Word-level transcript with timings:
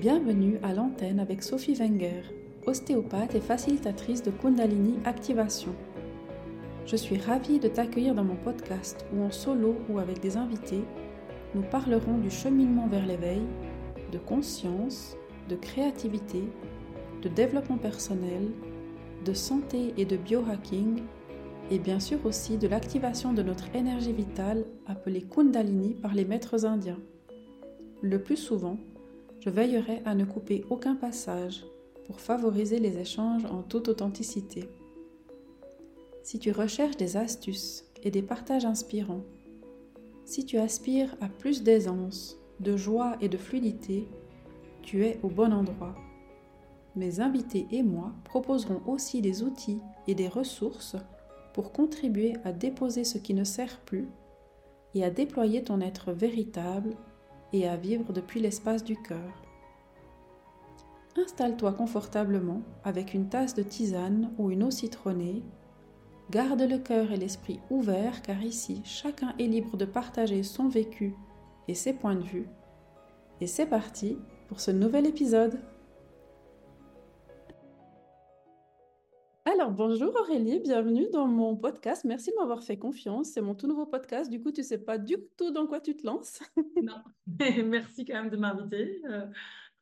Bienvenue 0.00 0.58
à 0.62 0.72
l'antenne 0.72 1.20
avec 1.20 1.42
Sophie 1.42 1.74
Wenger, 1.74 2.22
ostéopathe 2.64 3.34
et 3.34 3.40
facilitatrice 3.40 4.22
de 4.22 4.30
Kundalini 4.30 4.94
Activation. 5.04 5.74
Je 6.86 6.96
suis 6.96 7.18
ravie 7.18 7.58
de 7.58 7.68
t'accueillir 7.68 8.14
dans 8.14 8.24
mon 8.24 8.36
podcast 8.36 9.04
où 9.14 9.22
en 9.22 9.30
solo 9.30 9.76
ou 9.90 9.98
avec 9.98 10.20
des 10.20 10.38
invités, 10.38 10.80
nous 11.54 11.60
parlerons 11.60 12.16
du 12.16 12.30
cheminement 12.30 12.86
vers 12.86 13.04
l'éveil, 13.04 13.42
de 14.10 14.16
conscience, 14.16 15.18
de 15.50 15.56
créativité, 15.56 16.44
de 17.20 17.28
développement 17.28 17.76
personnel, 17.76 18.48
de 19.26 19.34
santé 19.34 19.92
et 19.98 20.06
de 20.06 20.16
biohacking, 20.16 21.02
et 21.70 21.78
bien 21.78 22.00
sûr 22.00 22.24
aussi 22.24 22.56
de 22.56 22.68
l'activation 22.68 23.34
de 23.34 23.42
notre 23.42 23.66
énergie 23.76 24.14
vitale 24.14 24.64
appelée 24.86 25.26
Kundalini 25.30 25.92
par 25.92 26.14
les 26.14 26.24
maîtres 26.24 26.64
indiens. 26.64 27.00
Le 28.00 28.18
plus 28.22 28.38
souvent, 28.38 28.78
je 29.40 29.50
veillerai 29.50 30.02
à 30.04 30.14
ne 30.14 30.24
couper 30.24 30.64
aucun 30.70 30.94
passage 30.94 31.64
pour 32.06 32.20
favoriser 32.20 32.78
les 32.78 32.98
échanges 32.98 33.44
en 33.46 33.62
toute 33.62 33.88
authenticité. 33.88 34.68
Si 36.22 36.38
tu 36.38 36.52
recherches 36.52 36.96
des 36.96 37.16
astuces 37.16 37.84
et 38.02 38.10
des 38.10 38.22
partages 38.22 38.66
inspirants, 38.66 39.24
si 40.24 40.44
tu 40.44 40.58
aspires 40.58 41.16
à 41.20 41.28
plus 41.28 41.62
d'aisance, 41.62 42.38
de 42.60 42.76
joie 42.76 43.16
et 43.20 43.28
de 43.28 43.38
fluidité, 43.38 44.06
tu 44.82 45.04
es 45.04 45.18
au 45.22 45.28
bon 45.28 45.52
endroit. 45.52 45.94
Mes 46.94 47.20
invités 47.20 47.66
et 47.70 47.82
moi 47.82 48.12
proposerons 48.24 48.82
aussi 48.86 49.22
des 49.22 49.42
outils 49.42 49.80
et 50.06 50.14
des 50.14 50.28
ressources 50.28 50.96
pour 51.54 51.72
contribuer 51.72 52.34
à 52.44 52.52
déposer 52.52 53.04
ce 53.04 53.18
qui 53.18 53.32
ne 53.32 53.44
sert 53.44 53.80
plus 53.80 54.08
et 54.94 55.04
à 55.04 55.10
déployer 55.10 55.62
ton 55.62 55.80
être 55.80 56.12
véritable 56.12 56.96
et 57.52 57.68
à 57.68 57.76
vivre 57.76 58.12
depuis 58.12 58.40
l'espace 58.40 58.84
du 58.84 58.96
cœur. 58.96 59.42
Installe-toi 61.16 61.72
confortablement 61.72 62.62
avec 62.84 63.14
une 63.14 63.28
tasse 63.28 63.54
de 63.54 63.62
tisane 63.62 64.32
ou 64.38 64.50
une 64.50 64.62
eau 64.62 64.70
citronnée. 64.70 65.42
Garde 66.30 66.62
le 66.62 66.78
cœur 66.78 67.10
et 67.10 67.16
l'esprit 67.16 67.60
ouverts 67.70 68.22
car 68.22 68.42
ici 68.42 68.80
chacun 68.84 69.34
est 69.38 69.48
libre 69.48 69.76
de 69.76 69.84
partager 69.84 70.42
son 70.42 70.68
vécu 70.68 71.14
et 71.66 71.74
ses 71.74 71.92
points 71.92 72.14
de 72.14 72.22
vue. 72.22 72.46
Et 73.40 73.46
c'est 73.46 73.66
parti 73.66 74.18
pour 74.48 74.60
ce 74.60 74.70
nouvel 74.70 75.06
épisode. 75.06 75.60
Alors, 79.60 79.72
bonjour 79.72 80.16
Aurélie, 80.16 80.58
bienvenue 80.58 81.10
dans 81.12 81.26
mon 81.26 81.54
podcast. 81.54 82.06
Merci 82.06 82.30
de 82.30 82.36
m'avoir 82.36 82.62
fait 82.62 82.78
confiance. 82.78 83.32
C'est 83.32 83.42
mon 83.42 83.54
tout 83.54 83.66
nouveau 83.66 83.84
podcast. 83.84 84.30
Du 84.30 84.40
coup, 84.40 84.52
tu 84.52 84.62
ne 84.62 84.64
sais 84.64 84.78
pas 84.78 84.96
du 84.96 85.16
tout 85.36 85.50
dans 85.50 85.66
quoi 85.66 85.82
tu 85.82 85.94
te 85.94 86.06
lances. 86.06 86.40
non, 86.82 86.96
merci 87.66 88.06
quand 88.06 88.14
même 88.14 88.30
de 88.30 88.38
m'inviter. 88.38 89.02
Euh, 89.04 89.26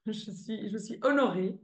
je, 0.05 0.33
suis, 0.33 0.69
je 0.69 0.79
suis 0.79 0.99
honorée. 1.03 1.57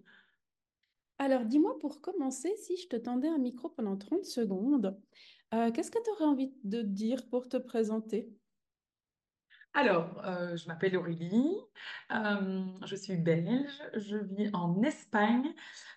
Alors, 1.18 1.44
dis-moi 1.44 1.76
pour 1.80 2.00
commencer, 2.00 2.54
si 2.56 2.76
je 2.76 2.86
te 2.86 2.94
tendais 2.94 3.26
un 3.26 3.38
micro 3.38 3.68
pendant 3.68 3.96
30 3.96 4.24
secondes, 4.24 4.96
euh, 5.52 5.72
qu'est-ce 5.72 5.90
que 5.90 6.02
tu 6.04 6.10
aurais 6.10 6.30
envie 6.30 6.54
de 6.62 6.82
dire 6.82 7.28
pour 7.30 7.48
te 7.48 7.56
présenter? 7.56 8.32
Alors, 9.76 10.24
euh, 10.24 10.56
je 10.56 10.68
m'appelle 10.68 10.96
Aurélie, 10.96 11.50
je 12.08 12.94
suis 12.94 13.16
belge, 13.16 13.82
je 13.96 14.18
vis 14.18 14.50
en 14.52 14.80
Espagne 14.84 15.52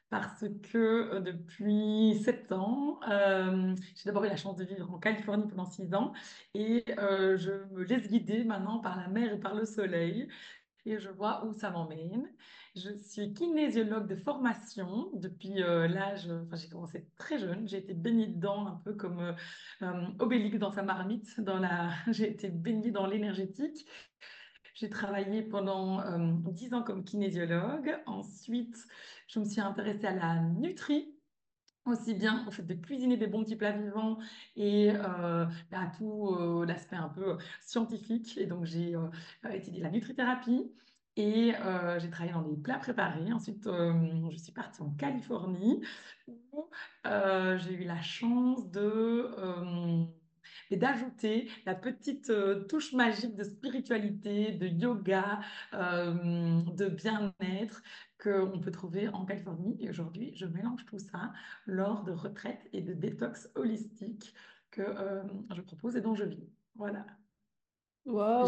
parce 0.10 0.46
que 0.72 0.78
euh, 0.78 1.20
depuis 1.20 2.18
sept 2.24 2.52
ans, 2.52 3.00
euh, 3.10 3.76
j'ai 3.96 4.06
d'abord 4.06 4.24
eu 4.24 4.30
la 4.30 4.38
chance 4.38 4.56
de 4.56 4.64
vivre 4.64 4.90
en 4.92 5.00
Californie 5.00 5.48
pendant 5.48 5.66
six 5.66 5.94
ans 5.94 6.14
et 6.54 6.86
euh, 6.98 7.38
je 7.38 7.52
me 7.74 7.84
laisse 7.84 8.08
guider 8.08 8.44
maintenant 8.46 8.80
par 8.80 8.96
la 8.98 9.10
mer 9.10 9.34
et 9.34 9.40
par 9.40 9.54
le 9.54 9.66
soleil 9.66 10.30
et 10.86 10.98
je 11.00 11.10
vois 11.10 11.46
où 11.46 11.52
ça 11.52 11.72
m'emmène. 11.72 12.30
Je 12.76 12.96
suis 13.00 13.34
kinésiologue 13.34 14.08
de 14.08 14.16
formation 14.16 15.10
depuis 15.16 15.56
l'âge, 15.56 16.30
enfin 16.30 16.56
j'ai 16.56 16.70
commencé 16.70 17.08
très 17.18 17.40
jeune, 17.40 17.68
j'ai 17.68 17.80
été 17.80 17.94
baignée 17.94 18.28
dedans 18.28 18.68
un 18.68 18.82
peu 18.86 18.94
comme 18.94 19.36
Obélix 20.20 20.60
dans 20.60 20.72
sa 20.72 20.84
marmite, 20.84 21.42
dans 21.42 21.58
la, 21.58 21.90
j'ai 22.12 22.30
été 22.30 22.50
baignée 22.50 22.92
dans 22.92 23.08
l'énergétique. 23.08 23.86
J'ai 24.76 24.90
travaillé 24.90 25.42
pendant 25.42 26.04
dix 26.52 26.72
ans 26.76 26.84
comme 26.84 27.04
kinésiologue. 27.04 28.00
Ensuite, 28.06 28.78
je 29.28 29.40
me 29.40 29.46
suis 29.46 29.62
intéressée 29.62 30.08
à 30.08 30.14
la 30.14 30.42
nutrie, 30.42 31.14
aussi 31.86 32.14
bien 32.14 32.46
au 32.48 32.52
fait 32.52 32.64
de 32.64 32.74
cuisiner 32.74 33.18
des 33.18 33.28
bons 33.28 33.44
petits 33.44 33.56
plats 33.56 33.72
vivants 33.72 34.18
et 34.56 34.92
euh, 34.92 35.46
à 35.72 35.88
tout 35.98 36.36
euh, 36.36 36.66
l'aspect 36.66 36.96
un 36.96 37.10
peu 37.10 37.38
scientifique. 37.62 38.38
Et 38.38 38.46
donc, 38.46 38.66
j'ai 38.66 38.96
euh, 38.96 39.10
étudié 39.52 39.82
la 39.82 39.90
nutrithérapie 39.90 40.72
et 41.16 41.54
j'ai 41.98 42.10
travaillé 42.12 42.34
dans 42.34 42.44
des 42.44 42.58
plats 42.58 42.78
préparés. 42.78 43.34
Ensuite, 43.34 43.64
je 43.66 44.38
suis 44.38 44.52
partie 44.52 44.84
en 44.84 44.92
Californie 44.92 45.82
où 46.28 46.70
j'ai 47.04 47.74
eu 47.74 47.86
la 47.86 48.02
chance 48.04 48.70
de 48.70 49.32
et 50.70 50.78
d'ajouter 50.78 51.50
la 51.66 51.76
petite 51.76 52.30
euh, 52.30 52.64
touche 52.66 52.94
magique 52.94 53.36
de 53.36 53.44
spiritualité, 53.44 54.52
de 54.52 54.68
yoga, 54.68 55.40
euh, 55.74 56.62
de 56.76 56.88
bien-être 56.90 57.82
qu'on 58.22 58.60
peut 58.60 58.72
trouver 58.72 59.08
en 59.10 59.26
Californie. 59.26 59.78
Et 59.80 59.90
aujourd'hui, 59.90 60.34
je 60.36 60.46
mélange 60.46 60.86
tout 60.86 61.00
ça 61.00 61.34
lors 61.66 62.04
de 62.04 62.12
retraites 62.12 62.68
et 62.74 62.82
de 62.82 62.94
détox 62.94 63.50
holistique 63.56 64.34
que 64.72 64.82
euh, 64.82 65.24
je 65.56 65.62
propose 65.62 65.96
et 65.96 66.02
dont 66.02 66.16
je 66.16 66.26
vis. 66.26 66.50
Voilà. 66.76 67.06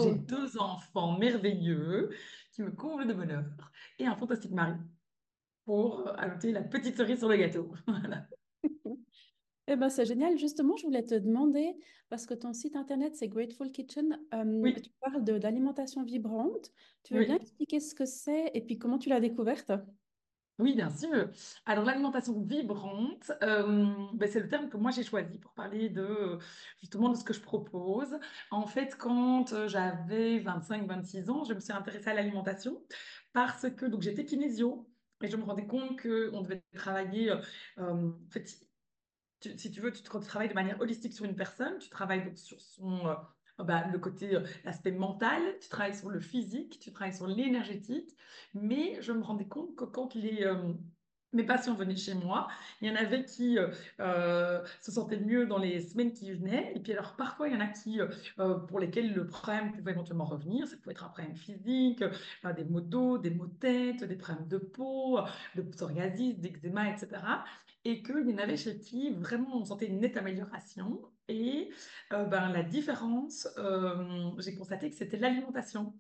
J'ai 0.03 0.15
deux 0.15 0.57
enfants 0.57 1.17
merveilleux 1.17 2.09
qui 2.53 2.61
me 2.61 2.71
comblent 2.71 3.07
de 3.07 3.13
bonheur 3.13 3.43
et 3.97 4.05
un 4.05 4.15
fantastique 4.15 4.51
mari 4.51 4.77
pour 5.65 6.09
ajouter 6.17 6.51
la 6.51 6.63
petite 6.63 6.95
cerise 6.97 7.19
sur 7.19 7.29
le 7.29 7.35
gâteau. 7.35 7.73
voilà. 7.87 8.25
Eh 9.71 9.75
ben, 9.75 9.87
c'est 9.89 10.05
génial. 10.05 10.35
Justement, 10.39 10.75
je 10.77 10.83
voulais 10.83 11.05
te 11.05 11.13
demander, 11.13 11.75
parce 12.09 12.25
que 12.25 12.33
ton 12.33 12.53
site 12.53 12.75
internet, 12.75 13.15
c'est 13.15 13.27
Grateful 13.27 13.71
Kitchen, 13.71 14.19
euh, 14.33 14.71
tu 14.81 14.89
parles 14.99 15.23
d'alimentation 15.23 16.03
vibrante. 16.03 16.71
Tu 17.03 17.13
veux 17.13 17.23
bien 17.23 17.35
expliquer 17.35 17.79
ce 17.79 17.93
que 17.93 18.05
c'est 18.05 18.49
et 18.55 18.61
puis 18.61 18.79
comment 18.79 18.97
tu 18.97 19.09
l'as 19.09 19.19
découverte? 19.19 19.71
Oui, 20.57 20.73
bien 20.75 20.89
sûr. 20.89 21.29
Alors, 21.67 21.85
l'alimentation 21.85 22.41
vibrante, 22.41 23.31
euh, 23.43 23.85
ben, 24.15 24.27
c'est 24.27 24.39
le 24.39 24.49
terme 24.49 24.69
que 24.69 24.75
moi 24.75 24.89
j'ai 24.89 25.03
choisi 25.03 25.37
pour 25.37 25.53
parler 25.53 25.89
de 25.89 26.39
justement 26.81 27.09
de 27.09 27.15
ce 27.15 27.23
que 27.23 27.31
je 27.33 27.39
propose. 27.39 28.17
En 28.49 28.65
fait, 28.65 28.97
quand 28.97 29.53
euh, 29.53 29.67
j'avais 29.67 30.39
25-26 30.39 31.29
ans, 31.29 31.43
je 31.43 31.53
me 31.53 31.59
suis 31.59 31.71
intéressée 31.71 32.09
à 32.09 32.15
l'alimentation 32.15 32.83
parce 33.33 33.69
que 33.69 33.85
donc 33.85 34.01
j'étais 34.01 34.25
kinésio 34.25 34.89
et 35.21 35.27
je 35.27 35.37
me 35.37 35.43
rendais 35.43 35.67
compte 35.67 36.01
qu'on 36.01 36.41
devait 36.41 36.63
travailler. 36.73 37.31
en 37.77 38.13
fait, 38.31 38.68
si 39.41 39.71
tu 39.71 39.81
veux, 39.81 39.91
tu 39.91 40.03
travailles 40.03 40.49
de 40.49 40.53
manière 40.53 40.79
holistique 40.81 41.13
sur 41.13 41.25
une 41.25 41.35
personne, 41.35 41.77
tu 41.79 41.89
travailles 41.89 42.25
donc 42.25 42.37
sur 42.37 42.59
son, 42.59 43.07
euh, 43.07 43.63
bah, 43.63 43.85
le 43.91 43.99
côté, 43.99 44.35
euh, 44.35 44.41
l'aspect 44.65 44.91
mental, 44.91 45.41
tu 45.61 45.69
travailles 45.69 45.95
sur 45.95 46.09
le 46.09 46.19
physique, 46.19 46.79
tu 46.79 46.91
travailles 46.91 47.15
sur 47.15 47.27
l'énergétique, 47.27 48.15
mais 48.53 49.01
je 49.01 49.11
me 49.11 49.23
rendais 49.23 49.47
compte 49.47 49.75
que 49.75 49.85
quand 49.85 50.13
les, 50.15 50.43
euh, 50.43 50.73
mes 51.31 51.43
patients 51.43 51.75
venaient 51.75 51.95
chez 51.95 52.15
moi, 52.15 52.47
il 52.81 52.87
y 52.87 52.91
en 52.91 52.95
avait 52.95 53.23
qui 53.23 53.55
se 53.99 54.91
sentaient 54.91 55.19
mieux 55.19 55.45
dans 55.45 55.59
les 55.59 55.79
semaines 55.79 56.11
qui 56.11 56.33
venaient, 56.33 56.73
et 56.75 56.79
puis 56.79 56.91
alors 56.91 57.15
parfois 57.15 57.47
il 57.47 57.53
y 57.53 57.55
en 57.55 57.59
a 57.59 57.67
qui, 57.67 57.99
pour 58.67 58.79
lesquels 58.79 59.13
le 59.13 59.27
problème 59.27 59.71
pouvait 59.71 59.91
éventuellement 59.91 60.25
revenir, 60.25 60.67
ça 60.67 60.75
pouvait 60.77 60.93
être 60.93 61.03
un 61.03 61.09
problème 61.09 61.35
physique, 61.35 62.03
des 62.55 62.63
maux 62.63 62.81
d'eau, 62.81 63.19
des 63.19 63.29
maux 63.29 63.45
de 63.45 63.59
tête, 63.59 64.03
des 64.05 64.15
problèmes 64.15 64.47
de 64.47 64.57
peau, 64.57 65.19
de 65.53 65.61
psoriasis, 65.61 66.39
d'eczéma, 66.39 66.89
etc 66.89 67.21
et 67.89 68.03
qu'il 68.03 68.29
y 68.29 68.33
en 68.33 68.37
avait 68.37 68.57
chez 68.57 68.77
qui 68.77 69.09
vraiment 69.11 69.57
on 69.57 69.65
sentait 69.65 69.87
une 69.87 69.99
nette 69.99 70.17
amélioration. 70.17 71.01
Et 71.27 71.69
euh, 72.13 72.25
ben, 72.25 72.49
la 72.49 72.63
différence, 72.63 73.47
euh, 73.57 74.31
j'ai 74.37 74.55
constaté 74.55 74.89
que 74.89 74.95
c'était 74.95 75.17
l'alimentation. 75.17 75.93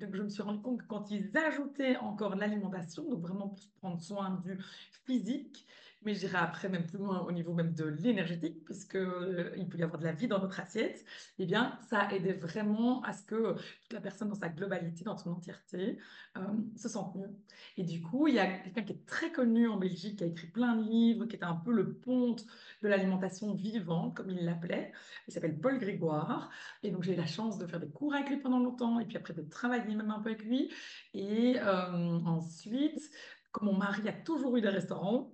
Donc, 0.00 0.14
je 0.14 0.22
me 0.22 0.28
suis 0.28 0.42
rendu 0.42 0.60
compte 0.60 0.80
que 0.82 0.86
quand 0.86 1.10
ils 1.10 1.36
ajoutaient 1.36 1.96
encore 1.98 2.34
l'alimentation, 2.34 3.08
donc 3.08 3.20
vraiment 3.20 3.48
pour 3.48 3.70
prendre 3.80 4.00
soin 4.00 4.42
du 4.44 4.58
physique, 5.06 5.66
mais 6.04 6.14
j'irai 6.14 6.38
après 6.38 6.68
même 6.68 6.86
plus 6.86 6.98
loin 6.98 7.20
au 7.20 7.32
niveau 7.32 7.54
même 7.54 7.74
de 7.74 7.84
l'énergétique, 7.84 8.64
puisque 8.64 8.96
euh, 8.96 9.52
il 9.56 9.68
peut 9.68 9.78
y 9.78 9.82
avoir 9.82 9.98
de 9.98 10.04
la 10.04 10.12
vie 10.12 10.28
dans 10.28 10.38
notre 10.38 10.60
assiette, 10.60 11.04
eh 11.38 11.46
bien, 11.46 11.78
ça 11.88 12.12
aidait 12.12 12.34
vraiment 12.34 13.02
à 13.02 13.12
ce 13.12 13.22
que 13.22 13.54
toute 13.54 13.92
la 13.92 14.00
personne 14.00 14.28
dans 14.28 14.34
sa 14.34 14.48
globalité, 14.48 15.04
dans 15.04 15.16
son 15.16 15.30
entièreté, 15.32 15.98
euh, 16.36 16.40
se 16.76 16.88
sente 16.88 17.14
mieux. 17.16 17.30
Et 17.76 17.84
du 17.84 18.00
coup, 18.02 18.28
il 18.28 18.34
y 18.34 18.38
a 18.38 18.58
quelqu'un 18.58 18.82
qui 18.82 18.92
est 18.92 19.06
très 19.06 19.32
connu 19.32 19.68
en 19.68 19.76
Belgique, 19.76 20.18
qui 20.18 20.24
a 20.24 20.26
écrit 20.26 20.48
plein 20.48 20.76
de 20.76 20.82
livres, 20.82 21.26
qui 21.26 21.36
est 21.36 21.44
un 21.44 21.54
peu 21.54 21.72
le 21.72 21.94
ponte 21.94 22.44
de 22.82 22.88
l'alimentation 22.88 23.54
vivante, 23.54 24.16
comme 24.16 24.30
il 24.30 24.44
l'appelait. 24.44 24.92
Il 25.28 25.32
s'appelle 25.34 25.58
Paul 25.58 25.78
Grégoire. 25.78 26.50
Et 26.82 26.90
donc, 26.90 27.02
j'ai 27.02 27.14
eu 27.14 27.16
la 27.16 27.26
chance 27.26 27.58
de 27.58 27.66
faire 27.66 27.80
des 27.80 27.90
cours 27.90 28.14
avec 28.14 28.28
lui 28.28 28.38
pendant 28.38 28.58
longtemps, 28.58 29.00
et 29.00 29.06
puis 29.06 29.16
après 29.16 29.34
de 29.34 29.42
travailler 29.42 29.94
même 29.94 30.10
un 30.10 30.20
peu 30.20 30.30
avec 30.30 30.44
lui. 30.44 30.72
Et 31.14 31.56
euh, 31.58 32.18
ensuite, 32.26 33.00
comme 33.52 33.68
mon 33.68 33.76
mari 33.76 34.08
a 34.08 34.12
toujours 34.12 34.56
eu 34.56 34.60
des 34.60 34.68
restaurants, 34.68 35.33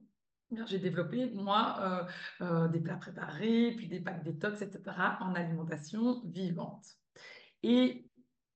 j'ai 0.67 0.79
développé, 0.79 1.31
moi, 1.31 2.09
euh, 2.41 2.45
euh, 2.45 2.69
des 2.69 2.81
plats 2.81 2.97
préparés, 2.97 3.75
puis 3.77 3.89
des 3.89 4.01
packs 4.01 4.23
détox, 4.23 4.63
etc., 4.63 4.83
en 5.21 5.35
alimentation 5.35 6.23
vivante. 6.27 6.87
Et 7.63 8.10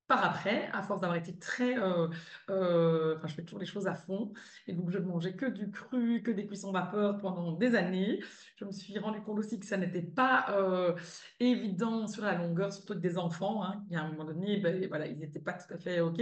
par 0.06 0.25
après, 0.25 0.69
à 0.73 0.83
force 0.83 1.01
d'avoir 1.01 1.19
été 1.19 1.37
très... 1.39 1.79
euh, 1.79 2.09
euh, 2.51 3.17
Enfin, 3.17 3.29
je 3.29 3.35
fais 3.35 3.43
toujours 3.43 3.61
les 3.61 3.67
choses 3.67 3.87
à 3.87 3.95
fond. 3.95 4.33
Et 4.67 4.73
donc, 4.73 4.91
je 4.91 4.99
ne 4.99 5.05
mangeais 5.05 5.35
que 5.35 5.47
du 5.47 5.71
cru, 5.71 6.23
que 6.23 6.31
des 6.31 6.47
cuissons 6.47 6.73
vapeur 6.73 7.19
pendant 7.19 7.53
des 7.53 7.75
années. 7.75 8.21
Je 8.56 8.65
me 8.65 8.73
suis 8.73 8.99
rendu 8.99 9.21
compte 9.23 9.39
aussi 9.39 9.59
que 9.59 9.67
ça 9.67 9.77
n'était 9.77 10.03
pas 10.03 10.47
euh, 10.51 10.95
évident 11.41 12.06
sur 12.06 12.25
la 12.25 12.35
longueur, 12.35 12.73
surtout 12.73 12.93
avec 12.93 13.03
des 13.03 13.19
enfants. 13.19 13.65
Hein, 13.65 13.85
qui, 13.89 13.97
à 13.97 14.03
un 14.03 14.11
moment 14.11 14.25
donné, 14.25 14.59
ben, 14.59 14.87
voilà, 14.89 15.06
ils 15.06 15.19
n'étaient 15.19 15.41
pas 15.41 15.55
tout 15.55 15.73
à 15.73 15.79
fait 15.79 16.01
OK. 16.01 16.21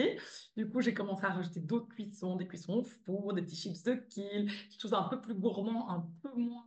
Du 0.56 0.68
coup, 0.68 0.80
j'ai 0.80 0.94
commencé 0.94 1.24
à 1.24 1.30
rajouter 1.30 1.60
d'autres 1.60 1.88
cuissons, 1.88 2.36
des 2.36 2.46
cuissons 2.46 2.74
au 2.74 2.84
four, 2.84 3.32
des 3.34 3.42
petits 3.42 3.56
chips 3.56 3.82
de 3.84 3.94
kill, 3.94 4.46
quelque 4.46 4.80
chose 4.80 4.94
un 4.94 5.04
peu 5.04 5.20
plus 5.20 5.34
gourmand, 5.34 5.90
un 5.90 6.06
peu 6.22 6.30
moins 6.36 6.64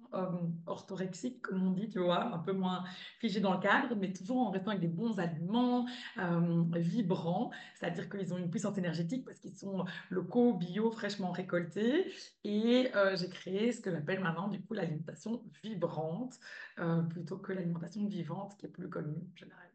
orthorexique, 0.65 1.41
comme 1.41 1.67
on 1.67 1.71
dit, 1.71 1.89
tu 1.89 1.99
vois, 1.99 2.33
un 2.33 2.39
peu 2.39 2.53
moins 2.53 2.83
figé 3.19 3.39
dans 3.39 3.53
le 3.53 3.59
cadre, 3.59 3.95
mais 3.95 4.13
toujours 4.13 4.37
en 4.37 4.51
restant 4.51 4.71
avec 4.71 4.81
des 4.81 4.87
bons 4.87 5.19
aliments 5.19 5.85
euh, 6.17 6.63
c'est-à-dire 7.75 8.09
qu'ils 8.09 8.33
ont 8.33 8.37
une 8.37 8.49
puissance 8.49 8.77
énergétique 8.77 9.25
parce 9.25 9.39
qu'ils 9.39 9.55
sont 9.55 9.85
locaux, 10.09 10.53
bio, 10.53 10.91
fraîchement 10.91 11.31
récoltés. 11.31 12.11
Et 12.43 12.89
euh, 12.95 13.15
j'ai 13.15 13.29
créé 13.29 13.71
ce 13.71 13.81
que 13.81 13.91
j'appelle 13.91 14.21
maintenant 14.21 14.47
du 14.47 14.61
coup 14.61 14.73
l'alimentation 14.73 15.43
vibrante 15.63 16.39
euh, 16.79 17.01
plutôt 17.03 17.37
que 17.37 17.53
l'alimentation 17.53 18.05
vivante 18.05 18.57
qui 18.57 18.65
est 18.65 18.69
plus 18.69 18.89
connue 18.89 19.17
en 19.33 19.35
général. 19.35 19.69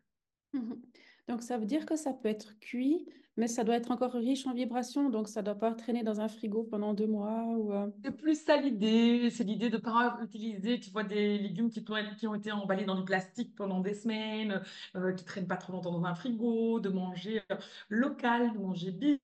Mhm. 0.53 0.81
Donc, 1.29 1.43
ça 1.43 1.59
veut 1.59 1.67
dire 1.67 1.87
que 1.87 1.97
ça 1.97 2.13
peut 2.13 2.29
être 2.29 2.59
cuit, 2.59 3.07
mais 3.37 3.49
ça 3.49 3.65
doit 3.65 3.77
être 3.77 3.91
encore 3.91 4.13
riche 4.13 4.47
en 4.47 4.55
vibrations, 4.55 5.09
donc 5.11 5.29
ça 5.29 5.41
ne 5.41 5.47
doit 5.47 5.55
pas 5.55 5.73
traîner 5.75 6.03
dans 6.03 6.21
un 6.21 6.29
frigo 6.29 6.65
pendant 6.65 6.95
deux 6.95 7.07
mois 7.07 7.45
ou... 7.57 7.73
euh, 7.73 7.89
C'est 8.05 8.17
plus 8.17 8.41
ça 8.45 8.57
l'idée, 8.57 9.31
c'est 9.31 9.45
l'idée 9.45 9.71
de 9.71 9.77
ne 9.77 9.83
pas 9.83 10.19
utiliser, 10.23 10.79
tu 10.81 10.91
vois, 10.91 11.05
des 11.05 11.39
légumes 11.39 11.71
qui, 11.71 11.85
ont 12.27 12.35
été 12.35 12.53
emballés 12.53 12.85
dans 12.85 12.97
du 12.97 13.05
plastique 13.05 13.55
pendant 13.57 13.81
des 13.81 13.95
semaines, 13.95 14.63
euh, 14.97 15.13
qui 15.13 15.25
traînent 15.25 15.47
pas 15.47 15.57
trop 15.57 15.73
longtemps 15.73 15.93
dans 15.93 16.05
un 16.05 16.15
frigo, 16.15 16.81
de 16.81 16.89
manger 16.89 17.43
euh, 17.51 17.57
local, 17.89 18.53
de 18.53 18.59
manger 18.59 18.91
bio, 18.91 19.17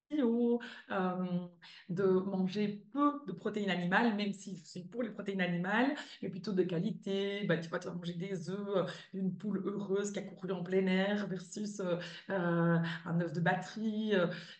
de 1.88 2.04
manger 2.04 2.84
peu 2.92 3.20
de 3.26 3.32
protéines 3.32 3.70
animales, 3.70 4.14
même 4.16 4.32
si 4.32 4.56
c'est 4.56 4.84
pour 4.90 5.02
les 5.02 5.10
protéines 5.10 5.40
animales, 5.40 5.94
mais 6.22 6.28
plutôt 6.28 6.52
de 6.52 6.62
qualité. 6.62 7.44
Bah, 7.46 7.56
tu 7.58 7.68
vois, 7.68 7.78
tu 7.78 7.88
vas 7.88 7.94
manger 7.94 8.14
des 8.14 8.50
œufs 8.50 8.68
euh, 8.76 8.84
d'une 9.14 9.36
poule 9.36 9.62
heureuse 9.64 10.12
qui 10.12 10.18
a 10.18 10.22
couru 10.22 10.52
en 10.52 10.62
plein 10.62 10.86
air 10.86 11.26
versus 11.26 11.80
euh, 11.80 11.96
euh, 12.30 12.78
un 13.04 13.20
œuf 13.20 13.32
de 13.32 13.40
batterie, 13.40 14.12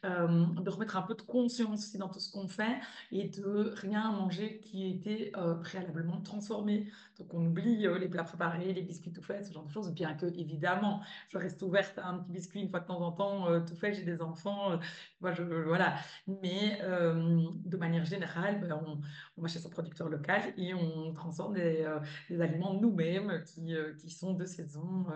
de 0.02 0.70
remettre 0.70 0.96
un 0.96 1.02
peu 1.02 1.14
de 1.14 1.22
conscience 1.22 1.86
aussi 1.86 1.98
dans 1.98 2.08
tout 2.08 2.20
ce 2.20 2.30
qu'on 2.30 2.48
fait 2.48 2.78
et 3.12 3.28
de 3.28 3.72
rien 3.76 4.10
manger 4.12 4.60
qui 4.60 4.84
ait 4.84 4.90
été 4.90 5.32
euh, 5.36 5.54
préalablement 5.54 6.20
transformé. 6.20 6.90
Donc 7.18 7.32
on 7.34 7.46
oublie 7.46 7.86
les 7.98 8.08
plats 8.08 8.24
préparés, 8.24 8.72
les 8.72 8.82
biscuits 8.82 9.12
tout 9.12 9.22
faits, 9.22 9.46
ce 9.46 9.52
genre 9.52 9.64
de 9.64 9.70
choses, 9.70 9.92
bien 9.92 10.14
que 10.14 10.26
évidemment 10.26 11.00
je 11.28 11.38
reste 11.38 11.62
ouverte 11.62 11.98
à 11.98 12.08
un 12.08 12.18
petit 12.18 12.32
biscuit 12.32 12.60
une 12.60 12.68
fois 12.68 12.80
de 12.80 12.86
temps 12.86 13.00
en 13.00 13.12
temps 13.12 13.60
tout 13.64 13.74
fait, 13.74 13.94
j'ai 13.94 14.02
des 14.02 14.20
enfants, 14.20 14.78
moi, 15.20 15.32
je, 15.32 15.42
voilà. 15.42 15.96
Mais 16.26 16.80
euh, 16.82 17.48
de 17.64 17.76
manière 17.76 18.04
générale, 18.04 18.60
ben, 18.60 18.72
on, 18.86 19.00
on 19.36 19.42
va 19.42 19.48
chez 19.48 19.58
son 19.58 19.70
producteur 19.70 20.08
local 20.08 20.52
et 20.56 20.74
on 20.74 21.12
transforme 21.14 21.54
des, 21.54 21.82
euh, 21.82 22.00
des 22.28 22.40
aliments 22.40 22.74
nous-mêmes 22.80 23.42
qui, 23.44 23.74
euh, 23.74 23.94
qui 23.94 24.10
sont 24.10 24.34
de 24.34 24.44
saison 24.44 25.06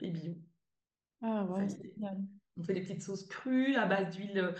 et 0.00 0.10
bio. 0.10 0.34
Ah 1.22 1.44
ouais, 1.44 1.68
c'est 1.68 1.82
l'idée. 1.82 1.94
génial. 1.94 2.18
On 2.56 2.62
fait 2.62 2.74
des 2.74 2.80
petites 2.82 3.02
sauces 3.02 3.26
crues 3.26 3.76
à 3.76 3.86
base 3.86 4.16
d'huile 4.16 4.54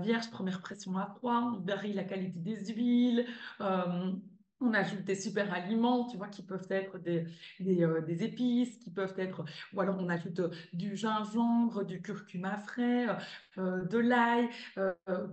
vierge, 0.00 0.30
première 0.30 0.60
pression 0.60 0.96
à 0.96 1.06
froid. 1.06 1.52
On 1.56 1.60
varie 1.60 1.92
la 1.92 2.04
qualité 2.04 2.38
des 2.38 2.72
huiles. 2.72 3.26
On 4.62 4.74
ajoute 4.74 5.04
des 5.04 5.14
super 5.14 5.54
aliments, 5.54 6.06
tu 6.06 6.18
vois, 6.18 6.28
qui 6.28 6.42
peuvent 6.42 6.66
être 6.70 6.98
des, 6.98 7.24
euh, 7.82 8.02
des 8.02 8.24
épices, 8.24 8.76
qui 8.78 8.90
peuvent 8.90 9.14
être, 9.18 9.42
ou 9.72 9.80
alors 9.80 9.96
on 9.98 10.08
ajoute 10.10 10.40
euh, 10.40 10.50
du 10.74 10.96
gingembre, 10.96 11.82
du 11.84 12.02
curcuma 12.02 12.58
frais, 12.58 13.06
euh, 13.56 13.84
de 13.86 13.96
l'ail, 13.98 14.48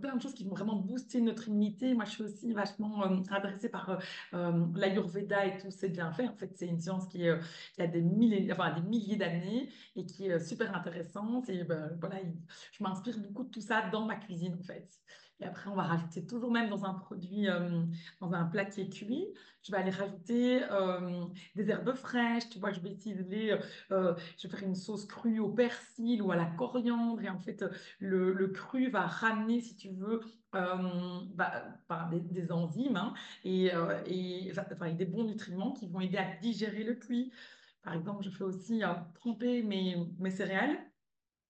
plein 0.01 0.15
de 0.15 0.21
choses 0.21 0.33
qui 0.33 0.45
vont 0.45 0.51
vraiment 0.55 0.75
booster 0.77 1.19
notre 1.21 1.49
immunité. 1.49 1.93
Moi, 1.93 2.05
je 2.05 2.11
suis 2.11 2.23
aussi 2.23 2.53
vachement 2.53 3.03
intéressée 3.29 3.69
par 3.69 3.99
l'Ayurveda 4.31 5.45
et 5.45 5.57
tous 5.57 5.71
ces 5.71 5.89
bienfaits. 5.89 6.21
En 6.29 6.35
fait, 6.37 6.51
c'est 6.55 6.67
une 6.67 6.79
science 6.79 7.07
qui, 7.07 7.27
a 7.27 7.87
des 7.87 8.01
milliers, 8.01 9.15
d'années 9.17 9.69
et 9.95 10.05
qui 10.05 10.27
est 10.27 10.39
super 10.39 10.75
intéressante. 10.75 11.49
Et 11.49 11.63
ben, 11.63 11.91
voilà, 11.99 12.21
il- 12.21 12.33
je 12.71 12.83
m'inspire 12.83 13.17
beaucoup 13.19 13.43
de 13.43 13.49
tout 13.49 13.61
ça 13.61 13.89
dans 13.89 14.05
ma 14.05 14.15
cuisine, 14.15 14.55
en 14.59 14.63
fait. 14.63 14.87
Et 15.39 15.45
après, 15.45 15.69
on 15.69 15.75
va 15.75 15.83
rajouter 15.83 16.25
toujours 16.25 16.51
même 16.51 16.69
dans 16.69 16.85
un 16.85 16.93
produit, 16.95 17.47
euh, 17.47 17.83
dans 18.21 18.33
un 18.33 18.45
plat 18.45 18.65
qui 18.65 18.81
est 18.81 18.89
cuit, 18.89 19.27
je 19.61 19.71
vais 19.71 19.77
aller 19.77 19.91
rajouter 19.91 20.63
euh, 20.71 21.25
des 21.55 21.69
herbes 21.69 21.93
fraîches. 21.93 22.49
Tu 22.49 22.59
vois, 22.59 22.71
je 22.71 22.79
vais 22.79 22.91
utiliser, 22.91 23.53
euh, 23.91 24.15
je 24.37 24.47
vais 24.47 24.55
faire 24.55 24.67
une 24.67 24.75
sauce 24.75 25.05
crue 25.05 25.39
au 25.39 25.49
persil 25.49 26.21
ou 26.23 26.31
à 26.31 26.35
la 26.35 26.45
coriandre. 26.45 27.21
Et 27.21 27.29
en 27.29 27.39
fait, 27.39 27.63
le, 27.99 28.47
cru 28.47 28.89
va 28.89 29.05
ramener, 29.05 29.61
si 29.61 29.75
tu 29.75 29.89
veux, 29.89 30.21
bah, 30.53 31.79
des, 32.11 32.51
enzymes 32.51 32.95
hein, 32.95 33.13
et, 33.43 33.71
et, 34.07 34.51
enfin, 34.51 34.93
des 34.93 35.05
bons 35.05 35.25
nutriments 35.25 35.73
qui 35.73 35.87
vont 35.87 36.01
aider 36.01 36.17
à 36.17 36.35
digérer 36.37 36.83
le 36.83 36.95
cuit. 36.95 37.31
Par 37.83 37.93
exemple, 37.93 38.23
je 38.23 38.31
fais 38.31 38.43
aussi 38.43 38.81
tremper 39.13 39.61
mes, 39.61 39.97
mes 40.17 40.31
céréales 40.31 40.77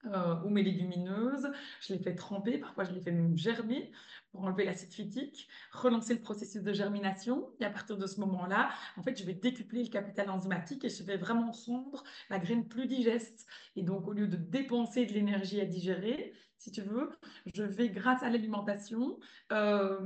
euh, 0.05 0.35
ou 0.43 0.49
mes 0.49 0.63
légumineuses. 0.63 1.51
Je 1.81 1.93
les 1.93 1.99
fais 1.99 2.15
tremper, 2.15 2.59
parfois 2.59 2.83
je 2.83 2.91
les 2.91 3.01
fais 3.01 3.11
même 3.11 3.37
germer 3.37 3.91
pour 4.31 4.43
enlever 4.43 4.65
l'acide 4.65 4.93
phytique, 4.93 5.47
relancer 5.71 6.13
le 6.13 6.21
processus 6.21 6.61
de 6.61 6.73
germination. 6.73 7.49
Et 7.59 7.65
à 7.65 7.69
partir 7.69 7.97
de 7.97 8.05
ce 8.05 8.19
moment-là, 8.19 8.69
en 8.97 9.03
fait, 9.03 9.17
je 9.17 9.25
vais 9.25 9.33
décupler 9.33 9.83
le 9.83 9.89
capital 9.89 10.29
enzymatique 10.29 10.85
et 10.85 10.89
je 10.89 11.03
vais 11.03 11.17
vraiment 11.17 11.51
rendre 11.51 12.03
la 12.29 12.39
graine 12.39 12.67
plus 12.67 12.87
digeste. 12.87 13.47
Et 13.75 13.83
donc, 13.83 14.07
au 14.07 14.13
lieu 14.13 14.27
de 14.27 14.37
dépenser 14.37 15.05
de 15.05 15.13
l'énergie 15.13 15.59
à 15.61 15.65
digérer, 15.65 16.33
si 16.57 16.71
tu 16.71 16.81
veux, 16.81 17.09
je 17.53 17.63
vais, 17.63 17.89
grâce 17.89 18.23
à 18.23 18.29
l'alimentation, 18.29 19.19
euh, 19.51 19.99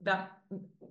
ben, 0.00 0.28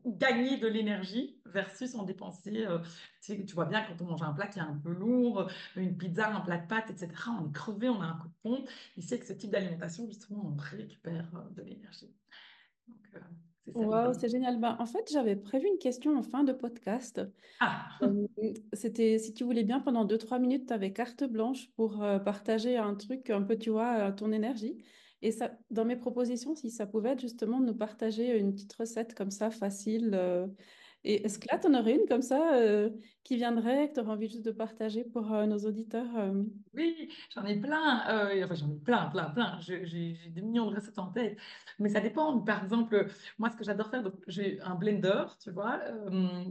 gagner 0.05 0.57
de 0.57 0.67
l'énergie 0.67 1.41
versus 1.45 1.95
en 1.95 2.03
dépenser. 2.03 2.65
euh, 2.65 2.79
tu 2.79 3.35
sais, 3.35 3.45
tu 3.45 3.55
vois 3.55 3.65
bien 3.65 3.83
quand 3.85 4.01
on 4.03 4.05
mange 4.07 4.21
un 4.23 4.33
plat 4.33 4.47
qui 4.47 4.59
est 4.59 4.61
un 4.61 4.79
peu 4.83 4.91
lourd, 4.91 5.49
une 5.75 5.97
pizza, 5.97 6.29
un 6.35 6.41
plat 6.41 6.57
de 6.57 6.67
pâtes, 6.67 6.89
etc. 6.91 7.31
On 7.41 7.49
est 7.49 7.51
crevé, 7.53 7.89
on 7.89 8.01
a 8.01 8.05
un 8.05 8.17
coup 8.17 8.27
de 8.27 8.33
pompe. 8.43 8.69
Ici, 8.97 9.13
avec 9.13 9.25
ce 9.25 9.33
type 9.33 9.51
d'alimentation, 9.51 10.05
justement, 10.07 10.43
on 10.45 10.55
récupère 10.55 11.29
euh, 11.35 11.49
de 11.55 11.61
l'énergie. 11.63 12.15
Donc, 12.87 12.97
euh, 13.15 13.19
c'est 13.65 13.73
Wow, 13.73 14.13
génial. 14.29 14.59
Ben, 14.59 14.77
en 14.79 14.85
fait, 14.85 15.09
j'avais 15.11 15.35
prévu 15.35 15.67
une 15.67 15.79
question 15.79 16.17
en 16.17 16.23
fin 16.23 16.43
de 16.43 16.53
podcast. 16.53 17.21
Ah, 17.59 17.97
C'était, 18.73 19.17
si 19.17 19.33
tu 19.33 19.43
voulais 19.43 19.63
bien, 19.63 19.79
pendant 19.79 20.05
deux 20.05 20.17
trois 20.17 20.39
minutes, 20.39 20.67
tu 20.67 20.73
avais 20.73 20.93
carte 20.93 21.23
blanche 21.23 21.71
pour 21.75 22.03
euh, 22.03 22.19
partager 22.19 22.77
un 22.77 22.95
truc, 22.95 23.29
un 23.29 23.41
peu, 23.41 23.57
tu 23.57 23.71
vois, 23.71 24.11
ton 24.11 24.31
énergie. 24.31 24.83
Et 25.25 25.31
ça, 25.31 25.57
dans 25.71 25.85
mes 25.85 25.95
propositions, 25.95 26.53
si 26.55 26.69
ça 26.69 26.85
pouvait 26.85 27.13
être 27.13 27.19
justement 27.19 27.59
de 27.59 27.65
nous 27.65 27.75
partager 27.75 28.37
une 28.37 28.53
petite 28.53 28.73
recette 28.73 29.15
comme 29.15 29.31
ça, 29.31 29.49
facile. 29.49 30.11
euh, 30.13 30.45
et 31.07 31.23
est-ce 31.23 31.37
que 31.37 31.45
là, 31.51 31.59
tu 31.59 31.67
en 31.67 31.79
aurais 31.79 31.93
une 31.93 32.07
comme 32.07 32.23
ça 32.23 32.55
euh, 32.55 32.89
qui 33.23 33.35
viendrait, 33.35 33.89
que 33.89 33.93
tu 33.93 33.99
aurais 33.99 34.13
envie 34.13 34.27
juste 34.27 34.43
de 34.43 34.51
partager 34.51 35.03
pour 35.03 35.31
euh, 35.31 35.45
nos 35.45 35.59
auditeurs 35.59 36.07
euh? 36.17 36.41
Oui, 36.73 37.09
j'en 37.31 37.45
ai 37.45 37.59
plein. 37.59 38.01
enfin, 38.43 38.55
j'en 38.55 38.71
ai 38.71 38.79
plein, 38.79 39.05
plein, 39.11 39.25
plein. 39.25 39.59
J'ai 39.61 40.17
des 40.29 40.41
millions 40.41 40.71
de 40.71 40.75
recettes 40.75 40.97
en 40.97 41.11
tête. 41.11 41.37
Mais 41.77 41.89
ça 41.89 41.99
dépend. 41.99 42.39
Par 42.39 42.63
exemple, 42.63 43.07
moi, 43.37 43.51
ce 43.51 43.55
que 43.55 43.63
j'adore 43.63 43.91
faire, 43.91 44.03
j'ai 44.25 44.59
un 44.61 44.73
blender, 44.73 45.25
tu 45.39 45.51
vois, 45.51 45.79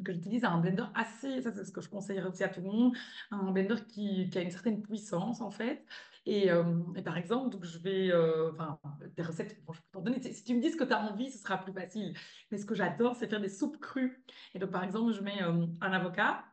que 0.04 0.12
j'utilise 0.12 0.44
un 0.44 0.58
blender 0.58 0.84
assez, 0.94 1.42
ça 1.42 1.50
c'est 1.52 1.64
ce 1.64 1.72
que 1.72 1.80
je 1.80 1.88
conseillerais 1.88 2.28
aussi 2.28 2.44
à 2.44 2.48
tout 2.48 2.60
le 2.60 2.70
monde, 2.70 2.96
un 3.32 3.50
blender 3.50 3.76
qui, 3.88 4.30
a 4.36 4.40
une 4.40 4.52
certaine 4.52 4.82
puissance, 4.82 5.40
en 5.40 5.50
fait. 5.50 5.84
Et, 6.26 6.48
et 6.96 7.02
par 7.02 7.18
exemple, 7.18 7.50
donc 7.50 7.64
je 7.64 7.78
vais, 7.78 8.12
enfin, 8.52 8.78
des 9.16 9.22
recettes, 9.22 9.60
bon, 9.64 9.72
je 9.72 9.80
peux 9.80 9.88
t'en 9.90 10.00
donner. 10.00 10.22
Si 10.22 10.32
si 10.32 10.44
tu 10.44 10.54
me 10.54 10.60
dis 10.60 10.70
ce 10.70 10.76
que 10.76 10.84
tu 10.84 10.92
as 10.92 11.00
envie, 11.00 11.30
ce 11.30 11.38
sera 11.38 11.58
plus 11.58 11.72
facile. 11.72 12.14
Mais 12.50 12.58
ce 12.58 12.64
que 12.64 12.74
j'adore, 12.74 13.16
c'est 13.16 13.26
faire 13.26 13.40
des 13.40 13.48
soupes 13.48 13.78
crues. 13.78 14.24
Et 14.54 14.58
donc, 14.58 14.70
par 14.70 14.84
exemple, 14.84 15.12
je 15.12 15.20
mets 15.20 15.42
euh, 15.42 15.66
un 15.80 15.92
avocat. 15.92 16.44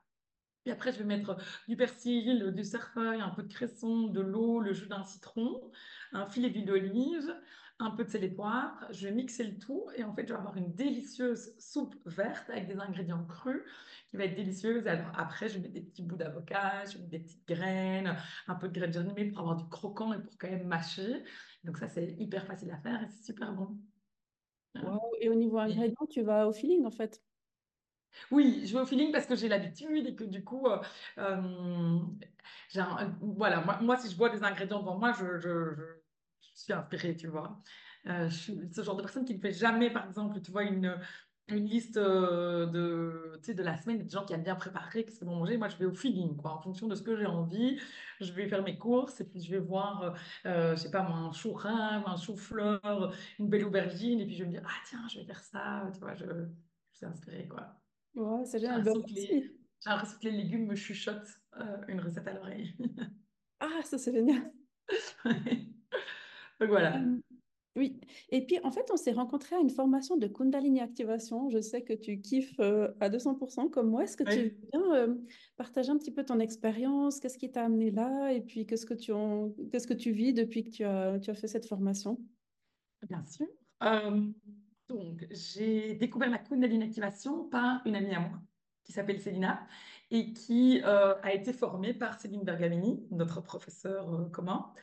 Et 0.66 0.72
après, 0.72 0.92
je 0.92 1.00
vais 1.00 1.06
mettre 1.06 1.38
du 1.68 1.76
persil, 1.76 2.54
du 2.54 2.64
cerfeuil, 2.64 3.20
un 3.20 3.30
peu 3.30 3.44
de 3.44 3.52
cresson, 3.52 4.08
de 4.08 4.22
l'eau, 4.22 4.60
le 4.60 4.74
jus 4.74 4.88
d'un 4.88 5.04
citron, 5.04 5.72
un 6.12 6.28
filet 6.28 6.52
d'huile 6.52 6.66
d'olive, 6.66 7.36
un 7.80 7.90
peu 7.92 8.04
de 8.04 8.10
sel 8.10 8.24
et 8.24 8.30
poivre. 8.30 8.78
Je 8.92 9.08
vais 9.08 9.14
mixer 9.14 9.44
le 9.44 9.58
tout 9.58 9.88
et 9.96 10.04
en 10.04 10.14
fait, 10.14 10.28
je 10.28 10.34
vais 10.34 10.40
avoir 10.40 10.56
une 10.58 10.74
délicieuse 10.76 11.56
soupe 11.58 11.96
verte 12.06 12.50
avec 12.52 12.68
des 12.68 12.78
ingrédients 12.80 13.26
crus 13.26 13.64
qui 14.12 14.18
va 14.18 14.26
être 14.26 14.36
délicieuse. 14.36 14.86
Alors 14.88 15.12
après, 15.18 15.50
je 15.50 15.58
mettre 15.58 15.74
des 15.74 15.82
petits 15.82 16.04
bouts 16.04 16.16
d'avocat, 16.16 16.86
je 16.86 16.98
mettre 17.00 17.10
des 17.10 17.20
petites 17.20 17.48
graines, 17.48 18.16
un 18.48 18.56
peu 18.56 18.68
de 18.68 18.74
graines 18.74 18.94
germées 18.94 19.32
pour 19.32 19.40
avoir 19.40 19.56
du 19.56 19.68
croquant 19.68 20.14
et 20.14 20.22
pour 20.22 20.38
quand 20.38 20.50
même 20.50 20.68
mâcher. 20.68 21.24
Donc 21.64 21.78
ça, 21.78 21.88
c'est 21.88 22.16
hyper 22.20 22.46
facile 22.46 22.70
à 22.72 22.78
faire 22.78 23.02
et 23.02 23.08
c'est 23.08 23.24
super 23.24 23.52
bon. 23.54 23.80
Wow. 24.76 25.00
Et 25.20 25.30
au 25.30 25.36
niveau 25.36 25.58
ingrédients, 25.58 26.06
tu 26.08 26.22
vas 26.22 26.48
au 26.48 26.54
feeling 26.54 26.86
en 26.86 26.92
fait? 26.92 27.22
Oui, 28.32 28.64
je 28.66 28.74
vais 28.74 28.82
au 28.82 28.86
feeling 28.86 29.12
parce 29.12 29.26
que 29.26 29.36
j'ai 29.36 29.48
l'habitude 29.48 30.08
et 30.08 30.16
que 30.16 30.24
du 30.24 30.44
coup, 30.44 30.68
euh, 30.68 30.80
euh, 31.18 32.00
voilà, 33.22 33.80
moi, 33.82 33.98
si 33.98 34.10
je 34.10 34.16
vois 34.16 34.30
des 34.30 34.44
ingrédients 34.44 34.80
devant 34.80 34.98
moi, 34.98 35.14
je, 35.14 35.98
suis 36.54 36.74
inspirée, 36.74 37.16
tu 37.16 37.28
vois. 37.28 37.62
Euh, 38.08 38.30
je 38.30 38.36
suis 38.36 38.70
ce 38.74 38.84
genre 38.84 38.96
de 38.96 39.02
personne 39.02 39.26
qui 39.26 39.36
ne 39.36 39.40
fait 39.40 39.54
jamais, 39.54 39.90
par 39.90 40.06
exemple, 40.08 40.40
tu 40.42 40.52
vois, 40.52 40.64
une, 40.64 40.98
liste 41.50 41.98
de, 41.98 43.38
tu 43.44 43.48
sais, 43.48 43.54
de 43.54 43.64
la 43.64 43.76
semaine, 43.76 44.02
des 44.02 44.10
gens 44.10 44.24
qui 44.24 44.32
aiment 44.32 44.44
bien 44.44 44.56
préparer, 44.56 45.04
qu'est-ce 45.04 45.18
qu'ils 45.18 45.28
vont 45.28 45.36
manger. 45.36 45.58
Moi, 45.58 45.68
je 45.68 45.76
vais 45.76 45.86
au 45.86 45.94
feeling, 45.94 46.38
quoi, 46.38 46.54
en 46.54 46.62
fonction 46.62 46.88
de 46.88 46.96
ce 46.96 47.02
que 47.02 47.18
j'ai 47.18 47.26
envie. 47.26 47.78
Je 48.22 48.32
vais 48.32 48.48
faire 48.48 48.64
mes 48.64 48.78
courses 48.78 49.20
et 49.20 49.26
puis 49.26 49.42
je 49.42 49.52
vais 49.52 49.60
voir, 49.60 50.16
euh, 50.46 50.76
je 50.76 50.82
sais 50.82 50.92
pas, 50.92 51.02
un 51.02 51.34
chou 51.34 51.52
rave, 51.52 52.04
un 52.06 52.16
chou-fleur, 52.16 53.14
une 53.38 53.50
belle 53.50 53.66
aubergine. 53.66 54.22
Et 54.22 54.26
puis 54.26 54.36
je 54.36 54.44
vais 54.44 54.50
me 54.50 54.54
dire, 54.54 54.64
ah 54.66 54.82
tiens, 54.88 55.06
je 55.10 55.20
vais 55.20 55.26
faire 55.26 55.42
ça. 55.42 55.84
Tu 55.94 56.00
vois, 56.00 56.16
je, 56.16 56.26
je 56.26 56.98
suis 56.98 57.06
inspirée, 57.06 57.48
quoi. 57.50 57.81
Ouais, 58.16 58.46
c'est 58.46 58.60
J'ai 58.60 58.68
génial. 58.68 58.84
Ben, 58.84 58.94
l'impression 58.94 59.02
que 59.02 59.14
les, 59.14 59.22
merci. 59.22 59.52
j'ai 59.84 59.90
l'impression 59.90 60.18
que 60.20 60.28
les 60.28 60.32
légumes 60.44 60.66
me 60.68 60.76
chuchotent 60.76 61.42
euh, 61.58 61.78
une 61.88 62.00
recette 62.02 62.28
à 62.28 62.34
l'oreille. 62.34 62.76
Ah, 63.60 63.82
ça 63.84 63.98
c'est 63.98 64.12
génial. 64.14 64.52
Donc 66.60 66.70
voilà. 66.70 67.02
Euh, 67.02 67.18
oui. 67.78 68.02
Et 68.30 68.46
puis, 68.46 68.60
en 68.64 68.72
fait, 68.72 68.86
on 68.92 68.98
s'est 68.98 69.14
rencontrés 69.14 69.56
à 69.56 69.60
une 69.60 69.70
formation 69.70 70.18
de 70.18 70.28
Kundalini 70.28 70.82
Activation. 70.82 71.50
Je 71.50 71.62
sais 71.62 71.84
que 71.84 71.94
tu 71.94 72.20
kiffes 72.20 72.60
euh, 72.60 72.92
à 73.00 73.10
200% 73.10 73.70
comme 73.70 73.90
moi. 73.90 74.04
Est-ce 74.04 74.18
que 74.18 74.24
tu 74.26 74.38
veux 74.44 74.56
bien 74.74 74.94
euh, 74.94 75.16
partager 75.56 75.90
un 75.90 75.98
petit 75.98 76.12
peu 76.12 76.26
ton 76.26 76.40
expérience? 76.40 77.20
Qu'est-ce 77.22 77.38
qui 77.38 77.50
t'a 77.50 77.64
amené 77.64 77.90
là? 77.90 78.34
Et 78.34 78.42
puis, 78.42 78.66
qu'est-ce 78.66 78.86
que 78.86 78.94
tu 78.94 79.14
en- 79.14 79.54
qu'est-ce 79.72 79.88
que 79.88 79.94
tu 79.94 80.12
vis 80.12 80.34
depuis 80.34 80.66
que 80.66 80.70
tu 80.70 80.84
as, 80.84 81.18
tu 81.20 81.30
as 81.30 81.34
fait 81.36 81.48
cette 81.48 81.66
formation? 81.66 82.20
Bien 83.08 83.26
sûr. 83.26 83.48
Euh, 83.84 84.28
donc, 84.92 85.26
j'ai 85.32 85.96
découvert 85.96 86.30
la 86.30 86.38
Kundalini 86.38 86.84
Activation 86.84 87.48
par 87.50 87.82
une 87.86 87.96
amie 87.96 88.14
à 88.14 88.20
moi 88.20 88.42
qui 88.84 88.92
s'appelle 88.92 89.22
Célina 89.22 89.66
et 90.10 90.34
qui 90.34 90.82
euh, 90.84 91.16
a 91.22 91.34
été 91.34 91.54
formée 91.54 91.94
par 91.94 92.20
Céline 92.20 92.44
Bergamini, 92.44 93.08
notre 93.12 93.42
professeur 93.42 94.14
euh, 94.14 94.30
commun. 94.30 94.74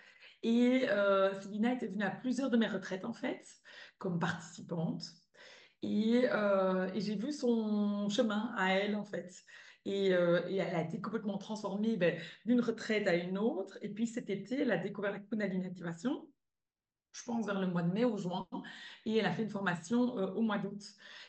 Et 0.42 0.88
euh, 0.88 1.38
Célina 1.40 1.74
était 1.74 1.88
venue 1.88 2.04
à 2.04 2.10
plusieurs 2.10 2.48
de 2.50 2.56
mes 2.56 2.68
retraites, 2.68 3.04
en 3.04 3.12
fait, 3.12 3.46
comme 3.98 4.18
participante. 4.18 5.04
Et, 5.82 6.22
euh, 6.32 6.90
j'ai 6.94 7.16
vu 7.16 7.32
son 7.32 8.08
chemin 8.08 8.54
à 8.56 8.72
elle, 8.74 8.96
en 8.96 9.04
fait. 9.04 9.44
Et, 9.84 10.14
euh, 10.14 10.40
elle 10.48 10.60
a 10.60 10.82
été 10.82 11.00
complètement 11.00 11.38
transformée 11.38 11.96
ben, 11.96 12.18
d'une 12.46 12.60
retraite 12.60 13.06
à 13.08 13.14
une 13.14 13.36
autre. 13.36 13.78
Et 13.82 13.88
puis 13.88 14.06
cet 14.06 14.30
été, 14.30 14.62
elle 14.62 14.72
a 14.72 14.78
découvert 14.78 15.12
la 15.12 15.20
Kundalini 15.20 15.66
Activation 15.66 16.28
je 17.18 17.24
pense, 17.24 17.46
vers 17.46 17.60
le 17.60 17.66
mois 17.66 17.82
de 17.82 17.92
mai 17.92 18.04
ou 18.04 18.16
juin. 18.16 18.46
Et 19.08 19.16
elle 19.16 19.26
a 19.26 19.32
fait 19.32 19.42
une 19.42 19.48
formation 19.48 20.18
euh, 20.18 20.26
au 20.34 20.42
mois 20.42 20.58
d'août. 20.58 20.82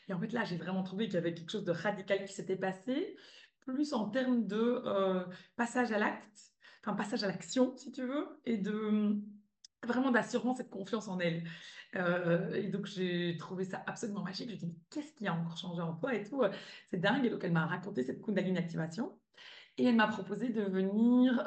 Et 0.10 0.14
en 0.14 0.20
fait, 0.20 0.34
là, 0.34 0.44
j'ai 0.44 0.58
vraiment 0.58 0.84
trouvé 0.84 1.06
qu'il 1.06 1.14
y 1.14 1.18
avait 1.18 1.34
quelque 1.34 1.50
chose 1.50 1.64
de 1.64 1.72
radical 1.72 2.26
qui 2.26 2.34
s'était 2.34 2.58
passé, 2.58 3.16
plus 3.62 3.94
en 3.94 4.10
termes 4.10 4.46
de 4.46 4.82
euh, 4.86 5.24
passage 5.56 5.94
à 5.94 5.98
l'acte, 5.98 6.52
enfin, 6.82 6.94
passage 6.94 7.24
à 7.24 7.28
l'action, 7.28 7.78
si 7.78 7.94
tu 7.94 8.06
veux, 8.06 8.28
et 8.46 8.58
de 8.58 9.16
vraiment 9.88 10.12
d'assurance 10.12 10.60
et 10.60 10.64
de 10.64 10.70
confiance 10.70 11.08
en 11.08 11.20
elle. 11.20 11.46
Euh, 11.96 12.54
et 12.54 12.68
donc, 12.68 12.86
j'ai 12.86 13.38
trouvé 13.38 13.64
ça 13.64 13.82
absolument 13.88 14.24
magique. 14.24 14.50
Je 14.50 14.56
me 14.56 14.60
dit, 14.60 14.68
mais 14.68 14.76
qu'est-ce 14.90 15.14
qui 15.14 15.26
a 15.26 15.34
encore 15.34 15.56
changé 15.56 15.82
en 15.82 15.94
toi 15.94 16.14
et 16.14 16.24
tout? 16.24 16.44
C'est 16.92 17.00
dingue. 17.00 17.26
Et 17.26 17.30
donc, 17.30 17.46
elle 17.46 17.54
m'a 17.54 17.66
raconté 17.66 18.04
cette 18.04 18.22
Kundalini 18.22 18.58
activation. 18.58 19.18
Et 19.78 19.86
elle 19.86 19.96
m'a 19.96 20.10
proposé 20.10 20.50
de 20.50 20.64
venir 20.64 21.42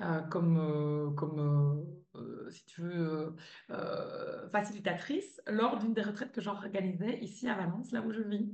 euh, 0.00 0.20
comme, 0.22 0.58
euh, 0.58 1.10
comme 1.10 1.84
euh, 2.14 2.50
si 2.50 2.64
tu 2.66 2.82
veux, 2.82 3.36
facilitatrice 4.50 5.40
lors 5.46 5.78
d'une 5.78 5.94
des 5.94 6.02
retraites 6.02 6.32
que 6.32 6.40
j'organisais 6.40 7.18
ici 7.20 7.48
à 7.48 7.54
Valence, 7.54 7.92
là 7.92 8.02
où 8.02 8.12
je 8.12 8.22
vis. 8.22 8.50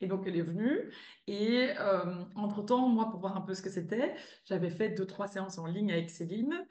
Et 0.00 0.06
donc, 0.06 0.26
elle 0.26 0.36
est 0.36 0.42
venue. 0.42 0.90
Et 1.26 1.70
euh, 1.78 2.24
entre-temps, 2.34 2.88
moi, 2.88 3.10
pour 3.10 3.20
voir 3.20 3.36
un 3.36 3.40
peu 3.40 3.54
ce 3.54 3.62
que 3.62 3.70
c'était, 3.70 4.14
j'avais 4.44 4.70
fait 4.70 4.90
deux, 4.90 5.06
trois 5.06 5.28
séances 5.28 5.58
en 5.58 5.66
ligne 5.66 5.92
avec 5.92 6.10
Céline. 6.10 6.66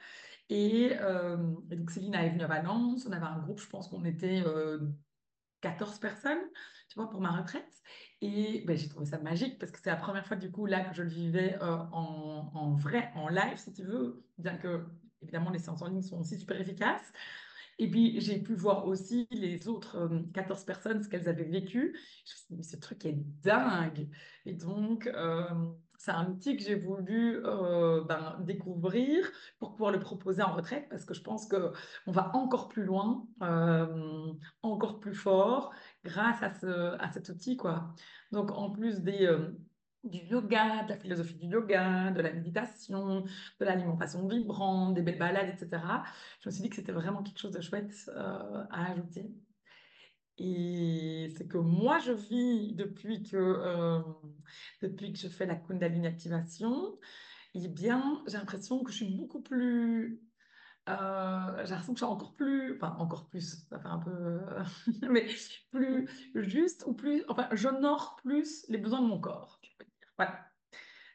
Et, 0.50 0.90
donc, 1.70 1.90
Céline 1.90 2.14
est 2.14 2.30
venue 2.30 2.44
à 2.44 2.48
Valence. 2.48 3.06
On 3.06 3.12
avait 3.12 3.26
un 3.26 3.38
groupe, 3.38 3.60
je 3.60 3.68
pense 3.68 3.88
qu'on 3.88 4.04
était 4.04 4.42
14 5.64 5.98
personnes, 5.98 6.40
tu 6.88 6.94
vois, 6.96 7.08
pour 7.10 7.20
ma 7.20 7.30
retraite. 7.32 7.82
Et 8.20 8.62
ben, 8.66 8.76
j'ai 8.76 8.88
trouvé 8.88 9.06
ça 9.06 9.18
magique 9.18 9.58
parce 9.58 9.72
que 9.72 9.78
c'est 9.82 9.90
la 9.90 9.96
première 9.96 10.26
fois, 10.26 10.36
du 10.36 10.50
coup, 10.50 10.66
là, 10.66 10.84
que 10.84 10.94
je 10.94 11.02
le 11.02 11.08
vivais 11.08 11.56
euh, 11.62 11.76
en, 11.92 12.50
en 12.54 12.74
vrai, 12.74 13.10
en 13.14 13.28
live, 13.28 13.56
si 13.56 13.72
tu 13.72 13.82
veux, 13.84 14.26
bien 14.38 14.56
que, 14.58 14.86
évidemment, 15.22 15.50
les 15.50 15.58
séances 15.58 15.82
en 15.82 15.88
ligne 15.88 16.02
sont 16.02 16.20
aussi 16.20 16.38
super 16.38 16.60
efficaces. 16.60 17.12
Et 17.78 17.90
puis, 17.90 18.20
j'ai 18.20 18.40
pu 18.42 18.54
voir 18.54 18.86
aussi 18.86 19.26
les 19.30 19.68
autres 19.68 19.96
euh, 19.96 20.22
14 20.32 20.64
personnes, 20.64 21.02
ce 21.02 21.08
qu'elles 21.08 21.28
avaient 21.28 21.44
vécu. 21.48 21.96
Je 22.26 22.32
me 22.32 22.36
suis 22.36 22.46
dit, 22.50 22.56
mais 22.56 22.62
ce 22.62 22.76
truc 22.76 23.04
est 23.06 23.14
dingue. 23.14 24.10
Et 24.44 24.54
donc, 24.54 25.06
euh, 25.06 25.48
c'est 25.98 26.10
un 26.10 26.28
outil 26.30 26.56
que 26.56 26.62
j'ai 26.62 26.74
voulu 26.74 27.44
euh, 27.44 28.02
ben, 28.04 28.36
découvrir 28.40 29.24
pour 29.58 29.72
pouvoir 29.72 29.92
le 29.92 30.00
proposer 30.00 30.42
en 30.42 30.54
retraite 30.54 30.86
parce 30.90 31.04
que 31.04 31.14
je 31.14 31.22
pense 31.22 31.46
que 31.46 31.72
on 32.06 32.12
va 32.12 32.34
encore 32.36 32.68
plus 32.68 32.84
loin, 32.84 33.26
euh, 33.42 34.32
encore 34.62 35.00
plus 35.00 35.14
fort 35.14 35.72
grâce 36.04 36.42
à, 36.42 36.52
ce, 36.54 36.96
à 37.00 37.10
cet 37.12 37.28
outil, 37.28 37.56
quoi. 37.56 37.94
Donc, 38.32 38.50
en 38.52 38.70
plus 38.70 39.00
des... 39.00 39.26
euh, 39.26 39.58
du 40.04 40.18
yoga, 40.18 40.82
de 40.84 40.90
la 40.90 40.98
philosophie 40.98 41.34
du 41.36 41.46
yoga, 41.46 42.10
de 42.10 42.20
la 42.20 42.30
méditation, 42.32 43.22
de 43.22 43.64
l'alimentation 43.64 44.28
vibrante, 44.28 44.94
des 44.94 45.00
belles 45.02 45.18
balades, 45.18 45.48
etc 45.48 45.82
je 46.40 46.48
me 46.48 46.52
suis 46.52 46.62
dit 46.62 46.68
que 46.68 46.76
c'était 46.76 46.92
vraiment 46.92 47.22
quelque 47.22 47.38
chose 47.40 47.52
de 47.52 47.62
chouette 47.62 48.10
à 48.14 48.90
ajouter. 48.90 49.30
Et 50.38 51.28
c'est 51.36 51.46
que 51.48 51.58
moi, 51.58 51.98
je 52.00 52.12
vis 52.12 52.74
depuis 52.74 53.22
que, 53.22 53.36
euh, 53.36 54.00
depuis 54.82 55.12
que 55.12 55.18
je 55.18 55.28
fais 55.28 55.46
la 55.46 55.56
Kundalini 55.56 56.06
activation, 56.06 56.98
eh 57.54 57.68
bien, 57.68 58.22
j'ai 58.26 58.38
l'impression 58.38 58.82
que 58.82 58.90
je 58.90 58.96
suis 59.04 59.16
beaucoup 59.16 59.42
plus... 59.42 60.20
euh, 60.88 61.64
j'ai 61.64 61.70
l'impression 61.70 61.94
que 61.94 62.00
je 62.00 62.04
suis 62.04 62.12
encore 62.12 62.34
plus... 62.36 62.76
Enfin, 62.76 62.96
encore 62.98 63.28
plus, 63.28 63.66
ça 63.68 63.78
fait 63.80 63.88
un 63.88 63.98
peu... 64.00 64.40
mais 65.10 65.26
plus 65.70 66.08
juste 66.34 66.84
ou 66.86 66.94
plus... 66.94 67.24
Enfin, 67.28 67.48
j'honore 67.52 68.16
plus 68.24 68.66
les 68.68 68.78
besoins 68.78 69.02
de 69.02 69.06
mon 69.06 69.20
corps. 69.20 69.60
Voilà. 70.18 70.46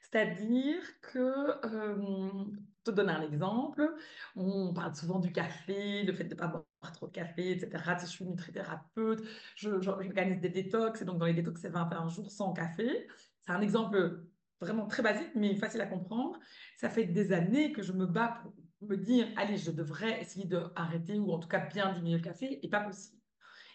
C'est-à-dire 0.02 0.82
que, 1.02 1.20
euh, 1.66 2.46
te 2.84 2.92
donner 2.92 3.12
un 3.14 3.22
exemple, 3.22 3.96
on 4.36 4.74
parle 4.74 4.96
souvent 4.96 5.20
du 5.20 5.32
café, 5.32 6.04
le 6.04 6.14
fait 6.14 6.24
de 6.26 6.34
ne 6.34 6.40
pas 6.40 6.48
boire 6.48 6.66
trop 6.94 7.08
de 7.08 7.12
café, 7.12 7.52
etc. 7.52 7.98
Sais, 7.98 8.06
je 8.08 8.12
suis 8.12 8.26
nutrithérapeute, 8.26 9.22
je, 9.56 9.80
je- 9.80 9.82
j'organise 9.82 10.40
des 10.40 10.50
détox, 10.50 11.02
et 11.02 11.06
donc 11.06 11.18
dans 11.20 11.26
les 11.26 11.34
détox, 11.34 11.62
c'est 11.62 11.70
21 11.70 12.08
jours 12.10 12.32
sans 12.32 12.54
café. 12.54 13.08
C'est 13.42 13.52
un 13.52 13.62
exemple 13.62 14.26
vraiment 14.62 14.88
très 14.88 15.04
basique, 15.04 15.32
mais 15.36 15.56
facile 15.56 15.82
à 15.82 15.86
comprendre. 15.88 16.40
Ça 16.78 16.90
fait 16.90 17.06
des 17.06 17.32
années 17.34 17.72
que 17.72 17.82
je 17.82 17.92
me 17.94 18.06
bats 18.06 18.42
pour 18.44 18.88
me 18.90 18.96
dire, 18.98 19.28
allez, 19.38 19.58
je 19.58 19.72
devrais 19.72 20.22
essayer 20.22 20.46
d'arrêter 20.46 21.18
ou 21.20 21.32
en 21.32 21.40
tout 21.40 21.48
cas 21.50 21.60
bien 21.66 21.94
diminuer 21.94 22.18
le 22.18 22.24
café, 22.24 22.60
et 22.66 22.70
pas 22.70 22.82
possible. 22.82 23.18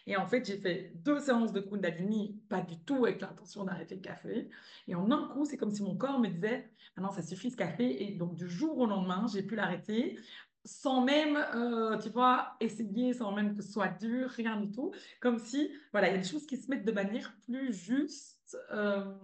Et 0.07 0.17
en 0.17 0.27
fait, 0.27 0.45
j'ai 0.47 0.59
fait 0.59 0.93
deux 0.97 1.19
séances 1.19 1.53
de 1.53 1.61
Kundalini, 1.61 2.43
pas 2.51 2.61
du 2.61 2.79
tout 2.85 3.05
avec 3.07 3.21
l'intention 3.23 3.65
d'arrêter 3.65 3.95
le 3.95 4.03
café. 4.03 4.51
Et 4.87 4.95
en 4.95 5.11
un 5.11 5.29
coup, 5.29 5.47
c'est 5.47 5.57
comme 5.57 5.71
si 5.71 5.83
mon 5.83 5.97
corps 5.97 6.19
me 6.21 6.29
disait, 6.29 6.71
ah 6.97 7.01
non, 7.01 7.11
ça 7.11 7.23
suffit 7.23 7.51
ce 7.51 7.57
café. 7.57 8.05
Et 8.05 8.17
donc, 8.17 8.35
du 8.35 8.49
jour 8.49 8.77
au 8.79 8.87
lendemain, 8.87 9.27
j'ai 9.33 9.43
pu 9.43 9.57
l'arrêter 9.57 10.19
sans 10.65 11.05
même, 11.05 11.37
euh, 11.37 11.99
tu 11.99 12.09
vois, 12.11 12.57
essayer, 12.61 13.13
sans 13.15 13.33
même 13.33 13.57
que 13.57 13.63
ce 13.63 13.73
soit 13.73 13.89
dur, 13.89 14.31
rien 14.31 14.61
du 14.61 14.71
tout. 14.73 14.93
Comme 15.21 15.39
si, 15.39 15.73
voilà, 15.93 16.09
il 16.09 16.13
y 16.13 16.15
a 16.19 16.19
des 16.23 16.29
choses 16.29 16.47
qui 16.47 16.57
se 16.57 16.71
mettent 16.71 16.85
de 16.87 16.93
manière 16.93 17.37
plus 17.41 17.73
juste 17.73 18.57
euh, 18.73 19.15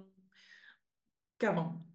qu'avant. 1.39 1.87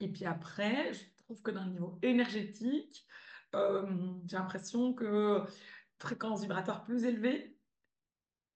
Et 0.00 0.12
puis 0.12 0.24
après, 0.24 0.92
je 0.94 1.04
trouve 1.24 1.42
que 1.42 1.50
d'un 1.50 1.66
niveau 1.68 1.98
énergétique, 2.02 3.06
euh, 3.54 3.86
j'ai 4.26 4.36
l'impression 4.36 4.94
que 4.94 5.42
fréquence 6.00 6.42
vibratoire 6.42 6.84
plus 6.84 7.04
élevée, 7.04 7.60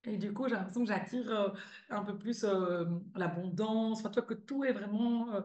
et 0.05 0.19
du 0.19 0.33
coup, 0.33 0.49
j'ai 0.49 0.55
l'impression 0.57 0.83
que 0.85 0.89
j'attire 0.89 1.55
un 1.89 2.05
peu 2.05 2.19
plus 2.19 2.45
l'abondance, 3.15 4.01
enfin, 4.01 4.11
tu 4.11 4.15
vois, 4.21 4.27
que 4.29 4.35
tout 4.35 4.65
est 4.65 4.73
vraiment 4.73 5.43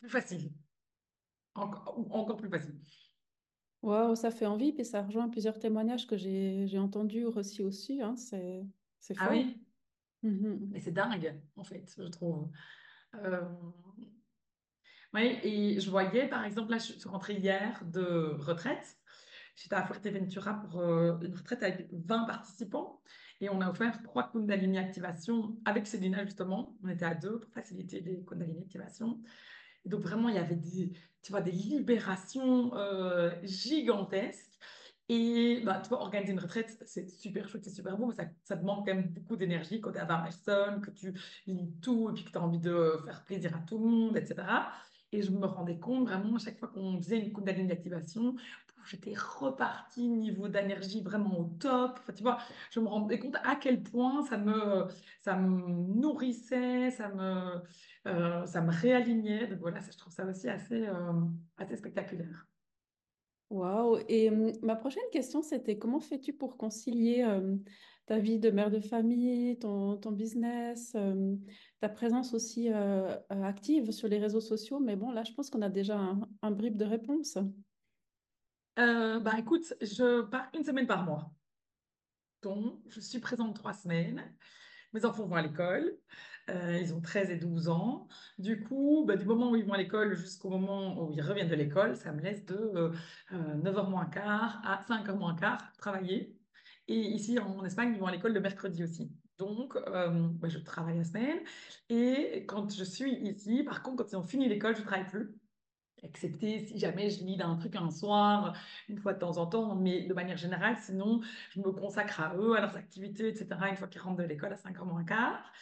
plus 0.00 0.08
facile, 0.10 0.52
Enco- 1.54 1.94
ou 1.96 2.12
encore 2.12 2.36
plus 2.36 2.48
facile. 2.50 2.80
Waouh, 3.82 4.16
ça 4.16 4.30
fait 4.30 4.46
envie, 4.46 4.72
puis 4.72 4.84
ça 4.84 5.02
rejoint 5.02 5.28
plusieurs 5.28 5.58
témoignages 5.58 6.06
que 6.06 6.16
j'ai 6.16 6.66
j'ai 6.66 6.78
entendus 6.78 7.24
aussi 7.24 7.62
aussi, 7.62 8.02
hein, 8.02 8.16
c'est 8.16 8.64
c'est 9.00 9.14
Ah 9.16 9.28
fort. 9.28 9.30
oui, 9.30 9.62
Mhm. 10.22 10.72
et 10.74 10.80
c'est 10.80 10.92
dingue, 10.92 11.42
en 11.56 11.64
fait, 11.64 11.94
je 11.98 12.08
trouve. 12.08 12.50
Euh, 13.14 13.42
Oui, 15.14 15.38
et 15.42 15.80
je 15.80 15.90
voyais, 15.90 16.28
par 16.28 16.44
exemple, 16.44 16.72
là, 16.72 16.78
je 16.78 16.92
suis 16.92 17.08
rentrée 17.08 17.34
hier 17.34 17.84
de 17.86 18.34
retraite. 18.38 18.98
J'étais 19.54 19.74
à 19.76 19.84
Fuerteventura 19.86 20.60
pour 20.60 20.80
euh, 20.80 21.18
une 21.20 21.34
retraite 21.34 21.62
avec 21.62 21.88
20 21.92 22.24
participants 22.26 23.02
et 23.40 23.48
on 23.48 23.60
a 23.62 23.70
offert 23.70 24.02
trois 24.02 24.30
Kundalini 24.30 24.76
activations 24.78 25.58
avec 25.64 25.86
Célina, 25.86 26.24
justement. 26.24 26.76
On 26.82 26.88
était 26.88 27.06
à 27.06 27.14
deux 27.14 27.40
pour 27.40 27.50
faciliter 27.52 28.00
les 28.00 28.24
Kundalini 28.24 28.60
activations. 28.60 29.22
Et 29.84 29.88
donc, 29.88 30.02
vraiment, 30.02 30.28
il 30.28 30.34
y 30.34 30.38
avait 30.38 30.56
des, 30.56 30.92
tu 31.26 31.32
vois, 31.32 31.40
des 31.40 31.50
libérations 31.50 32.72
euh, 32.76 33.32
gigantesques. 33.42 34.52
Et 35.08 35.60
bah, 35.64 35.80
tu 35.82 35.88
vois, 35.88 36.00
organiser 36.02 36.32
une 36.32 36.38
retraite, 36.38 36.82
c'est 36.86 37.08
super 37.08 37.48
chouette, 37.48 37.64
c'est 37.64 37.70
super 37.70 37.96
beau, 37.96 38.06
mais 38.06 38.14
ça, 38.14 38.24
ça 38.44 38.56
demande 38.56 38.78
quand 38.86 38.94
même 38.94 39.08
beaucoup 39.08 39.36
d'énergie 39.36 39.80
quand 39.80 39.92
tu 39.92 39.98
à 39.98 40.04
20 40.04 40.18
personnes, 40.18 40.80
que 40.80 40.90
tu 40.90 41.14
lis 41.46 41.72
tout 41.82 42.10
et 42.10 42.12
puis 42.12 42.24
que 42.24 42.30
tu 42.30 42.38
as 42.38 42.42
envie 42.42 42.58
de 42.58 42.98
faire 43.04 43.24
plaisir 43.24 43.56
à 43.56 43.60
tout 43.60 43.78
le 43.78 43.88
monde, 43.88 44.16
etc. 44.16 44.36
Et 45.12 45.22
je 45.22 45.30
me 45.30 45.46
rendais 45.46 45.78
compte 45.78 46.08
vraiment, 46.08 46.36
à 46.36 46.38
chaque 46.38 46.58
fois 46.58 46.68
qu'on 46.68 46.98
faisait 46.98 47.18
une 47.18 47.32
Kundalini 47.32 47.68
d'activation, 47.68 48.36
j'étais 48.86 49.14
repartie 49.14 50.08
niveau 50.08 50.48
d'énergie 50.48 51.02
vraiment 51.02 51.38
au 51.38 51.44
top. 51.58 51.98
Enfin, 52.00 52.12
tu 52.12 52.22
vois, 52.22 52.38
je 52.70 52.80
me 52.80 52.88
rendais 52.88 53.18
compte 53.18 53.36
à 53.44 53.56
quel 53.56 53.82
point 53.82 54.22
ça 54.24 54.38
me, 54.38 54.86
ça 55.20 55.36
me 55.36 55.94
nourrissait, 56.00 56.90
ça 56.90 57.08
me, 57.08 57.62
euh, 58.06 58.46
ça 58.46 58.60
me 58.62 58.70
réalignait. 58.72 59.46
Donc 59.48 59.60
voilà, 59.60 59.80
ça, 59.82 59.90
je 59.92 59.98
trouve 59.98 60.12
ça 60.12 60.24
aussi 60.26 60.48
assez, 60.48 60.86
euh, 60.86 61.12
assez 61.58 61.76
spectaculaire. 61.76 62.46
Waouh! 63.50 63.98
Et 64.08 64.28
hum, 64.30 64.52
ma 64.62 64.74
prochaine 64.76 65.08
question, 65.12 65.42
c'était 65.42 65.78
comment 65.78 66.00
fais-tu 66.00 66.32
pour 66.32 66.56
concilier 66.56 67.24
hum, 67.24 67.62
ta 68.06 68.18
vie 68.18 68.38
de 68.40 68.50
mère 68.50 68.70
de 68.70 68.80
famille, 68.80 69.58
ton, 69.58 69.96
ton 69.96 70.10
business, 70.12 70.94
hum, 70.94 71.40
ta 71.80 71.88
présence 71.88 72.34
aussi 72.34 72.72
euh, 72.72 73.16
active 73.30 73.92
sur 73.92 74.08
les 74.08 74.18
réseaux 74.18 74.40
sociaux? 74.40 74.80
Mais 74.80 74.96
bon, 74.96 75.10
là, 75.12 75.22
je 75.22 75.32
pense 75.32 75.50
qu'on 75.50 75.62
a 75.62 75.68
déjà 75.68 75.96
un, 75.98 76.20
un 76.42 76.50
bribe 76.50 76.76
de 76.76 76.84
réponse. 76.84 77.38
Euh, 78.78 79.20
bah 79.20 79.32
écoute, 79.38 79.74
je 79.80 80.22
pars 80.22 80.48
une 80.54 80.64
semaine 80.64 80.86
par 80.86 81.04
mois. 81.04 81.32
Donc, 82.42 82.80
je 82.88 83.00
suis 83.00 83.18
présente 83.18 83.54
trois 83.56 83.72
semaines. 83.72 84.34
Mes 84.92 85.04
enfants 85.04 85.26
vont 85.26 85.36
à 85.36 85.42
l'école. 85.42 85.98
Euh, 86.50 86.78
ils 86.80 86.94
ont 86.94 87.00
13 87.00 87.30
et 87.30 87.36
12 87.36 87.68
ans. 87.68 88.06
Du 88.38 88.62
coup, 88.62 89.04
bah, 89.06 89.16
du 89.16 89.24
moment 89.24 89.50
où 89.50 89.56
ils 89.56 89.64
vont 89.64 89.72
à 89.72 89.78
l'école 89.78 90.14
jusqu'au 90.14 90.50
moment 90.50 91.02
où 91.02 91.12
ils 91.12 91.22
reviennent 91.22 91.48
de 91.48 91.54
l'école, 91.56 91.96
ça 91.96 92.12
me 92.12 92.20
laisse 92.22 92.44
de 92.46 92.92
9h 93.32 93.90
moins 93.90 94.06
quart 94.06 94.60
à 94.64 94.84
5h 94.88 95.16
moins 95.16 95.34
quart 95.34 95.72
travailler. 95.78 96.36
Et 96.88 96.98
ici, 96.98 97.38
en 97.38 97.64
Espagne, 97.64 97.92
ils 97.94 97.98
vont 98.00 98.06
à 98.06 98.12
l'école 98.12 98.32
le 98.32 98.40
mercredi 98.40 98.84
aussi. 98.84 99.10
Donc, 99.38 99.76
euh, 99.76 100.28
bah, 100.30 100.48
je 100.48 100.58
travaille 100.58 100.98
la 100.98 101.04
semaine. 101.04 101.40
Et 101.88 102.44
quand 102.46 102.72
je 102.74 102.84
suis 102.84 103.12
ici, 103.14 103.64
par 103.64 103.82
contre, 103.82 104.04
quand 104.04 104.12
ils 104.12 104.16
ont 104.16 104.22
fini 104.22 104.48
l'école, 104.48 104.76
je 104.76 104.82
ne 104.82 104.86
travaille 104.86 105.06
plus 105.08 105.34
excepté 106.06 106.66
si 106.66 106.78
jamais 106.78 107.10
je 107.10 107.24
lis 107.24 107.40
un 107.40 107.56
truc 107.56 107.76
un 107.76 107.90
soir, 107.90 108.54
une 108.88 108.98
fois 108.98 109.12
de 109.12 109.18
temps 109.18 109.36
en 109.38 109.46
temps, 109.46 109.74
mais 109.74 110.02
de 110.06 110.14
manière 110.14 110.36
générale, 110.36 110.76
sinon, 110.80 111.20
je 111.50 111.60
me 111.60 111.72
consacre 111.72 112.20
à 112.20 112.34
eux, 112.36 112.56
à 112.56 112.60
leurs 112.60 112.76
activités, 112.76 113.28
etc., 113.28 113.48
une 113.70 113.76
fois 113.76 113.88
qu'ils 113.88 114.00
rentrent 114.00 114.22
de 114.22 114.28
l'école 114.28 114.52
à 114.52 114.56
5h 114.56 114.84
moins 114.84 115.04
quart. 115.04 115.52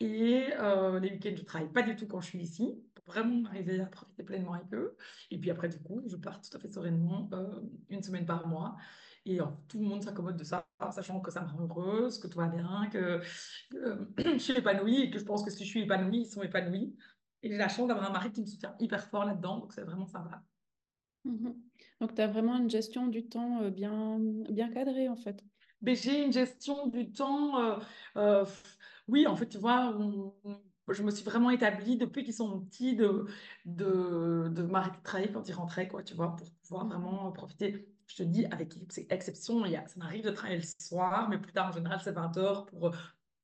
Et 0.00 0.46
euh, 0.58 1.00
les 1.00 1.10
week-ends, 1.10 1.34
je 1.34 1.40
ne 1.40 1.46
travaille 1.46 1.72
pas 1.72 1.82
du 1.82 1.96
tout 1.96 2.06
quand 2.06 2.20
je 2.20 2.28
suis 2.28 2.38
ici, 2.40 2.80
pour 2.94 3.04
vraiment 3.12 3.48
arriver 3.48 3.80
à 3.80 3.86
profiter 3.86 4.22
pleinement 4.22 4.52
avec 4.54 4.72
eux. 4.72 4.96
Et 5.30 5.38
puis 5.38 5.50
après, 5.50 5.68
du 5.68 5.78
coup, 5.80 6.02
je 6.06 6.16
pars 6.16 6.40
tout 6.40 6.56
à 6.56 6.60
fait 6.60 6.72
sereinement 6.72 7.28
euh, 7.32 7.60
une 7.88 8.02
semaine 8.02 8.24
par 8.24 8.46
mois. 8.46 8.76
Et 9.26 9.40
euh, 9.40 9.44
tout 9.68 9.78
le 9.80 9.84
monde 9.84 10.02
s'accommode 10.02 10.36
de 10.36 10.44
ça, 10.44 10.66
sachant 10.92 11.20
que 11.20 11.30
ça 11.32 11.42
me 11.42 11.48
rend 11.48 11.64
heureuse, 11.64 12.18
que 12.18 12.28
tout 12.28 12.38
va 12.38 12.46
bien, 12.46 12.88
que 12.92 13.20
je 13.72 14.38
suis 14.38 14.56
épanouie 14.56 15.02
et 15.02 15.10
que 15.10 15.18
je 15.18 15.24
pense 15.24 15.44
que 15.44 15.50
si 15.50 15.64
je 15.64 15.68
suis 15.68 15.82
épanouie, 15.82 16.20
ils 16.20 16.26
sont 16.26 16.42
épanouis. 16.42 16.96
Et 17.42 17.50
j'ai 17.50 17.56
la 17.56 17.68
chance 17.68 17.88
d'avoir 17.88 18.08
un 18.08 18.12
mari 18.12 18.32
qui 18.32 18.40
me 18.40 18.46
soutient 18.46 18.76
hyper 18.80 19.08
fort 19.08 19.24
là-dedans, 19.24 19.58
donc 19.58 19.72
c'est 19.72 19.82
vraiment 19.84 20.06
sympa. 20.06 20.44
Mhm. 21.24 21.62
Donc, 22.00 22.14
tu 22.14 22.22
as 22.22 22.26
vraiment 22.26 22.56
une 22.56 22.70
gestion 22.70 23.06
du 23.08 23.28
temps 23.28 23.62
euh, 23.62 23.70
bien, 23.70 24.18
bien 24.18 24.70
cadrée, 24.72 25.08
en 25.08 25.16
fait. 25.16 25.44
Mais 25.80 25.94
j'ai 25.94 26.24
une 26.24 26.32
gestion 26.32 26.86
du 26.88 27.12
temps. 27.12 27.60
euh, 27.60 27.78
euh, 28.16 28.44
oui, 29.08 29.26
en 29.26 29.36
fait, 29.36 29.48
tu 29.48 29.58
vois, 29.58 29.96
je 30.88 31.02
me 31.02 31.10
suis 31.10 31.24
vraiment 31.24 31.50
établie 31.50 31.96
depuis 31.96 32.24
qu'ils 32.24 32.34
sont 32.34 32.64
petits 32.66 32.96
de, 32.96 33.26
de, 33.64 34.48
de 34.50 34.62
m'arrêter 34.62 34.98
de 34.98 35.02
travailler 35.02 35.32
quand 35.32 35.48
ils 35.48 35.52
rentraient, 35.52 35.88
quoi, 35.88 36.02
tu 36.02 36.14
vois, 36.14 36.34
pour 36.36 36.48
pouvoir 36.62 36.86
Mhm. 36.86 36.90
vraiment 36.90 37.32
profiter. 37.32 37.94
Je 38.06 38.16
te 38.16 38.22
dis, 38.22 38.46
avec 38.46 38.74
exception, 39.10 39.64
il 39.66 39.72
y 39.72 39.76
a, 39.76 39.86
ça 39.86 39.98
m'arrive 39.98 40.24
de 40.24 40.30
travailler 40.30 40.60
le 40.60 40.66
soir, 40.82 41.28
mais 41.28 41.38
plus 41.38 41.52
tard, 41.52 41.68
en 41.68 41.72
général, 41.72 42.00
c'est 42.02 42.12
20 42.12 42.36
heures 42.38 42.66
pour 42.66 42.90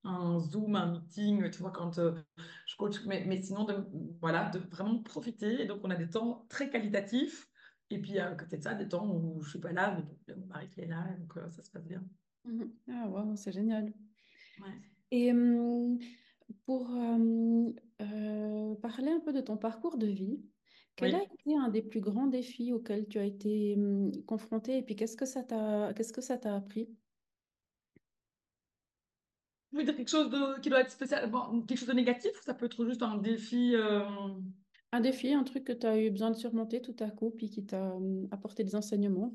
un 0.05 0.39
Zoom, 0.39 0.75
un 0.75 0.91
meeting, 0.91 1.49
tu 1.49 1.59
vois, 1.59 1.71
quand 1.71 1.97
euh, 1.97 2.13
je 2.67 2.75
coach. 2.75 3.03
Mais, 3.05 3.25
mais 3.25 3.41
sinon, 3.41 3.63
de, 3.65 3.85
voilà, 4.21 4.49
de 4.49 4.59
vraiment 4.59 5.01
profiter. 5.01 5.61
Et 5.61 5.65
donc, 5.65 5.81
on 5.83 5.89
a 5.89 5.95
des 5.95 6.09
temps 6.09 6.45
très 6.49 6.69
qualitatifs. 6.69 7.49
Et 7.89 7.99
puis, 7.99 8.17
à 8.19 8.33
côté 8.35 8.57
de 8.57 8.63
ça, 8.63 8.73
des 8.73 8.87
temps 8.87 9.07
où 9.07 9.41
je 9.41 9.49
suis 9.49 9.59
pas 9.59 9.71
là, 9.71 9.97
mais 10.27 10.35
mon 10.35 10.45
mari 10.47 10.69
qui 10.69 10.81
est 10.81 10.87
là, 10.87 11.07
donc 11.19 11.37
euh, 11.37 11.49
ça 11.49 11.63
se 11.63 11.71
passe 11.71 11.85
bien. 11.85 12.03
Mhm. 12.45 12.71
Ah, 12.89 13.07
wow, 13.09 13.35
c'est 13.35 13.51
génial. 13.51 13.93
Ouais. 14.59 14.69
Et 15.11 15.31
hum, 15.31 15.99
pour 16.65 16.89
euh, 16.91 18.75
parler 18.75 19.11
un 19.11 19.19
peu 19.19 19.33
de 19.33 19.41
ton 19.41 19.57
parcours 19.57 19.97
de 19.97 20.07
vie, 20.07 20.43
quel 20.95 21.15
a 21.15 21.23
été 21.23 21.55
un 21.57 21.69
des 21.69 21.81
plus 21.81 21.99
grands 21.99 22.27
défis 22.27 22.73
auxquels 22.73 23.07
tu 23.07 23.19
as 23.19 23.25
été 23.25 23.75
hum, 23.75 24.11
confronté 24.25 24.77
et 24.77 24.83
puis 24.83 24.95
qu'est-ce 24.95 25.17
que 25.17 25.25
ça 25.25 25.43
t'a, 25.43 25.93
qu'est-ce 25.93 26.13
que 26.13 26.21
ça 26.21 26.37
t'a 26.37 26.55
appris? 26.55 26.89
Vous 29.75 29.83
dire 29.83 29.95
quelque 29.95 30.09
chose 30.09 30.29
de, 30.29 30.59
qui 30.61 30.69
doit 30.69 30.79
être 30.79 30.89
spécial, 30.91 31.29
bon, 31.29 31.61
quelque 31.63 31.77
chose 31.77 31.89
de 31.89 31.93
négatif 31.93 32.31
ou 32.31 32.43
ça 32.43 32.53
peut 32.53 32.65
être 32.67 32.85
juste 32.85 33.03
un 33.03 33.17
défi 33.17 33.75
euh, 33.75 34.05
Un 34.93 35.01
défi, 35.01 35.33
un 35.33 35.43
truc 35.43 35.65
que 35.65 35.73
tu 35.73 35.85
as 35.85 35.99
eu 35.99 36.09
besoin 36.11 36.31
de 36.31 36.37
surmonter 36.37 36.81
tout 36.81 36.95
à 37.01 37.11
coup 37.11 37.31
puis 37.31 37.49
qui 37.49 37.65
t'a 37.65 37.93
hum, 37.93 38.25
apporté 38.31 38.63
des 38.63 38.75
enseignements? 38.75 39.33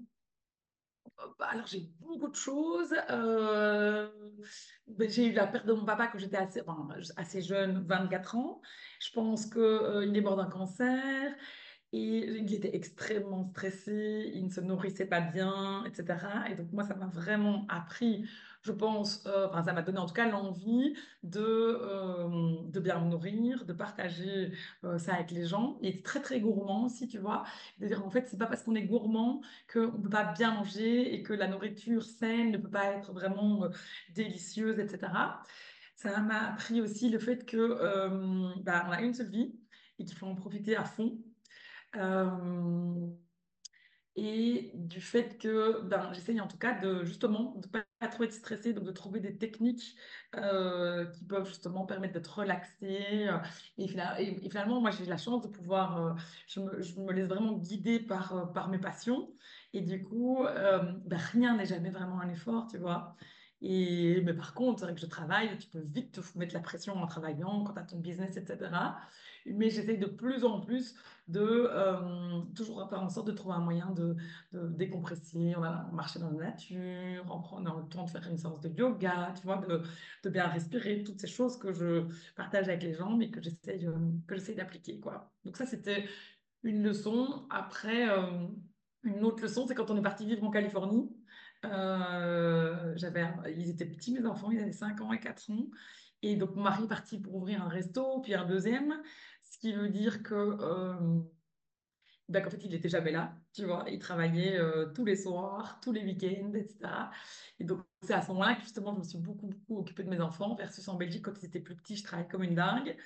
bah, 1.39 1.49
Alors, 1.51 1.67
j'ai 1.67 1.91
beaucoup 2.01 2.29
de 2.29 2.35
choses. 2.37 2.95
Euh, 3.11 4.09
ben, 4.87 5.11
j'ai 5.11 5.27
eu 5.27 5.33
la 5.33 5.47
perte 5.47 5.67
de 5.67 5.75
mon 5.75 5.85
papa 5.85 6.09
quand 6.09 6.19
j'étais 6.19 6.39
assez, 6.39 6.63
enfin, 6.67 6.89
assez 7.17 7.43
jeune, 7.43 7.85
24 7.87 8.37
ans. 8.37 8.63
Je 9.01 9.11
pense 9.13 9.45
qu'il 9.47 9.61
il 10.09 10.17
est 10.17 10.23
mort 10.23 10.37
d'un 10.37 10.49
cancer. 10.49 11.35
Et 11.93 12.19
il 12.19 12.55
était 12.55 12.77
extrêmement 12.77 13.49
stressé, 13.51 14.31
il 14.35 14.45
ne 14.45 14.51
se 14.51 14.61
nourrissait 14.61 15.07
pas 15.07 15.21
bien, 15.21 15.85
etc. 15.87 16.49
Et 16.49 16.55
donc 16.55 16.71
moi, 16.73 16.85
ça 16.85 16.95
m'a 16.95 17.09
vraiment 17.09 17.67
appris, 17.69 18.29
je 18.63 18.73
pense, 18.73 19.25
euh, 19.27 19.49
ça 19.65 19.73
m'a 19.73 19.83
donné 19.83 19.99
en 19.99 20.07
tout 20.07 20.15
cas 20.15 20.29
l'envie 20.29 20.95
de, 21.23 21.41
euh, 21.41 22.57
de 22.65 22.81
bien 22.81 23.01
me 23.01 23.09
nourrir, 23.11 23.65
de 23.65 23.73
partager 23.73 24.53
euh, 24.85 24.99
ça 24.99 25.15
avec 25.15 25.31
les 25.31 25.47
gens. 25.47 25.79
Il 25.83 25.89
était 25.89 26.03
très 26.03 26.21
très 26.21 26.41
gourmand 26.41 26.85
aussi, 26.85 27.09
tu 27.09 27.19
vois. 27.19 27.45
De 27.79 27.87
dire 27.87 28.05
en 28.05 28.11
fait, 28.11 28.29
c'est 28.29 28.39
pas 28.39 28.47
parce 28.47 28.63
qu'on 28.63 28.75
est 28.75 28.85
gourmand 28.85 29.41
qu'on 29.73 29.93
ne 29.93 30.03
peut 30.03 30.11
pas 30.11 30.33
bien 30.33 30.55
manger 30.55 31.15
et 31.15 31.23
que 31.23 31.33
la 31.33 31.49
nourriture 31.49 32.03
saine 32.05 32.51
ne 32.53 32.59
peut 32.59 32.71
pas 32.71 32.87
être 32.93 33.13
vraiment 33.13 33.69
délicieuse, 34.11 34.79
etc. 34.79 35.09
Ça 35.97 36.21
m'a 36.21 36.51
appris 36.51 36.81
aussi 36.81 37.09
le 37.11 37.19
fait 37.19 37.45
que 37.47 38.59
bah, 38.61 38.85
on 38.89 38.93
a 38.93 39.03
une 39.03 39.15
seule 39.15 39.31
vie 39.31 39.55
et 39.99 40.05
qu'il 40.05 40.17
faut 40.17 40.27
en 40.27 40.35
profiter 40.35 40.77
à 40.77 40.85
fond. 40.85 41.19
Et 44.17 44.73
du 44.75 45.01
fait 45.01 45.39
que 45.39 45.83
ben, 45.83 46.13
j'essaye 46.13 46.41
en 46.41 46.49
tout 46.49 46.59
cas 46.59 46.79
de 46.79 47.05
justement 47.05 47.55
de 47.57 47.69
pas 47.69 47.85
trop 48.11 48.25
être 48.25 48.33
stressée, 48.33 48.73
donc 48.73 48.85
de 48.85 48.91
trouver 48.91 49.21
des 49.21 49.39
techniques 49.39 49.97
euh, 50.35 51.07
qui 51.07 51.25
peuvent 51.25 51.47
justement 51.47 51.87
permettre 51.87 52.15
d'être 52.15 52.39
relaxée. 52.39 53.29
euh, 53.29 53.39
Et, 53.79 53.87
fina- 53.89 54.21
et- 54.21 54.45
et 54.45 54.51
finalement, 54.51 54.81
moi 54.81 54.91
j'ai 54.91 55.05
la 55.07 55.17
chance 55.17 55.43
de 55.43 55.49
pouvoir, 55.49 55.99
euh, 56.05 56.15
je 56.49 56.61
me, 56.61 57.13
laisse 57.13 57.29
vraiment 57.29 57.53
guider 57.59 58.01
par, 58.01 58.53
par 58.53 58.69
mes 58.69 58.79
passions. 58.79 59.33
Et 59.73 59.81
du 59.83 60.03
coup, 60.03 60.45
ben, 60.45 61.17
rien 61.17 61.57
n'est 61.57 61.67
jamais 61.67 61.91
vraiment 61.91 62.21
un 62.21 62.29
effort, 62.31 62.67
tu 62.67 62.79
vois. 62.79 63.17
Et, 63.63 64.23
mais 64.25 64.35
par 64.35 64.55
contre, 64.55 64.79
c'est 64.81 64.87
vrai 64.87 64.95
que 64.95 65.01
je 65.01 65.07
travaille, 65.07 65.59
tu 65.59 65.69
peux 65.69 65.81
vite 65.81 66.13
te 66.13 66.39
mettre 66.39 66.55
la 66.55 66.61
pression 66.61 66.95
en 66.95 67.07
travaillant 67.07 67.63
quand 67.65 67.75
tu 67.75 67.81
as 67.81 67.85
ton 67.85 67.99
business, 67.99 68.37
etc. 68.37 69.01
Mais 69.47 69.71
j'essaye 69.71 69.99
de 69.99 70.07
plus 70.07 70.45
en 70.45 70.61
plus 70.61 70.95
de 71.29 71.41
euh, 71.41 72.41
toujours 72.57 72.89
faire 72.89 73.01
en 73.01 73.09
sorte 73.09 73.29
de 73.29 73.33
trouver 73.33 73.55
un 73.55 73.61
moyen 73.61 73.91
de, 73.91 74.17
de 74.53 74.69
décompresser, 74.69 75.55
on 75.57 75.61
va 75.61 75.89
marcher 75.93 76.19
dans 76.19 76.31
la 76.31 76.51
nature, 76.51 77.31
en 77.31 77.41
prenant 77.41 77.79
le 77.79 77.89
temps 77.89 78.05
de 78.05 78.11
faire 78.11 78.27
une 78.29 78.37
séance 78.37 78.61
de 78.61 78.69
yoga, 78.69 79.33
tu 79.37 79.43
vois, 79.43 79.59
de, 79.59 79.83
de 80.25 80.31
bien 80.31 80.49
respirer, 80.49 81.05
toutes 81.05 81.21
ces 81.21 81.29
choses 81.29 81.59
que 81.59 81.73
je 81.73 82.09
partage 82.35 82.69
avec 82.69 82.83
les 82.83 82.95
gens, 82.95 83.17
mais 83.17 83.31
que 83.31 83.41
j'essaye 83.41 83.87
euh, 83.87 84.55
d'appliquer, 84.57 84.99
quoi. 84.99 85.33
Donc 85.45 85.57
ça, 85.57 85.67
c'était 85.67 86.05
une 86.65 86.83
leçon. 86.83 87.47
Après, 87.51 88.11
euh, 88.11 88.49
une 89.05 89.25
autre 89.25 89.43
leçon, 89.43 89.67
c'est 89.67 89.75
quand 89.75 89.91
on 89.91 89.97
est 89.97 90.03
parti 90.03 90.27
vivre 90.27 90.45
en 90.45 90.51
Californie. 90.51 91.09
Ils 91.63 93.71
étaient 93.71 93.87
petits, 93.87 94.13
mes 94.13 94.27
enfants, 94.27 94.51
ils 94.51 94.61
avaient 94.61 94.73
5 94.73 95.01
ans 95.01 95.13
et 95.13 95.21
4 95.21 95.51
ans. 95.51 95.67
Et 96.23 96.37
donc, 96.37 96.55
mon 96.55 96.63
mari 96.63 96.85
est 96.85 96.89
parti 96.89 97.19
pour 97.19 97.35
ouvrir 97.37 97.63
un 97.63 97.69
resto, 97.69 98.21
puis 98.21 98.35
un 98.35 98.45
deuxième, 98.45 99.01
qui 99.61 99.73
veut 99.73 99.89
dire 99.89 100.23
que, 100.23 100.35
euh, 100.35 101.21
ben, 102.29 102.43
qu'en 102.43 102.51
fait, 102.51 102.65
il 102.65 102.71
n'était 102.71 102.89
jamais 102.89 103.11
là, 103.11 103.35
tu 103.53 103.65
vois. 103.65 103.85
Il 103.89 103.99
travaillait 103.99 104.59
euh, 104.59 104.93
tous 104.95 105.05
les 105.05 105.17
soirs, 105.17 105.81
tous 105.83 105.93
les 105.93 106.03
week-ends, 106.05 106.53
etc. 106.55 106.79
Et 107.59 107.65
donc, 107.65 107.83
c'est 108.03 108.15
à 108.15 108.23
ce 108.23 108.29
moment-là 108.29 108.55
que 108.55 108.63
justement, 108.63 108.95
je 108.95 108.99
me 109.01 109.05
suis 109.05 109.19
beaucoup, 109.19 109.49
beaucoup 109.49 109.79
occupée 109.81 110.05
de 110.05 110.11
mes 110.11 110.21
enfants, 110.21 110.55
versus 110.55 110.87
en 110.89 110.97
Belgique, 110.97 111.25
quand 111.25 111.35
ils 111.43 111.47
étaient 111.47 111.61
plus 111.61 111.77
petits, 111.77 111.97
je 111.97 112.05
travaillais 112.05 112.29
comme 112.29 112.43
une 112.45 112.55
dingue. 112.55 112.97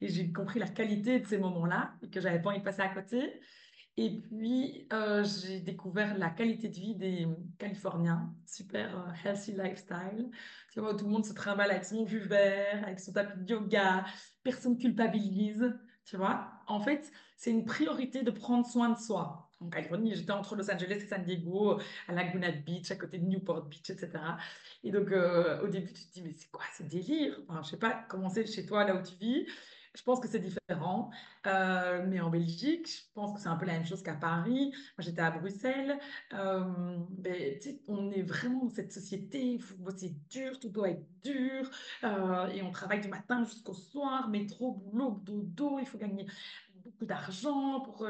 Et 0.00 0.08
j'ai 0.08 0.32
compris 0.32 0.58
la 0.58 0.68
qualité 0.68 1.20
de 1.20 1.26
ces 1.26 1.38
moments-là, 1.38 1.94
et 2.02 2.10
que 2.10 2.20
j'avais 2.20 2.40
pas 2.40 2.50
envie 2.50 2.60
de 2.60 2.64
passer 2.64 2.82
à 2.82 2.88
côté. 2.88 3.40
Et 3.96 4.20
puis, 4.22 4.88
euh, 4.92 5.24
j'ai 5.24 5.60
découvert 5.60 6.16
la 6.16 6.30
qualité 6.30 6.68
de 6.68 6.74
vie 6.74 6.96
des 6.96 7.26
Californiens, 7.58 8.34
super 8.46 8.98
euh, 8.98 9.12
healthy 9.24 9.52
lifestyle. 9.52 10.30
Tu 10.72 10.80
vois, 10.80 10.94
tout 10.94 11.04
le 11.04 11.10
monde 11.10 11.24
se 11.24 11.34
trimballe 11.34 11.70
avec 11.70 11.84
son 11.84 12.06
jus 12.06 12.20
vert, 12.20 12.82
avec 12.84 12.98
son 12.98 13.12
tapis 13.12 13.38
de 13.40 13.50
yoga, 13.50 14.06
personne 14.42 14.78
culpabilise. 14.78 15.74
Tu 16.10 16.16
vois, 16.16 16.50
en 16.66 16.80
fait, 16.80 17.12
c'est 17.36 17.52
une 17.52 17.64
priorité 17.64 18.24
de 18.24 18.32
prendre 18.32 18.66
soin 18.66 18.88
de 18.88 18.98
soi. 18.98 19.48
En 19.60 19.68
Californie, 19.70 20.12
j'étais 20.16 20.32
entre 20.32 20.56
Los 20.56 20.68
Angeles 20.68 20.96
et 21.04 21.06
San 21.06 21.22
Diego, 21.22 21.78
à 22.08 22.12
Laguna 22.12 22.50
Beach, 22.50 22.90
à 22.90 22.96
côté 22.96 23.18
de 23.18 23.26
Newport 23.26 23.62
Beach, 23.66 23.90
etc. 23.90 24.10
Et 24.82 24.90
donc, 24.90 25.12
euh, 25.12 25.62
au 25.62 25.68
début, 25.68 25.92
tu 25.92 26.04
te 26.04 26.12
dis, 26.12 26.22
mais 26.22 26.32
c'est 26.32 26.50
quoi 26.50 26.64
ce 26.76 26.82
délire? 26.82 27.38
Enfin, 27.46 27.62
je 27.62 27.70
sais 27.70 27.76
pas 27.76 28.04
comment 28.08 28.28
c'est 28.28 28.44
chez 28.44 28.66
toi, 28.66 28.84
là 28.84 28.96
où 28.96 29.02
tu 29.04 29.14
vis? 29.20 29.46
Je 29.94 30.02
pense 30.04 30.20
que 30.20 30.28
c'est 30.28 30.38
différent, 30.38 31.10
euh, 31.48 32.04
mais 32.06 32.20
en 32.20 32.30
Belgique, 32.30 32.88
je 32.88 33.12
pense 33.12 33.34
que 33.34 33.40
c'est 33.40 33.48
un 33.48 33.56
peu 33.56 33.66
la 33.66 33.72
même 33.72 33.84
chose 33.84 34.02
qu'à 34.04 34.14
Paris. 34.14 34.70
Moi, 34.70 35.00
j'étais 35.00 35.20
à 35.20 35.32
Bruxelles. 35.32 35.98
Euh, 36.32 36.96
ben, 37.10 37.58
on 37.88 38.10
est 38.12 38.22
vraiment 38.22 38.64
dans 38.66 38.70
cette 38.70 38.92
société, 38.92 39.54
il 39.54 39.60
faut 39.62 39.76
bosser 39.76 40.14
dur, 40.30 40.60
tout 40.60 40.68
doit 40.68 40.90
être 40.90 41.04
dur, 41.22 41.68
euh, 42.04 42.46
et 42.48 42.62
on 42.62 42.70
travaille 42.70 43.00
du 43.00 43.08
matin 43.08 43.44
jusqu'au 43.44 43.74
soir, 43.74 44.28
métro, 44.28 44.72
boulot, 44.74 45.20
dodo, 45.24 45.80
il 45.80 45.86
faut 45.86 45.98
gagner 45.98 46.26
beaucoup 46.76 47.04
d'argent 47.04 47.80
pour... 47.80 48.06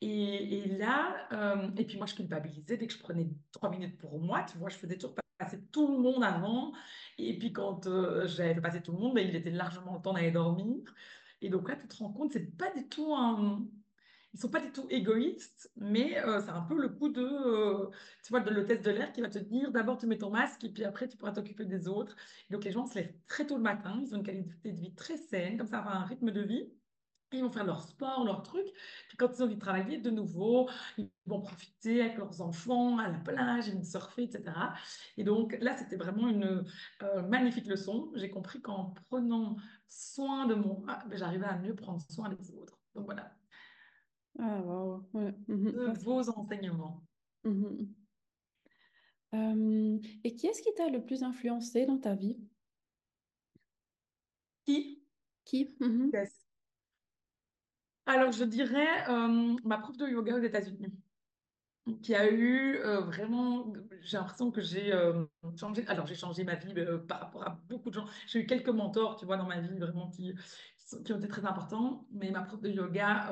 et, 0.00 0.64
là, 0.78 1.28
et 1.76 1.84
puis 1.84 1.98
moi, 1.98 2.06
je 2.06 2.14
culpabilisais 2.14 2.78
dès 2.78 2.86
que 2.86 2.94
je 2.94 2.98
prenais 2.98 3.28
trois 3.52 3.70
minutes 3.70 3.98
pour 3.98 4.18
moi, 4.18 4.44
tu 4.44 4.56
vois, 4.56 4.70
je 4.70 4.76
faisais 4.76 4.96
toujours 4.96 5.14
passer 5.40 5.60
tout 5.72 5.88
le 5.88 5.98
monde 5.98 6.22
avant. 6.22 6.72
Et 7.18 7.38
puis 7.38 7.52
quand 7.52 7.86
euh, 7.86 8.26
j'avais 8.28 8.54
fait 8.54 8.60
passer 8.60 8.82
tout 8.82 8.92
le 8.92 8.98
monde, 8.98 9.14
ben, 9.14 9.26
il 9.26 9.34
était 9.34 9.50
largement 9.50 9.94
le 9.96 10.02
temps 10.02 10.12
d'aller 10.12 10.30
dormir. 10.30 10.94
Et 11.42 11.48
donc 11.48 11.68
là, 11.68 11.76
tu 11.76 11.88
te 11.88 11.96
rends 11.96 12.12
compte, 12.12 12.32
c'est 12.32 12.56
pas 12.56 12.70
du 12.72 12.88
tout 12.88 13.14
un... 13.14 13.66
Ils 14.32 14.38
sont 14.38 14.48
pas 14.48 14.60
du 14.60 14.70
tout 14.70 14.86
égoïstes, 14.90 15.72
mais 15.76 16.16
euh, 16.24 16.40
c'est 16.40 16.50
un 16.50 16.62
peu 16.62 16.80
le 16.80 16.88
coup 16.88 17.08
de, 17.08 17.20
euh, 17.20 17.90
tu 18.22 18.30
vois, 18.30 18.38
de 18.40 18.50
l'hôtesse 18.50 18.80
de 18.80 18.92
l'air 18.92 19.12
qui 19.12 19.20
va 19.20 19.28
te 19.28 19.40
dire 19.40 19.72
d'abord 19.72 19.98
tu 19.98 20.06
mets 20.06 20.18
ton 20.18 20.30
masque 20.30 20.62
et 20.62 20.68
puis 20.72 20.84
après 20.84 21.08
tu 21.08 21.16
pourras 21.16 21.32
t'occuper 21.32 21.64
des 21.64 21.88
autres. 21.88 22.14
Donc 22.48 22.64
les 22.64 22.70
gens 22.70 22.86
se 22.86 22.94
lèvent 22.94 23.12
très 23.26 23.44
tôt 23.46 23.56
le 23.56 23.62
matin, 23.62 23.98
ils 24.00 24.14
ont 24.14 24.18
une 24.18 24.22
qualité 24.22 24.70
de 24.70 24.80
vie 24.80 24.94
très 24.94 25.16
saine, 25.16 25.58
comme 25.58 25.66
ça, 25.66 25.78
avoir 25.78 25.96
un 25.96 26.04
rythme 26.04 26.30
de 26.30 26.42
vie. 26.42 26.70
Ils 27.32 27.42
vont 27.42 27.50
faire 27.50 27.64
leur 27.64 27.80
sport, 27.82 28.24
leur 28.24 28.42
truc. 28.42 28.66
Puis 29.08 29.16
quand 29.16 29.28
ils 29.32 29.42
ont 29.42 29.46
envie 29.46 29.54
de 29.54 29.60
travailler, 29.60 29.98
de 29.98 30.10
nouveau, 30.10 30.68
ils 30.98 31.08
vont 31.26 31.40
profiter 31.40 32.02
avec 32.02 32.16
leurs 32.16 32.40
enfants 32.42 32.98
à 32.98 33.08
la 33.08 33.18
plage, 33.18 33.68
ils 33.68 33.74
vont 33.74 33.84
surfer, 33.84 34.24
etc. 34.24 34.74
Et 35.16 35.22
donc 35.22 35.56
là, 35.60 35.76
c'était 35.76 35.96
vraiment 35.96 36.28
une 36.28 36.64
euh, 37.02 37.22
magnifique 37.22 37.66
leçon. 37.66 38.10
J'ai 38.16 38.30
compris 38.30 38.60
qu'en 38.60 38.92
prenant 39.10 39.56
soin 39.88 40.46
de 40.46 40.54
moi, 40.54 40.98
ben, 41.08 41.16
j'arrivais 41.16 41.46
à 41.46 41.56
mieux 41.58 41.74
prendre 41.76 42.00
soin 42.10 42.28
des 42.30 42.50
autres. 42.52 42.78
Donc 42.94 43.04
voilà, 43.04 43.32
Ah, 44.38 44.60
wow. 44.60 45.08
Ouais. 45.12 45.34
Mhm. 45.48 45.72
de 45.72 45.86
Ah, 45.86 45.92
vos 45.92 46.30
enseignements. 46.30 47.06
Mhm. 47.44 47.94
Euh, 49.32 49.98
et 50.24 50.34
qui 50.34 50.48
est-ce 50.48 50.62
qui 50.62 50.74
t'a 50.74 50.88
le 50.88 51.04
plus 51.04 51.22
influencé 51.22 51.86
dans 51.86 51.98
ta 51.98 52.14
vie? 52.16 52.36
Qui? 54.66 55.04
Qui? 55.44 55.76
Mhm. 55.80 56.10
Yes. 56.12 56.49
Alors, 58.10 58.32
je 58.32 58.42
dirais 58.42 59.08
euh, 59.08 59.56
ma 59.64 59.78
prof 59.78 59.96
de 59.96 60.04
yoga 60.08 60.34
aux 60.34 60.42
États-Unis. 60.42 60.92
qui 62.02 62.14
a 62.16 62.28
eu 62.28 62.76
euh, 62.78 63.00
vraiment, 63.02 63.72
j'ai 64.02 64.16
l'impression 64.16 64.50
que 64.50 64.60
j'ai 64.60 64.92
euh, 64.92 65.24
changé, 65.56 65.86
alors 65.86 66.06
j'ai 66.06 66.16
changé 66.16 66.42
ma 66.42 66.56
vie 66.56 66.74
par 67.06 67.20
rapport 67.20 67.46
à 67.46 67.60
beaucoup 67.68 67.90
de 67.90 67.94
gens. 67.94 68.06
J'ai 68.26 68.40
eu 68.40 68.46
quelques 68.46 68.68
mentors, 68.68 69.14
tu 69.14 69.26
vois, 69.26 69.36
dans 69.36 69.46
ma 69.46 69.60
vie 69.60 69.78
vraiment 69.78 70.08
qui, 70.10 70.34
qui, 71.04 71.12
ont 71.12 71.18
été 71.18 71.28
très 71.28 71.44
importants, 71.46 72.04
mais 72.12 72.32
ma 72.32 72.42
prof 72.42 72.60
de 72.60 72.70
yoga, 72.70 73.30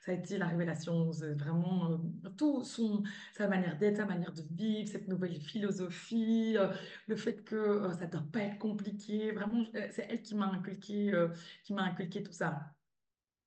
ça 0.00 0.12
a 0.12 0.14
été 0.14 0.38
la 0.38 0.46
révélation. 0.46 1.12
C'est 1.12 1.34
vraiment 1.34 2.00
tout 2.38 2.64
son, 2.64 3.02
sa 3.34 3.46
manière 3.46 3.76
d'être, 3.76 3.98
sa 3.98 4.06
manière 4.06 4.32
de 4.32 4.42
vivre, 4.52 4.88
cette 4.88 5.08
nouvelle 5.08 5.38
philosophie, 5.38 6.56
le 7.08 7.16
fait 7.16 7.44
que 7.44 7.90
ça 7.92 8.06
ne 8.06 8.10
doit 8.10 8.26
pas 8.32 8.40
être 8.40 8.58
compliqué. 8.58 9.32
Vraiment, 9.32 9.64
c'est 9.90 10.06
elle 10.08 10.22
qui 10.22 10.34
m'a 10.34 10.46
inculqué, 10.46 11.12
qui 11.62 11.74
m'a 11.74 11.82
inculqué 11.82 12.22
tout 12.22 12.32
ça. 12.32 12.74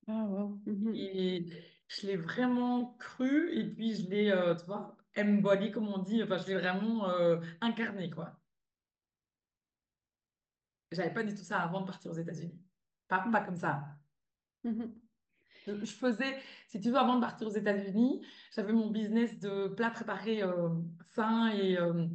Ah, 0.08 0.24
wow. 0.24 0.62
Mhm. 0.66 0.94
Et 0.94 1.46
je 1.88 2.06
l'ai 2.06 2.16
vraiment 2.16 2.94
cru 2.96 3.50
et 3.52 3.74
puis 3.74 3.94
je 3.94 4.08
l'ai, 4.08 4.30
euh, 4.32 4.54
tu 4.56 4.64
vois, 4.66 4.96
embody, 5.16 5.70
comme 5.70 5.88
on 5.88 5.98
dit, 5.98 6.22
enfin, 6.22 6.38
je 6.38 6.46
l'ai 6.48 6.54
vraiment 6.54 7.08
euh, 7.10 7.40
incarné, 7.60 8.10
quoi. 8.10 8.42
J'avais 10.92 11.12
pas 11.12 11.22
du 11.22 11.34
tout 11.34 11.42
ça 11.42 11.60
avant 11.62 11.82
de 11.82 11.86
partir 11.86 12.10
aux 12.10 12.14
États-Unis. 12.14 12.58
Pas, 13.08 13.28
pas 13.30 13.42
comme 13.44 13.56
ça. 13.56 14.00
Mhm. 14.64 15.00
Je 15.66 15.84
je 15.84 15.92
faisais, 15.94 16.40
si 16.68 16.80
tu 16.80 16.90
veux, 16.90 16.98
avant 16.98 17.16
de 17.16 17.22
partir 17.22 17.48
aux 17.48 17.52
États-Unis, 17.52 18.26
j'avais 18.54 18.72
mon 18.74 18.90
business 18.90 19.38
de 19.40 19.68
plats 19.68 19.90
préparés 19.90 20.42
euh, 20.42 20.70
sains 21.10 21.50
et 21.50 21.78
euh, 21.78 22.08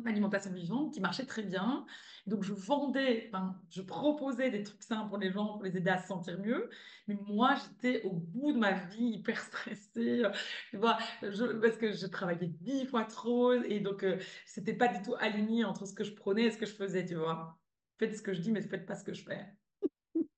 en 0.00 0.06
alimentation 0.06 0.52
vivante 0.52 0.94
qui 0.94 1.00
marchait 1.00 1.26
très 1.26 1.42
bien. 1.42 1.86
Donc, 2.26 2.44
je 2.44 2.52
vendais, 2.52 3.30
je 3.70 3.82
proposais 3.82 4.50
des 4.50 4.62
trucs 4.62 4.82
sains 4.82 5.06
pour 5.06 5.18
les 5.18 5.30
gens, 5.30 5.54
pour 5.54 5.64
les 5.64 5.76
aider 5.76 5.90
à 5.90 5.98
se 5.98 6.08
sentir 6.08 6.38
mieux. 6.40 6.70
Mais 7.06 7.16
moi, 7.26 7.54
j'étais 7.54 8.02
au 8.04 8.12
bout 8.12 8.52
de 8.52 8.58
ma 8.58 8.72
vie, 8.72 9.04
hyper 9.16 9.40
stressée, 9.40 10.24
euh, 10.24 10.30
tu 10.70 10.76
vois, 10.76 10.98
parce 11.20 11.76
que 11.78 11.92
je 11.92 12.06
travaillais 12.06 12.48
dix 12.48 12.86
fois 12.86 13.04
trop 13.04 13.52
et 13.52 13.80
donc, 13.80 14.04
euh, 14.04 14.18
c'était 14.46 14.74
pas 14.74 14.88
du 14.88 15.02
tout 15.02 15.14
aligné 15.18 15.64
entre 15.64 15.86
ce 15.86 15.94
que 15.94 16.04
je 16.04 16.14
prenais 16.14 16.44
et 16.44 16.50
ce 16.50 16.58
que 16.58 16.66
je 16.66 16.74
faisais, 16.74 17.04
tu 17.04 17.14
vois. 17.14 17.58
Faites 17.98 18.16
ce 18.16 18.22
que 18.22 18.32
je 18.32 18.40
dis, 18.40 18.52
mais 18.52 18.62
faites 18.62 18.86
pas 18.86 18.94
ce 18.94 19.04
que 19.04 19.14
je 19.14 19.24
fais. 19.24 19.46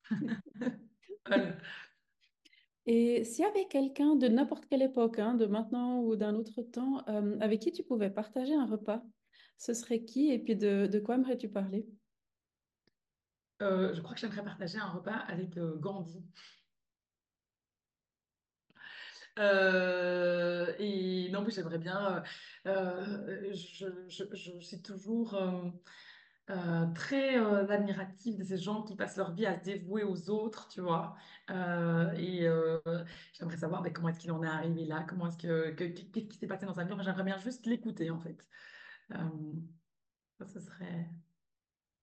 Et 2.87 3.25
s'il 3.25 3.45
y 3.45 3.49
avait 3.49 3.69
quelqu'un 3.69 4.17
de 4.17 4.27
n'importe 4.29 4.67
quelle 4.67 4.83
époque, 4.83 5.19
hein, 5.19 5.35
de 5.35 5.47
maintenant 5.47 6.01
ou 6.03 6.17
d'un 6.17 6.35
autre 6.35 6.63
temps, 6.63 7.05
euh, 7.09 7.39
avec 7.41 7.61
qui 7.61 7.73
tu 7.73 7.85
pouvais 7.85 8.11
partager 8.11 8.55
un 8.55 8.67
repas, 8.67 9.03
ce 9.61 9.75
serait 9.75 10.01
qui 10.05 10.31
et 10.33 10.39
puis 10.39 10.57
de, 10.57 10.99
quoi 11.05 11.17
aimerais-tu 11.17 11.51
parler? 11.51 11.87
Euh, 13.61 13.95
je 13.95 14.01
crois 14.01 14.15
que 14.15 14.21
j'aimerais 14.21 14.43
partager 14.43 14.79
un 14.79 14.89
repas 14.89 15.13
avec 15.29 15.59
euh, 15.59 15.77
Gandhi. 15.77 16.25
Euh, 19.39 20.73
et 20.79 21.29
non, 21.31 21.43
mais 21.43 21.51
j'aimerais 21.51 21.79
bien. 21.79 22.23
je, 22.65 24.61
suis 24.61 24.81
toujours 24.81 25.39
très 26.95 27.37
admirative 27.37 28.39
de 28.39 28.45
ces 28.45 28.57
gens 28.57 28.83
qui 28.83 28.97
passent 28.97 29.19
leur 29.19 29.35
vie 29.35 29.45
à 29.45 29.59
se 29.59 29.65
dévouer 29.65 30.05
aux 30.05 30.31
autres, 30.31 30.69
tu 30.69 30.81
vois. 30.81 31.17
Et 32.17 32.49
j'aimerais 33.35 33.59
savoir 33.59 33.83
ben, 33.83 33.93
comment 33.93 34.09
est-ce 34.09 34.21
qu'il 34.21 34.33
en 34.33 34.43
est 34.43 34.49
arrivé 34.49 34.87
là, 34.87 35.05
comment 35.07 35.29
est-ce 35.29 35.37
que, 35.37 35.73
que- 35.73 35.85
qu'est-ce 35.85 36.29
qui 36.29 36.39
s'est 36.39 36.47
passé 36.47 36.65
dans 36.65 36.73
sa 36.73 36.85
vie? 36.85 36.95
J'aimerais 37.03 37.25
bien 37.25 37.39
juste 37.39 37.67
l'écouter, 37.67 38.11
en 38.11 38.19
fait. 38.19 38.49
Euh, 39.13 39.53
ça, 40.39 40.47
ce 40.47 40.61
serait. 40.61 41.11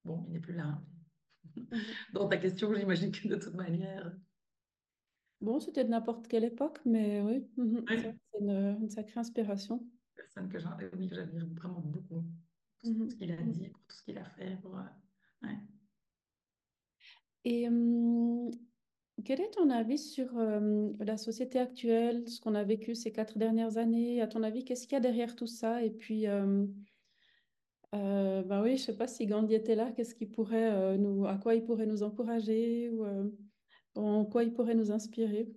Bon, 0.04 0.26
il 0.28 0.34
n'est 0.34 0.40
plus 0.42 0.54
là. 0.56 0.66
hein. 0.68 0.88
Dans 2.14 2.28
ta 2.30 2.38
question, 2.38 2.74
j'imagine 2.76 3.12
que 3.12 3.28
de 3.28 3.36
toute 3.38 3.56
manière. 3.56 4.18
Bon, 5.42 5.60
c'était 5.60 5.84
de 5.84 5.90
n'importe 5.90 6.28
quelle 6.28 6.44
époque, 6.44 6.80
mais 6.86 7.22
oui, 7.22 7.48
mhm, 7.58 7.90
c'est 7.96 8.10
Oui. 8.10 8.20
une, 8.40 8.50
une 8.82 8.90
sacrée 8.90 9.20
inspiration. 9.20 9.88
personne 10.16 10.50
que 10.50 10.58
oui, 10.98 11.08
que 11.08 11.16
j'admire 11.16 11.48
vraiment 11.48 11.80
beaucoup 11.82 12.24
pour 12.82 12.98
tout 13.00 13.10
ce 13.10 13.16
Mhm, 13.16 13.16
qu'il 13.16 13.32
a 13.32 13.38
mhm. 13.38 13.52
dit, 13.52 13.70
pour 13.70 13.86
tout 13.88 13.96
ce 13.96 14.04
qu'il 14.04 14.18
a 14.18 14.26
fait. 14.26 14.58
Pour, 14.62 14.78
euh, 14.78 14.84
ouais. 15.44 15.58
Et 17.44 17.68
hum, 17.68 18.52
quel 19.26 19.42
est 19.42 19.52
ton 19.52 19.70
avis 19.70 19.98
sur 20.00 20.36
hum, 20.36 20.98
la 21.00 21.18
société 21.18 21.60
actuelle, 21.60 22.30
ce 22.30 22.42
qu'on 22.42 22.56
a 22.56 22.64
vécu 22.64 22.96
ces 22.96 23.12
quatre 23.12 23.38
dernières 23.38 23.78
années? 23.78 24.22
À 24.22 24.28
ton 24.28 24.44
avis, 24.44 24.66
qu'est-ce 24.66 24.84
qu'il 24.88 24.94
y 24.94 24.98
a 24.98 25.00
derrière 25.02 25.36
tout 25.36 25.48
ça? 25.48 25.84
Et 25.84 25.92
puis, 25.92 26.28
hum, 26.30 26.76
euh, 27.96 28.44
bah 28.44 28.62
oui, 28.62 28.78
je 28.78 28.84
sais 28.84 28.98
pas 28.98 29.08
si 29.08 29.26
Gandhi 29.26 29.56
était 29.56 29.76
là, 29.76 29.92
qu'est-ce 29.92 30.14
qu'il 30.14 30.30
pourrait 30.30 30.72
euh, 30.74 30.98
nous, 30.98 31.26
à 31.26 31.38
quoi 31.38 31.56
il 31.56 31.64
pourrait 31.64 31.86
nous 31.86 32.04
encourager 32.04 32.90
ou 32.90 33.06
euh, 33.06 33.30
en 33.96 34.26
quoi 34.26 34.44
il 34.44 34.54
pourrait 34.54 34.76
nous 34.76 34.92
inspirer? 34.92 35.48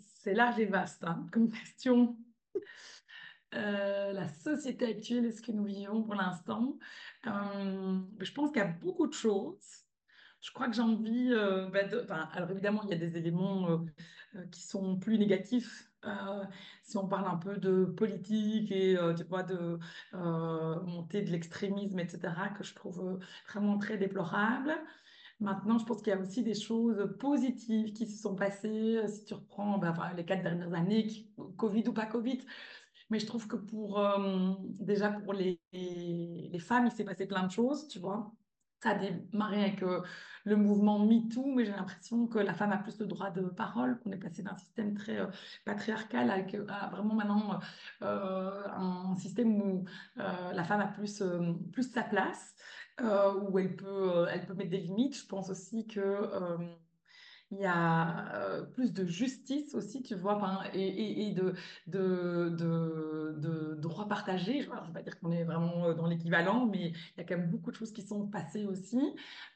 C'est 0.00 0.34
large 0.34 0.58
et 0.60 0.66
vaste 0.66 1.04
hein, 1.04 1.26
comme 1.32 1.50
question. 1.52 2.16
Euh, 3.54 4.12
la 4.12 4.28
société 4.28 4.86
actuelle 4.86 5.26
et 5.26 5.32
ce 5.32 5.42
que 5.42 5.52
nous 5.52 5.64
vivons 5.64 6.02
pour 6.02 6.14
l'instant, 6.14 6.78
euh, 7.26 8.00
je 8.20 8.32
pense 8.32 8.50
qu'il 8.50 8.58
y 8.58 8.64
a 8.64 8.68
beaucoup 8.68 9.06
de 9.06 9.14
choses. 9.14 9.84
Je 10.40 10.52
crois 10.52 10.68
que 10.68 10.74
j'ai 10.74 10.82
envie, 10.82 11.34
enfin, 11.34 12.28
alors 12.32 12.50
évidemment, 12.52 12.82
il 12.84 12.90
y 12.90 12.92
a 12.92 12.96
des 12.96 13.16
éléments 13.16 13.84
qui 14.52 14.62
sont 14.62 14.96
plus 14.98 15.18
négatifs. 15.18 15.87
Euh, 16.04 16.44
si 16.82 16.96
on 16.96 17.08
parle 17.08 17.26
un 17.26 17.36
peu 17.36 17.56
de 17.58 17.84
politique 17.84 18.70
et 18.70 18.96
euh, 18.96 19.14
tu 19.14 19.24
vois, 19.24 19.42
de 19.42 19.78
euh, 20.14 20.80
montée 20.82 21.22
de 21.22 21.30
l'extrémisme, 21.30 21.98
etc., 21.98 22.34
que 22.56 22.62
je 22.64 22.74
trouve 22.74 23.18
vraiment 23.48 23.78
très 23.78 23.98
déplorable. 23.98 24.72
Maintenant, 25.40 25.78
je 25.78 25.84
pense 25.84 26.02
qu'il 26.02 26.12
y 26.12 26.16
a 26.16 26.18
aussi 26.20 26.42
des 26.42 26.54
choses 26.54 27.16
positives 27.18 27.92
qui 27.92 28.06
se 28.06 28.20
sont 28.22 28.34
passées. 28.36 29.00
Si 29.08 29.24
tu 29.24 29.34
reprends 29.34 29.78
bah, 29.78 29.94
les 30.16 30.24
quatre 30.24 30.42
dernières 30.42 30.74
années, 30.74 31.08
Covid 31.56 31.88
ou 31.88 31.92
pas 31.92 32.06
Covid, 32.06 32.40
mais 33.10 33.18
je 33.20 33.26
trouve 33.26 33.46
que 33.48 33.56
pour 33.56 34.00
déjà 34.80 35.10
pour 35.10 35.32
les, 35.32 35.60
les 35.72 36.58
femmes, 36.58 36.86
il 36.86 36.92
s'est 36.92 37.04
passé 37.04 37.26
plein 37.26 37.44
de 37.46 37.50
choses, 37.52 37.88
tu 37.88 37.98
vois. 38.00 38.32
Ça 38.82 38.90
a 38.90 38.94
démarré 38.94 39.60
avec 39.60 39.82
euh, 39.82 40.02
le 40.44 40.56
mouvement 40.56 41.00
MeToo, 41.00 41.44
mais 41.46 41.64
j'ai 41.64 41.72
l'impression 41.72 42.28
que 42.28 42.38
la 42.38 42.54
femme 42.54 42.70
a 42.70 42.78
plus 42.78 42.98
le 43.00 43.06
droit 43.06 43.30
de 43.30 43.42
parole, 43.42 43.98
qu'on 43.98 44.12
est 44.12 44.18
passé 44.18 44.42
d'un 44.44 44.56
système 44.56 44.94
très 44.94 45.18
euh, 45.18 45.26
patriarcal 45.64 46.30
euh, 46.54 46.66
à 46.68 46.88
vraiment 46.88 47.14
maintenant 47.14 47.58
un 48.00 49.16
système 49.16 49.60
où 49.60 49.84
la 50.16 50.62
femme 50.62 50.80
a 50.80 50.86
plus, 50.86 51.22
sa 51.92 52.02
place, 52.02 52.54
où 53.00 53.58
elle 53.58 53.74
peut, 53.74 54.26
mettre 54.26 54.54
des 54.54 54.78
limites. 54.78 55.16
Je 55.16 55.26
pense 55.26 55.50
aussi 55.50 55.86
que 55.86 56.78
il 57.50 57.60
y 57.60 57.66
a 57.66 58.62
plus 58.74 58.92
de 58.92 59.06
justice 59.06 59.74
aussi, 59.74 60.02
tu 60.02 60.14
vois, 60.14 60.64
et, 60.74 61.34
de, 61.34 61.54
droits 63.80 64.08
partagés. 64.08 64.60
Je 64.62 64.68
ne 64.68 64.74
vais 64.74 64.92
pas 64.92 65.02
dire 65.02 65.18
qu'on 65.18 65.30
est 65.32 65.44
vraiment 65.44 65.94
dans 65.94 66.06
l'équivalent, 66.06 66.66
mais 66.66 66.88
il 66.88 67.18
y 67.18 67.20
a 67.20 67.24
quand 67.24 67.36
même 67.36 67.50
beaucoup 67.50 67.70
de 67.70 67.76
choses 67.76 67.92
qui 67.92 68.02
sont 68.02 68.26
passées 68.26 68.66
aussi 68.66 69.00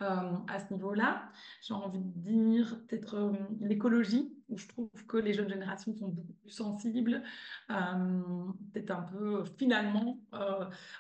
à 0.00 0.58
ce 0.58 0.72
niveau-là. 0.72 1.28
J'ai 1.60 1.74
envie 1.74 2.00
de 2.00 2.20
dire 2.20 2.78
peut-être 2.88 3.32
l'écologie, 3.60 4.32
où 4.48 4.58
je 4.58 4.68
trouve 4.68 4.90
que 5.06 5.16
les 5.16 5.32
jeunes 5.34 5.48
générations 5.48 5.94
sont 5.94 6.08
beaucoup 6.08 6.32
plus 6.34 6.50
sensibles, 6.50 7.22
peut-être 7.68 8.90
un 8.90 9.02
peu 9.02 9.44
finalement 9.58 10.18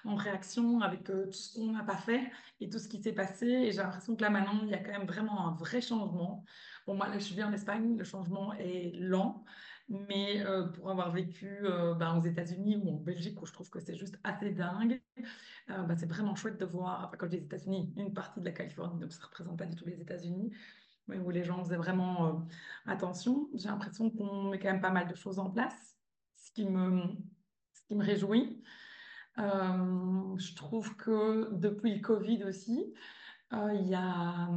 en 0.04 0.14
réaction 0.14 0.80
avec 0.80 1.04
tout 1.04 1.32
ce 1.32 1.54
qu'on 1.54 1.72
n'a 1.72 1.84
pas 1.84 1.96
fait 1.96 2.30
et 2.60 2.68
tout 2.68 2.78
ce 2.78 2.88
qui 2.88 3.02
s'est 3.02 3.12
passé. 3.12 3.46
Et 3.46 3.72
j'ai 3.72 3.78
l'impression 3.78 4.16
que 4.16 4.22
là 4.22 4.30
maintenant, 4.30 4.60
il 4.62 4.70
y 4.70 4.74
a 4.74 4.78
quand 4.78 4.92
même 4.92 5.06
vraiment 5.06 5.48
un 5.48 5.54
vrai 5.54 5.80
changement. 5.80 6.44
Bon, 6.86 6.94
moi, 6.94 7.08
là, 7.08 7.18
je 7.18 7.32
vis 7.34 7.44
en 7.44 7.52
Espagne, 7.52 7.96
le 7.96 8.04
changement 8.04 8.52
est 8.54 8.92
lent, 8.94 9.44
mais 9.88 10.44
euh, 10.44 10.66
pour 10.68 10.90
avoir 10.90 11.12
vécu 11.12 11.48
euh, 11.62 11.94
ben, 11.94 12.16
aux 12.18 12.22
États-Unis 12.22 12.76
ou 12.76 12.90
en 12.90 12.96
Belgique, 12.98 13.40
où 13.40 13.46
je 13.46 13.52
trouve 13.52 13.70
que 13.70 13.80
c'est 13.80 13.94
juste 13.94 14.18
assez 14.24 14.50
dingue, 14.50 15.00
euh, 15.70 15.82
ben, 15.82 15.96
c'est 15.96 16.06
vraiment 16.06 16.34
chouette 16.34 16.58
de 16.58 16.64
voir, 16.64 17.04
enfin, 17.06 17.16
quand 17.18 17.26
je 17.26 17.36
dis 17.36 17.44
États-Unis, 17.44 17.92
une 17.96 18.12
partie 18.12 18.40
de 18.40 18.44
la 18.44 18.52
Californie, 18.52 19.00
donc 19.00 19.12
ça 19.12 19.20
ne 19.20 19.26
représente 19.26 19.58
pas 19.58 19.66
du 19.66 19.76
tout 19.76 19.86
les 19.86 20.00
États-Unis, 20.00 20.50
mais 21.06 21.18
où 21.18 21.30
les 21.30 21.44
gens 21.44 21.62
faisaient 21.62 21.76
vraiment 21.76 22.26
euh, 22.26 22.32
attention. 22.86 23.48
J'ai 23.54 23.68
l'impression 23.68 24.10
qu'on 24.10 24.50
met 24.50 24.58
quand 24.58 24.72
même 24.72 24.80
pas 24.80 24.90
mal 24.90 25.08
de 25.08 25.14
choses 25.14 25.38
en 25.38 25.50
place, 25.50 25.96
ce 26.36 26.50
qui 26.52 26.64
me, 26.68 27.02
ce 27.74 27.82
qui 27.86 27.94
me 27.94 28.04
réjouit. 28.04 28.62
Euh, 29.38 30.36
je 30.36 30.54
trouve 30.54 30.96
que 30.96 31.54
depuis 31.54 31.94
le 31.94 32.00
Covid 32.00 32.44
aussi, 32.44 32.92
il 33.52 33.88
y 33.88 33.94
a 33.94 34.48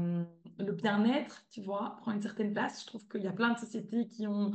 le 0.57 0.71
bien-être, 0.71 1.43
tu 1.51 1.61
vois, 1.61 1.97
prend 1.99 2.13
une 2.13 2.21
certaine 2.21 2.53
place. 2.53 2.81
Je 2.81 2.87
trouve 2.87 3.05
qu'il 3.09 3.23
y 3.23 3.27
a 3.27 3.31
plein 3.31 3.53
de 3.53 3.57
sociétés 3.57 4.07
qui 4.07 4.25
ont 4.27 4.53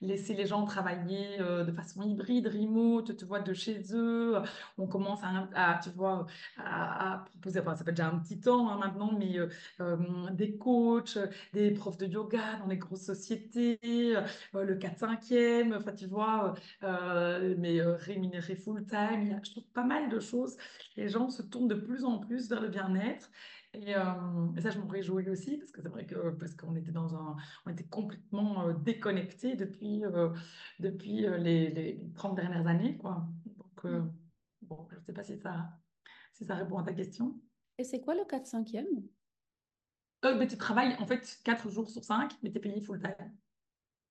laissé 0.00 0.34
les 0.34 0.46
gens 0.46 0.64
travailler 0.64 1.38
de 1.38 1.72
façon 1.72 2.02
hybride, 2.02 2.46
remote, 2.46 3.16
tu 3.16 3.24
vois, 3.24 3.40
de 3.40 3.52
chez 3.52 3.82
eux. 3.92 4.36
On 4.78 4.86
commence 4.86 5.20
à, 5.22 5.78
tu 5.82 5.90
vois, 5.90 6.26
à, 6.56 7.24
proposer, 7.26 7.60
enfin, 7.60 7.76
ça 7.76 7.84
fait 7.84 7.92
déjà 7.92 8.08
un 8.08 8.18
petit 8.18 8.40
temps 8.40 8.70
hein, 8.70 8.78
maintenant, 8.78 9.12
mais 9.18 9.38
des 10.32 10.56
coachs, 10.56 11.18
des 11.52 11.70
profs 11.72 11.98
de 11.98 12.06
yoga 12.06 12.56
dans 12.60 12.66
les 12.68 12.78
grosses 12.78 13.04
sociétés, 13.04 13.78
le 14.54 14.74
4-5e, 14.76 15.76
enfin, 15.76 15.92
tu 15.92 16.06
vois, 16.06 16.54
mais 16.82 17.82
rémunéré 17.82 18.56
full-time. 18.56 19.22
Il 19.22 19.28
y 19.28 19.32
a, 19.32 19.40
je 19.42 19.50
trouve 19.50 19.66
pas 19.74 19.84
mal 19.84 20.08
de 20.08 20.20
choses. 20.20 20.56
Les 20.96 21.08
gens 21.08 21.28
se 21.28 21.42
tournent 21.42 21.68
de 21.68 21.74
plus 21.74 22.04
en 22.04 22.18
plus 22.18 22.48
vers 22.48 22.60
le 22.60 22.68
bien-être. 22.78 23.30
Et, 23.74 23.94
euh, 23.96 24.54
et 24.56 24.60
ça, 24.60 24.70
je 24.70 24.78
m'en 24.78 24.86
réjouis 24.88 25.28
aussi 25.28 25.58
parce 25.58 25.70
que 25.70 25.82
c'est 25.82 25.88
vrai 25.88 26.06
que 26.06 26.30
parce 26.30 26.54
qu'on 26.54 26.74
était 26.76 26.92
dans 26.92 27.14
un, 27.14 27.36
on 27.66 27.70
était 27.70 27.86
complètement 27.86 28.68
euh, 28.68 28.72
déconnecté 28.72 29.56
depuis, 29.56 30.04
euh, 30.04 30.30
depuis 30.78 31.22
les, 31.22 31.70
les 31.70 32.00
30 32.14 32.36
dernières 32.36 32.66
années, 32.66 32.96
quoi. 32.96 33.28
Donc, 33.46 33.84
euh, 33.84 34.00
Mm. 34.00 34.10
bon, 34.62 34.86
je 34.90 34.96
ne 34.96 35.00
sais 35.00 35.12
pas 35.12 35.22
si 35.24 35.36
ça, 35.38 35.70
si 36.32 36.44
ça 36.44 36.54
répond 36.54 36.78
à 36.78 36.84
ta 36.84 36.92
question. 36.92 37.40
Et 37.78 37.84
c'est 37.84 38.00
quoi 38.00 38.14
le 38.14 38.24
4-5e? 38.24 38.86
Euh, 40.24 40.36
mais 40.36 40.46
tu 40.48 40.56
travailles 40.56 40.96
en 40.98 41.06
fait 41.06 41.38
4 41.44 41.70
jours 41.70 41.90
sur 41.90 42.02
5 42.02 42.32
mais 42.42 42.50
tu 42.50 42.58
es 42.58 42.60
payé 42.60 42.80
full-time. 42.80 43.36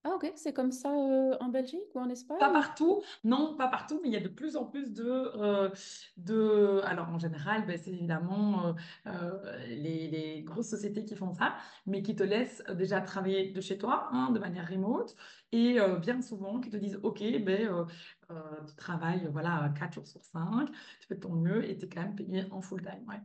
Ah, 0.03 0.15
ok, 0.15 0.31
c'est 0.35 0.53
comme 0.53 0.71
ça 0.71 0.91
euh, 0.91 1.37
en 1.39 1.49
Belgique 1.49 1.93
ou 1.95 1.99
en 1.99 2.09
Pas 2.37 2.49
Espagne? 2.49 2.51
partout, 2.51 3.01
non, 3.23 3.55
pas 3.57 3.67
partout, 3.67 3.99
mais 4.03 4.09
il 4.09 4.13
y 4.13 4.15
a 4.15 4.19
de 4.19 4.27
plus 4.27 4.55
en 4.57 4.65
plus 4.65 4.93
de... 4.93 5.03
euh, 5.03 5.69
de... 6.17 6.81
Alors, 6.83 7.09
en 7.09 7.17
général, 7.17 7.65
ben, 7.65 7.77
c'est 7.79 7.89
évidemment 7.91 8.67
euh, 8.67 8.73
euh, 9.07 9.65
les, 9.65 10.07
les 10.07 10.43
grosses 10.43 10.69
sociétés 10.69 11.03
qui 11.03 11.15
font 11.15 11.33
ça, 11.33 11.55
mais 11.87 12.03
qui 12.03 12.15
te 12.15 12.21
laissent 12.21 12.63
déjà 12.75 13.01
travailler 13.01 13.51
de 13.51 13.59
chez 13.59 13.79
toi, 13.79 14.09
hein, 14.11 14.29
de 14.31 14.39
manière 14.39 14.69
remote, 14.69 15.15
et 15.51 15.79
euh, 15.79 15.97
bien 15.97 16.21
souvent 16.21 16.59
qui 16.59 16.69
te 16.69 16.77
disent, 16.77 16.99
OK, 17.01 17.21
ben, 17.43 17.67
euh, 17.67 17.85
euh, 18.29 18.63
tu 18.67 18.75
travailles 18.75 19.27
voilà, 19.31 19.73
4 19.75 19.93
jours 19.93 20.07
sur 20.07 20.23
5, 20.23 20.69
tu 20.99 21.07
fais 21.07 21.15
de 21.15 21.19
ton 21.21 21.33
mieux 21.33 21.67
et 21.67 21.75
tu 21.75 21.85
es 21.85 21.89
quand 21.89 22.01
même 22.03 22.15
payé 22.15 22.45
en 22.51 22.61
full 22.61 22.83
time. 22.83 23.03
Ouais. 23.07 23.21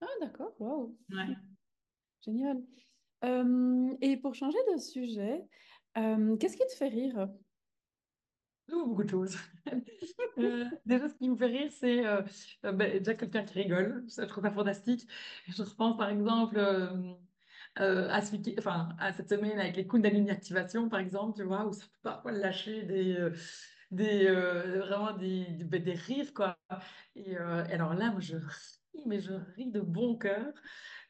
Ah, 0.00 0.06
d'accord, 0.20 0.54
waouh, 0.60 0.96
Ouais. 1.10 1.36
génial. 2.24 2.62
Euh, 3.24 3.96
et 4.02 4.16
pour 4.18 4.34
changer 4.34 4.58
de 4.74 4.78
sujet, 4.80 5.46
euh, 5.98 6.36
qu'est-ce 6.36 6.56
qui 6.56 6.66
te 6.66 6.72
fait 6.76 6.88
rire? 6.88 7.28
Ouh, 8.72 8.86
beaucoup 8.86 9.04
de 9.04 9.10
choses. 9.10 9.36
Euh, 10.36 10.64
déjà, 10.84 11.08
ce 11.08 11.14
qui 11.14 11.28
me 11.28 11.36
fait 11.36 11.46
rire, 11.46 11.70
c'est 11.72 12.04
euh, 12.06 12.22
ben, 12.64 12.98
déjà 12.98 13.14
quelqu'un 13.14 13.44
qui 13.44 13.54
rigole. 13.54 14.04
Ça, 14.08 14.24
je 14.24 14.28
trouve 14.28 14.42
ça 14.42 14.50
fantastique. 14.50 15.08
Je 15.46 15.62
repense 15.62 15.96
par 15.96 16.08
exemple 16.08 16.58
euh, 16.58 17.14
à, 17.78 18.20
ce 18.22 18.32
week- 18.32 18.56
enfin, 18.58 18.88
à 18.98 19.12
cette 19.12 19.28
semaine 19.30 19.58
avec 19.60 19.76
les 19.76 19.86
Kundalini 19.86 20.30
Activation, 20.32 20.88
par 20.88 20.98
exemple, 21.00 21.36
tu 21.36 21.44
vois, 21.44 21.66
où 21.66 21.72
ça 21.72 21.84
peut 21.86 21.98
parfois 22.02 22.32
lâcher 22.32 22.82
des, 22.82 23.28
des, 23.92 24.26
vraiment 24.80 25.12
des, 25.16 25.46
des, 25.52 25.64
ben, 25.64 25.82
des 25.82 25.94
rires, 25.94 26.34
quoi. 26.34 26.58
Et, 27.14 27.36
alors 27.36 27.94
là, 27.94 28.10
moi, 28.10 28.20
je 28.20 28.36
ris, 28.36 29.02
mais 29.06 29.20
je 29.20 29.34
ris 29.34 29.70
de 29.70 29.80
bon 29.80 30.16
cœur. 30.18 30.52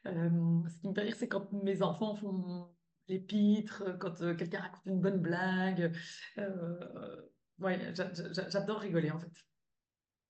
Ce 0.05 0.77
qui 0.79 0.87
me 0.89 0.93
fait 0.93 1.01
rire, 1.01 1.15
c'est 1.17 1.27
quand 1.29 1.51
mes 1.53 1.81
enfants 1.81 2.15
font 2.15 2.74
les 3.07 3.19
pitres, 3.19 3.97
quand 3.99 4.21
euh, 4.21 4.35
quelqu'un 4.35 4.59
raconte 4.59 4.85
une 4.85 4.99
bonne 4.99 5.19
blague. 5.19 5.91
Euh, 6.37 7.21
ouais, 7.59 7.93
j'a- 7.93 8.13
j'a- 8.13 8.49
j'adore 8.49 8.79
rigoler, 8.79 9.11
en 9.11 9.19
fait. 9.19 9.31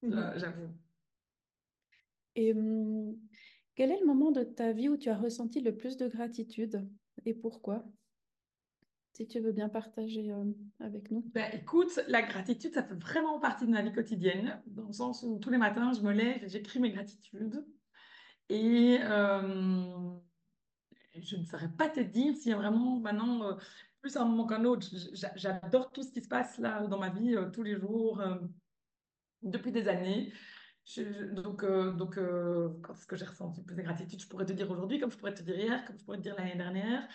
Euh, 0.03 0.33
j'avoue. 0.37 0.69
Et 2.35 2.53
hum, 2.53 3.15
quel 3.75 3.91
est 3.91 3.99
le 3.99 4.05
moment 4.05 4.31
de 4.31 4.43
ta 4.43 4.71
vie 4.73 4.89
où 4.89 4.97
tu 4.97 5.09
as 5.09 5.17
ressenti 5.17 5.61
le 5.61 5.75
plus 5.75 5.97
de 5.97 6.07
gratitude 6.07 6.87
et 7.25 7.33
pourquoi? 7.33 7.85
Si 9.13 9.27
tu 9.27 9.39
veux 9.39 9.53
bien 9.53 9.69
partager 9.69 10.31
euh, 10.31 10.43
avec 10.81 11.09
nous. 11.09 11.23
Ben, 11.33 11.49
écoute, 11.53 12.01
la 12.09 12.21
gratitude, 12.21 12.73
ça 12.73 12.83
fait 12.83 12.95
vraiment 12.95 13.39
partie 13.39 13.65
de 13.65 13.71
ma 13.71 13.81
vie 13.81 13.93
quotidienne, 13.93 14.61
dans 14.67 14.87
le 14.87 14.91
sens 14.91 15.23
où 15.23 15.39
tous 15.39 15.49
les 15.49 15.57
matins, 15.57 15.93
je 15.93 16.01
me 16.01 16.11
lève 16.11 16.43
et 16.43 16.49
j'écris 16.49 16.81
mes 16.81 16.91
gratitudes. 16.91 17.65
Et 18.49 18.99
euh, 19.01 20.17
je 21.21 21.37
ne 21.37 21.45
saurais 21.45 21.69
pas 21.69 21.89
te 21.89 21.99
dire 21.99 22.35
s'il 22.35 22.51
y 22.51 22.53
a 22.53 22.57
vraiment 22.57 22.99
maintenant 22.99 23.43
euh, 23.43 23.53
plus 24.05 24.17
un 24.17 24.25
moment 24.25 24.45
qu'un 24.45 24.65
autre. 24.65 24.87
J'adore 25.35 25.91
tout 25.91 26.03
ce 26.03 26.11
qui 26.11 26.21
se 26.21 26.27
passe 26.27 26.59
là 26.59 26.85
dans 26.85 26.99
ma 26.99 27.09
vie 27.09 27.35
euh, 27.35 27.49
tous 27.49 27.63
les 27.63 27.75
jours, 27.75 28.21
euh, 28.21 28.35
depuis 29.41 29.71
des 29.71 29.87
années. 29.87 30.31
Donc, 31.31 31.63
euh, 31.63 31.91
donc 31.91 32.19
est-ce 32.19 33.07
que 33.07 33.15
j'ai 33.15 33.25
ressenti 33.25 33.63
plus 33.63 33.75
de 33.75 33.81
gratitude, 33.81 34.21
je 34.21 34.27
pourrais 34.27 34.45
te 34.45 34.53
dire 34.53 34.69
aujourd'hui, 34.69 34.99
comme 34.99 35.11
je 35.11 35.17
pourrais 35.17 35.33
te 35.33 35.41
dire 35.41 35.57
hier, 35.57 35.83
comme 35.85 35.97
je 35.97 36.05
pourrais 36.05 36.17
te 36.17 36.21
dire 36.21 36.35
l'année 36.37 36.55
dernière. 36.55 37.07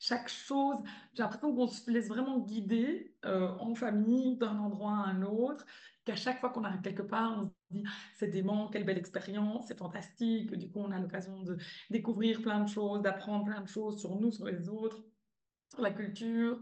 Chaque 0.00 0.28
chose, 0.28 0.78
j'ai 1.14 1.22
l'impression 1.22 1.54
qu'on 1.54 1.68
se 1.68 1.88
laisse 1.88 2.08
vraiment 2.08 2.40
guider 2.40 3.14
en 3.22 3.72
famille 3.76 4.36
d'un 4.36 4.58
endroit 4.58 4.94
à 4.94 5.10
un 5.10 5.22
autre, 5.22 5.64
qu'à 6.04 6.16
chaque 6.16 6.40
fois 6.40 6.50
qu'on 6.50 6.64
arrive 6.64 6.80
quelque 6.80 7.02
part, 7.04 7.38
on 7.38 7.46
se 7.46 7.52
dit 7.72 7.84
c'est 8.16 8.28
dément, 8.28 8.68
quelle 8.68 8.84
belle 8.84 8.98
expérience, 8.98 9.66
c'est 9.68 9.78
fantastique. 9.78 10.54
Du 10.56 10.70
coup, 10.70 10.80
on 10.80 10.92
a 10.92 10.98
l'occasion 10.98 11.42
de 11.42 11.56
découvrir 11.90 12.42
plein 12.42 12.60
de 12.60 12.68
choses, 12.68 13.02
d'apprendre 13.02 13.44
plein 13.44 13.60
de 13.60 13.68
choses 13.68 14.00
sur 14.00 14.14
nous, 14.20 14.30
sur 14.30 14.46
les 14.46 14.68
autres, 14.68 15.02
sur 15.70 15.82
la 15.82 15.90
culture. 15.90 16.60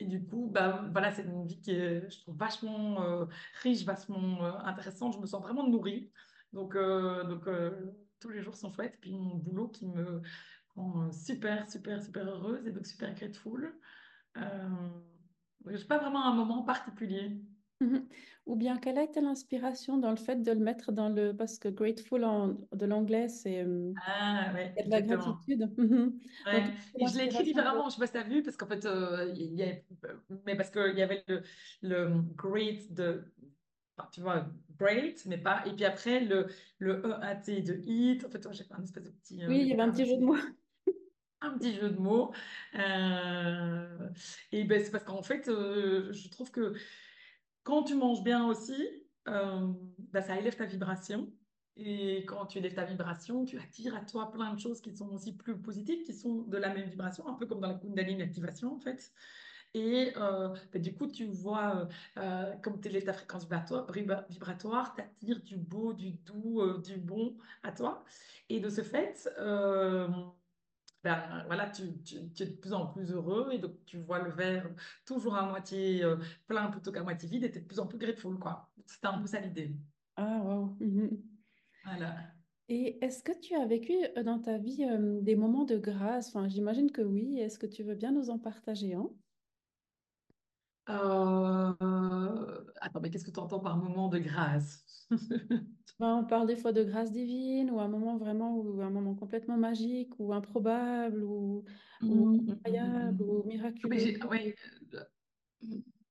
Et 0.00 0.06
du 0.06 0.24
coup, 0.24 0.48
bah, 0.48 0.88
voilà, 0.92 1.10
c'est 1.10 1.24
une 1.24 1.46
vie 1.46 1.60
qui 1.60 1.72
est, 1.72 2.08
je 2.08 2.20
trouve, 2.20 2.36
vachement 2.36 3.02
euh, 3.02 3.26
riche, 3.62 3.84
vachement 3.84 4.44
euh, 4.44 4.52
intéressante. 4.64 5.14
Je 5.14 5.18
me 5.18 5.26
sens 5.26 5.42
vraiment 5.42 5.66
nourrie. 5.68 6.12
Donc, 6.52 6.76
euh, 6.76 7.24
donc 7.24 7.46
euh, 7.48 7.92
tous 8.20 8.30
les 8.30 8.42
jours 8.42 8.54
sont 8.56 8.72
chouettes. 8.72 8.94
Et 8.94 8.98
puis 9.00 9.12
mon 9.12 9.36
boulot 9.36 9.68
qui 9.68 9.86
me 9.86 10.22
rend 10.76 11.10
super, 11.12 11.68
super, 11.68 12.02
super 12.02 12.28
heureuse 12.28 12.66
et 12.66 12.72
donc 12.72 12.86
super 12.86 13.12
grateful. 13.14 13.74
Je 14.36 15.76
n'ai 15.76 15.84
pas 15.84 15.98
vraiment 15.98 16.24
un 16.24 16.34
moment 16.34 16.62
particulier. 16.62 17.42
Mhm. 17.80 18.08
Ou 18.46 18.56
bien 18.56 18.76
quelle 18.78 18.98
a 18.98 19.02
été 19.04 19.20
l'inspiration 19.20 19.98
dans 19.98 20.10
le 20.10 20.16
fait 20.16 20.42
de 20.42 20.50
le 20.52 20.58
mettre 20.58 20.90
dans 20.90 21.08
le... 21.08 21.36
Parce 21.36 21.58
que 21.58 21.68
grateful 21.68 22.24
en, 22.24 22.58
de 22.72 22.86
l'anglais, 22.86 23.28
c'est 23.28 23.64
Ah, 24.06 24.52
ouais, 24.54 24.74
de 24.84 24.90
la 24.90 25.02
gratitude. 25.02 25.72
Mhm. 25.76 26.18
Donc, 26.52 26.64
Et 26.98 27.06
je 27.06 27.18
l'ai 27.18 27.24
écrit 27.26 27.38
de... 27.40 27.44
différemment, 27.44 27.88
je 27.88 27.94
sais 27.94 28.00
pas 28.00 28.06
si 28.06 28.12
tu 28.12 28.18
as 28.18 28.22
vu, 28.24 28.42
parce 28.42 28.56
qu'en 28.56 28.66
fait, 28.66 28.84
euh, 28.84 29.32
il 29.36 29.54
y 29.54 29.62
a, 29.62 29.76
mais 30.46 30.56
parce 30.56 30.70
qu'il 30.70 30.96
y 30.98 31.02
avait 31.02 31.24
le, 31.28 31.42
le 31.82 32.20
great 32.34 32.92
de, 32.92 33.32
enfin, 33.96 34.08
tu 34.12 34.20
vois, 34.20 34.50
great, 34.78 35.24
mais 35.26 35.38
pas, 35.38 35.64
et 35.66 35.72
puis 35.74 35.84
après, 35.84 36.20
le, 36.20 36.48
le 36.78 36.94
E-A-T 37.04 37.62
de 37.62 37.82
it, 37.86 38.24
en 38.24 38.30
fait, 38.30 38.52
j'ai 38.52 38.64
fait 38.64 38.74
un 38.74 38.82
espèce 38.82 39.04
de 39.04 39.10
petit, 39.10 39.44
Oui, 39.46 39.60
euh, 39.60 39.62
il 39.62 39.68
y 39.68 39.72
avait 39.72 39.82
un 39.82 39.90
petit 39.92 40.06
jeu 40.06 40.16
de 40.16 40.24
mots. 40.24 40.36
un 41.40 41.56
petit 41.56 41.74
jeu 41.74 41.90
de 41.90 41.98
mots. 41.98 42.32
Euh, 42.74 44.08
et 44.52 44.64
ben, 44.64 44.82
c'est 44.82 44.90
parce 44.90 45.04
qu'en 45.04 45.22
fait, 45.22 45.48
euh, 45.48 46.12
je 46.12 46.28
trouve 46.30 46.50
que 46.50 46.74
quand 47.68 47.82
tu 47.82 47.94
manges 47.94 48.22
bien 48.22 48.46
aussi, 48.46 48.88
bah, 49.26 50.22
ça 50.22 50.38
élève 50.38 50.56
ta 50.56 50.64
vibration. 50.64 51.30
Et 51.76 52.24
quand 52.24 52.46
tu 52.46 52.56
élèves 52.58 52.74
ta 52.74 52.84
vibration, 52.84 53.44
tu 53.44 53.58
attires 53.58 53.94
à 53.94 54.00
toi 54.00 54.30
plein 54.32 54.54
de 54.54 54.58
choses 54.58 54.80
qui 54.80 54.90
sont 54.96 55.10
aussi 55.10 55.36
plus 55.36 55.60
positives, 55.60 56.02
qui 56.02 56.14
sont 56.14 56.44
de 56.44 56.56
la 56.56 56.72
même 56.72 56.88
vibration, 56.88 57.28
un 57.28 57.34
peu 57.34 57.44
comme 57.44 57.60
dans 57.60 57.68
la 57.68 57.74
Kundalini 57.74 58.22
activation 58.22 58.74
en 58.74 58.78
fait. 58.78 59.12
Et 59.74 60.14
euh, 60.16 60.48
bah, 60.72 60.78
du 60.78 60.94
coup, 60.94 61.08
tu 61.08 61.26
vois, 61.26 61.88
euh, 62.16 62.56
comme 62.62 62.80
tu 62.80 62.88
élèves 62.88 63.04
ta 63.04 63.12
fréquence 63.12 63.46
vibratoire, 63.46 64.94
tu 64.94 65.02
attires 65.02 65.42
du 65.42 65.58
beau, 65.58 65.92
du 65.92 66.12
doux, 66.12 66.78
du 66.78 66.96
bon 66.96 67.36
à 67.62 67.72
toi. 67.72 68.02
Et 68.48 68.60
de 68.60 68.70
ce 68.70 68.80
fait, 68.80 69.28
ben, 71.02 71.44
voilà, 71.46 71.70
tu, 71.70 72.02
tu- 72.02 72.32
tu 72.32 72.42
es 72.42 72.46
de 72.46 72.56
plus 72.56 72.72
en 72.72 72.86
plus 72.92 73.12
heureux 73.12 73.50
et 73.52 73.58
donc 73.58 73.84
tu 73.84 73.98
vois 73.98 74.20
le 74.20 74.30
verre 74.32 74.74
toujours 75.06 75.36
à 75.36 75.46
moitié 75.48 76.02
euh, 76.04 76.16
plein 76.46 76.70
plutôt 76.70 76.92
qu'à 76.92 77.02
moitié 77.02 77.28
vide 77.28 77.44
et 77.44 77.50
tu 77.52 77.58
es 77.58 77.60
de 77.62 77.66
plus 77.66 77.78
en 77.80 77.86
plus 77.86 77.98
grateful, 77.98 78.38
quoi. 78.38 78.72
C'était 78.86 79.06
un 79.08 79.18
peu 79.20 79.26
ça 79.26 79.40
l'idée. 79.40 79.76
Ah, 80.16 80.42
wow. 80.44 80.76
Mhm. 80.80 81.38
Voilà. 81.84 82.36
Et 82.68 83.04
est-ce 83.04 83.22
que 83.22 83.38
tu 83.38 83.54
as 83.54 83.66
vécu 83.66 83.92
euh, 84.16 84.22
dans 84.22 84.40
ta 84.40 84.56
vie 84.58 84.84
euh, 84.84 85.20
des 85.20 85.36
moments 85.36 85.64
de 85.64 85.76
grâce? 85.78 86.28
Enfin, 86.28 86.48
j'imagine 86.48 86.90
que 86.92 87.02
oui. 87.02 87.38
Est-ce 87.38 87.58
que 87.58 87.66
tu 87.66 87.82
veux 87.82 87.94
bien 87.94 88.12
nous 88.12 88.30
en 88.30 88.38
partager 88.38 88.94
un? 88.94 89.10
Euh, 90.88 92.64
Attends, 92.80 93.00
mais 93.00 93.10
qu'est-ce 93.10 93.24
que 93.24 93.30
tu 93.30 93.40
entends 93.40 93.60
par 93.60 93.76
moment 93.76 94.08
de 94.08 94.18
grâce? 94.18 95.06
Ben, 95.98 96.14
on 96.14 96.24
parle 96.24 96.46
des 96.46 96.54
fois 96.56 96.72
de 96.72 96.84
grâce 96.84 97.10
divine 97.10 97.70
ou 97.72 97.80
un 97.80 97.88
moment 97.88 98.16
vraiment 98.16 98.56
ou 98.56 98.80
un 98.82 98.90
moment 98.90 99.16
complètement 99.16 99.56
magique 99.56 100.12
ou 100.20 100.32
improbable 100.32 101.24
ou, 101.24 101.64
ou 102.06 102.28
hum, 102.28 102.48
hum, 102.48 102.48
hum, 102.48 102.60
incroyable 102.64 103.22
ou. 103.22 103.42
Mais 103.84 103.98
miraculeux. 103.98 104.22
ouais, 104.24 104.54
euh, 104.94 105.04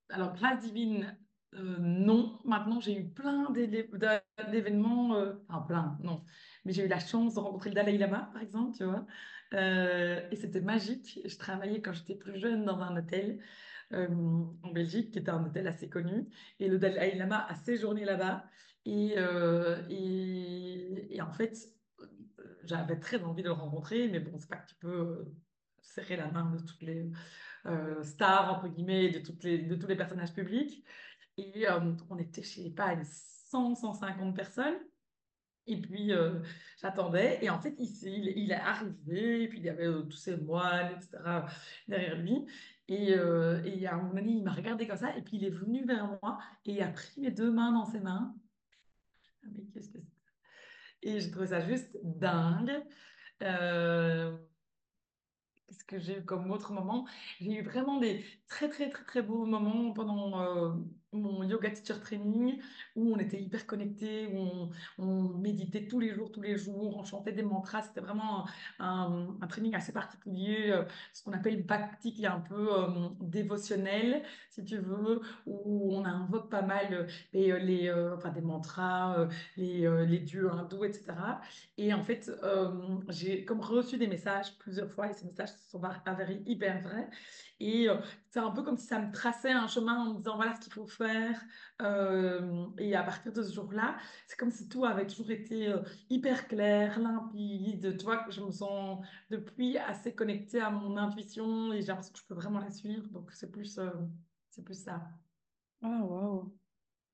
alors 0.10 0.34
grâce 0.34 0.62
divine, 0.62 1.18
euh, 1.54 1.78
non. 1.80 2.40
Maintenant, 2.46 2.80
j'ai 2.80 2.98
eu 2.98 3.10
plein 3.14 3.50
d'événements, 3.52 5.16
euh, 5.16 5.34
enfin 5.50 5.62
plein, 5.62 5.98
non. 6.04 6.24
Mais 6.66 6.74
j'ai 6.74 6.86
eu 6.86 6.88
la 6.88 7.00
chance 7.00 7.36
de 7.36 7.40
rencontrer 7.40 7.70
le 7.70 7.76
Dalai 7.76 7.98
Lama, 7.98 8.30
par 8.34 8.42
exemple, 8.42 8.78
tu 8.78 8.84
vois. 8.86 9.06
Euh, 9.54 10.28
et 10.32 10.36
c'était 10.36 10.62
magique. 10.62 11.20
Je 11.26 11.38
travaillais 11.38 11.82
quand 11.82 11.94
j'étais 11.94 12.16
plus 12.16 12.38
jeune 12.38 12.66
dans 12.66 12.82
un 12.82 12.98
hôtel 12.98 13.42
euh, 13.94 14.08
en 14.64 14.72
Belgique, 14.72 15.12
qui 15.12 15.20
était 15.20 15.30
un 15.30 15.46
hôtel 15.46 15.66
assez 15.68 15.88
connu. 15.88 16.28
Et 16.60 16.68
le 16.68 16.78
Dalai 16.78 17.16
Lama 17.16 17.46
a 17.48 17.56
séjourné 17.56 18.04
là-bas. 18.04 18.44
Et, 18.86 19.14
euh, 19.18 19.78
en 21.22 21.32
fait, 21.32 21.58
euh, 22.02 22.06
j'avais 22.66 23.00
très 23.00 23.24
envie 23.24 23.44
de 23.44 23.48
le 23.48 23.54
rencontrer, 23.54 24.10
mais 24.10 24.20
bon, 24.20 24.38
c'est 24.38 24.50
pas 24.50 24.58
que 24.58 24.68
tu 24.68 24.76
peux 24.76 25.26
serrer 25.82 26.18
la 26.18 26.30
main 26.30 26.52
de 26.52 26.60
toutes 26.60 26.82
les 26.82 27.10
stars, 28.04 28.54
entre 28.54 28.68
guillemets, 28.70 29.10
de, 29.10 29.20
toutes 29.20 29.44
les, 29.44 29.58
de 29.58 29.76
tous 29.76 29.88
les 29.88 29.96
personnages 29.96 30.34
publics. 30.34 30.86
Et 31.38 31.66
on 32.10 32.18
était, 32.18 32.44
sais 32.44 32.70
pas, 32.72 32.94
une 32.94 33.04
100, 33.04 33.76
150 33.76 34.36
personnes. 34.36 34.78
Et 35.66 35.80
puis, 35.80 36.12
j'attendais. 36.82 37.40
Et 37.42 37.50
en 37.50 37.60
fait, 37.60 37.76
il, 37.78 38.52
est 38.52 38.54
arrivé. 38.54 39.44
Et 39.44 39.48
puis, 39.50 39.60
il 39.60 39.66
y 39.66 39.70
avait 39.70 39.88
tous 40.04 40.18
ces 40.18 40.38
moines, 40.38 40.94
etc., 40.94 41.18
derrière 41.88 42.18
lui. 42.18 42.46
Et, 42.88 43.14
euh, 43.14 43.62
et 43.66 43.86
à 43.88 43.96
un 43.96 43.98
moment 43.98 44.14
donné, 44.14 44.32
il 44.32 44.44
m'a 44.44 44.54
regardé 44.54 44.88
comme 44.88 44.98
ça. 44.98 45.16
Et 45.18 45.22
puis, 45.22 45.38
il 45.38 45.46
est 45.46 45.50
venu 45.50 45.86
vers 45.86 46.18
moi. 46.22 46.40
Et 46.66 46.82
a 46.82 46.90
pris 46.90 47.22
mes 47.22 47.32
deux 47.32 47.52
mains 47.52 47.72
dans 47.72 47.86
ses 47.86 48.00
mains. 48.00 48.36
Ah, 49.44 49.48
Mais 49.52 49.66
qu'est-ce 49.74 49.90
que? 49.90 50.00
Et 51.04 51.20
j'ai 51.20 51.32
trouvé 51.32 51.48
ça 51.48 51.62
juste 51.62 51.98
dingue. 52.04 52.84
Euh, 53.44 54.38
Qu'est-ce 55.68 55.84
que 55.84 56.00
j'ai 56.00 56.20
eu 56.20 56.26
comme 56.26 56.50
autre 56.52 56.72
moment? 56.72 57.06
J'ai 57.42 57.60
eu 57.60 57.62
vraiment 57.62 58.00
des 58.00 58.24
très, 58.48 58.70
très, 58.70 58.90
très, 58.90 59.04
très 59.04 59.22
beaux 59.22 59.46
moments 59.46 59.92
pendant 59.92 60.42
euh, 60.42 60.74
mon 61.14 61.44
yoga 61.44 61.70
teacher 61.72 62.00
training 62.02 62.62
où 62.96 63.14
on 63.14 63.18
était 63.20 63.42
hyper 63.42 63.66
connectés, 63.66 64.28
où 64.28 64.38
on, 64.40 64.70
on 64.98 65.24
méditait 65.38 65.88
tous 65.88 66.00
les 66.00 66.14
jours, 66.14 66.32
tous 66.32 66.42
les 66.42 66.58
jours, 66.58 66.98
on 66.98 67.04
chantait 67.04 67.32
des 67.32 67.44
mantras. 67.44 67.82
C'était 67.84 68.02
vraiment 68.02 68.46
un, 68.80 69.38
un 69.42 69.48
training 69.48 69.76
assez 69.76 69.94
particulier, 69.94 70.70
euh, 70.72 70.84
ce 71.14 71.24
qu'on 71.24 71.34
appelle 71.34 71.66
bhakti, 71.66 72.14
qui 72.14 72.24
est 72.24 72.28
un 72.28 72.40
peu 72.40 72.74
euh, 72.74 73.10
dévotionnel, 73.20 74.24
si 74.50 74.64
tu 74.64 74.78
veux, 74.78 75.22
où 75.46 75.96
on 75.96 76.06
invoque 76.06 76.50
pas 76.50 76.62
mal 76.62 76.94
euh, 76.94 77.08
les, 77.34 77.60
les, 77.60 77.88
euh, 77.88 78.16
enfin, 78.16 78.30
des 78.32 78.42
mantras, 78.42 79.28
les, 79.56 79.88
les 80.06 80.20
dieux 80.20 80.52
hindous, 80.52 80.84
etc. 80.86 81.42
Et 81.78 81.94
en 81.94 82.04
fait, 82.04 82.30
euh, 82.44 83.00
j'ai 83.10 83.46
comme 83.46 83.62
reçu 83.62 83.98
des 83.98 84.08
messages 84.08 84.58
plusieurs 84.58 84.90
fois 84.92 85.10
et 85.10 85.14
ces 85.14 85.26
messages 85.26 85.50
se 85.50 85.70
sont 85.70 85.82
avérés 86.06 86.42
hyper 86.46 86.82
vrais. 86.82 87.10
Et 87.60 87.88
c'est 88.30 88.40
un 88.40 88.52
peu 88.52 88.64
comme 88.64 88.78
si 88.78 88.86
ça 88.86 89.00
me 89.00 89.12
traçait 89.12 89.52
un 89.52 89.68
chemin 89.68 90.06
en 90.06 90.14
me 90.14 90.18
disant 90.18 90.36
voilà 90.36 90.56
ce 90.56 90.62
qu'il 90.62 90.74
faut 90.74 90.86
faire. 90.86 91.07
Euh, 91.82 92.68
et 92.78 92.96
à 92.96 93.04
partir 93.04 93.32
de 93.34 93.44
ce 93.44 93.54
jour-là, 93.54 93.98
c'est 94.28 94.38
comme 94.38 94.52
si 94.52 94.68
tout 94.68 94.86
avait 94.86 95.06
toujours 95.08 95.32
été 95.32 95.68
euh, 95.68 95.82
hyper 96.10 96.48
clair, 96.48 97.00
limpide. 97.00 97.98
Tu 97.98 98.06
vois, 98.06 98.26
je 98.30 98.42
me 98.42 98.52
sens 98.52 99.06
depuis 99.30 99.78
assez 99.78 100.14
connectée 100.14 100.62
à 100.62 100.70
mon 100.70 100.98
intuition 100.98 101.74
et 101.74 101.82
j'ai 101.82 101.88
l'impression 101.88 102.14
que 102.14 102.20
je 102.20 102.26
peux 102.26 102.36
vraiment 102.36 102.60
la 102.60 102.72
suivre. 102.72 103.08
Donc 103.10 103.32
c'est 103.32 103.52
plus, 103.52 103.78
euh, 103.78 103.90
c'est 104.50 104.64
plus 104.64 104.82
ça. 104.84 105.08
Ah, 105.82 106.02
waouh. 106.04 106.58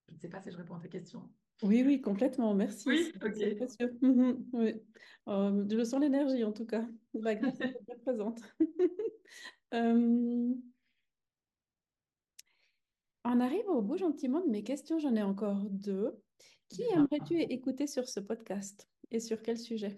Je 0.10 0.14
ne 0.16 0.20
sais 0.20 0.30
pas 0.30 0.42
si 0.42 0.52
je 0.52 0.58
réponds 0.58 0.76
à 0.76 0.80
ta 0.80 0.88
question. 0.88 1.30
Oui, 1.62 1.84
oui, 1.86 2.02
complètement. 2.02 2.54
Merci. 2.54 2.90
Oui, 2.90 3.12
ok. 3.24 3.32
oui. 4.54 4.74
Euh, 5.28 5.66
je 5.72 5.84
sens 5.84 6.02
l'énergie 6.02 6.44
en 6.44 6.52
tout 6.52 6.66
cas. 6.66 6.86
La 7.14 7.36
grâce 7.36 7.60
est 7.62 7.78
bien 7.88 7.98
présente. 8.04 8.42
Euh, 9.74 10.54
on 13.26 13.40
arrive 13.40 13.68
au 13.68 13.82
bout 13.82 13.98
gentiment 13.98 14.42
de 14.42 14.50
mes 14.50 14.64
questions. 14.64 15.00
J'en 15.00 15.16
ai 15.16 15.24
encore 15.24 15.66
deux. 15.70 16.22
Qui 16.70 16.84
aimerais-tu 16.94 17.40
écouter 17.40 17.88
sur 17.88 18.08
ce 18.08 18.20
podcast 18.20 18.88
et 19.12 19.20
sur 19.20 19.42
quel 19.42 19.58
sujet? 19.58 19.98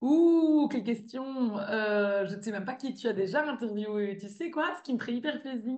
Ouh, 0.00 0.68
quelle 0.70 0.82
question! 0.82 1.58
Euh, 1.58 2.26
je 2.26 2.34
ne 2.34 2.40
sais 2.40 2.52
même 2.52 2.64
pas 2.64 2.74
qui 2.74 2.94
tu 2.94 3.06
as 3.06 3.12
déjà 3.12 3.48
interviewé. 3.48 4.16
Tu 4.18 4.28
sais 4.28 4.50
quoi? 4.50 4.74
Ce 4.76 4.82
qui 4.82 4.94
me 4.94 4.98
ferait 4.98 5.14
hyper 5.14 5.40
plaisir, 5.42 5.76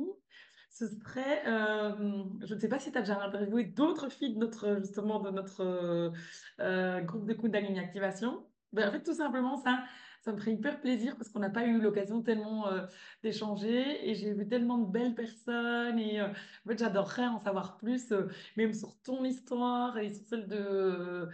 ce 0.70 0.86
serait, 0.86 1.46
euh, 1.46 2.24
je 2.42 2.54
ne 2.54 2.60
sais 2.60 2.68
pas 2.68 2.78
si 2.78 2.92
tu 2.92 2.98
as 2.98 3.02
déjà 3.02 3.20
interviewé 3.20 3.64
d'autres 3.64 4.08
filles 4.10 4.34
de 4.34 4.38
notre, 4.38 4.78
justement, 4.78 5.20
de 5.20 5.30
notre 5.30 6.12
euh, 6.60 7.00
groupe 7.00 7.26
de 7.26 7.34
Kundalini 7.34 7.80
Activation. 7.80 8.46
Ben, 8.72 8.88
en 8.88 8.92
fait, 8.92 9.02
tout 9.02 9.14
simplement, 9.14 9.56
ça, 9.56 9.84
ça 10.22 10.32
me 10.32 10.38
ferait 10.38 10.54
hyper 10.54 10.80
plaisir 10.80 11.16
parce 11.16 11.28
qu'on 11.30 11.40
n'a 11.40 11.50
pas 11.50 11.66
eu 11.66 11.80
l'occasion 11.80 12.22
tellement 12.22 12.68
euh, 12.68 12.86
d'échanger 13.22 14.08
et 14.08 14.14
j'ai 14.14 14.32
vu 14.34 14.46
tellement 14.48 14.78
de 14.78 14.90
belles 14.90 15.14
personnes 15.14 15.98
et 15.98 16.20
euh, 16.20 16.28
en 16.30 16.68
fait, 16.68 16.78
j'adorerais 16.78 17.26
en 17.26 17.38
savoir 17.40 17.76
plus, 17.76 18.12
euh, 18.12 18.28
même 18.56 18.72
sur 18.72 19.00
ton 19.02 19.24
histoire 19.24 19.98
et 19.98 20.12
sur 20.12 20.26
celle 20.26 20.46
de 20.48 21.28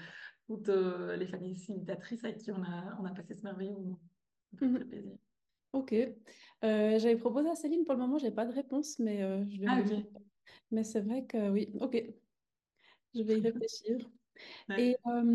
toutes 0.47 0.69
les 0.69 1.27
familles 1.27 1.55
facilitatrices 1.57 2.25
avec 2.25 2.39
qui 2.39 2.51
on 2.53 2.63
a, 2.63 2.97
on 3.01 3.05
a 3.05 3.13
passé 3.13 3.35
ce 3.35 3.43
merveilleux 3.43 3.73
moment. 3.73 4.01
Ça 4.51 4.57
me 4.57 4.61
ferait 4.61 4.71
très 4.73 4.85
Mhm. 4.85 4.89
plaisir. 4.89 5.19
Ok. 5.73 5.95
J'avais 6.63 7.17
proposé 7.19 7.51
à 7.51 7.55
Céline, 7.57 7.85
pour 7.85 7.95
le 7.95 8.01
moment, 8.01 8.19
j'ai 8.19 8.31
pas 8.33 8.47
de 8.47 8.53
réponse, 8.53 8.99
mais 8.99 9.19
je 9.51 9.59
lui 9.61 9.67
Ah. 9.67 9.83
Mais 10.71 10.85
c'est 10.85 11.01
vrai 11.03 11.27
que 11.27 11.51
oui, 11.51 11.73
ok, 11.81 11.97
je 13.15 13.23
vais 13.23 13.39
y 13.39 13.41
réfléchir. 13.43 14.11
Et 14.77 14.97
Ouais. 15.07 15.29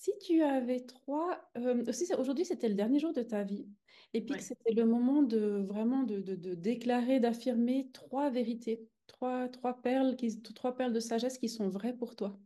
Si 0.00 0.12
tu 0.20 0.42
avais 0.42 0.80
trois, 0.86 1.50
euh, 1.56 1.84
aussi 1.88 2.06
c'est- 2.06 2.16
aujourd'hui 2.16 2.44
c'était 2.44 2.68
le 2.68 2.74
dernier 2.74 2.98
jour 3.00 3.12
de 3.12 3.22
ta 3.22 3.42
vie, 3.44 3.68
et 4.14 4.24
puis 4.24 4.36
que 4.36 4.42
c'était 4.44 4.72
le 4.72 4.84
moment 4.86 5.22
de 5.22 5.64
vraiment 5.68 6.02
de, 6.04 6.20
de, 6.20 6.36
de 6.36 6.54
déclarer, 6.54 7.20
d'affirmer 7.20 7.90
trois 7.92 8.30
vérités, 8.30 8.88
trois, 9.06 9.48
trois 9.48 9.82
perles 9.82 10.16
qui, 10.16 10.42
trois 10.42 10.76
perles 10.76 10.92
de 10.92 11.00
sagesse 11.00 11.38
qui 11.38 11.48
sont 11.48 11.68
vraies 11.68 11.96
pour 11.96 12.14
toi. 12.16 12.38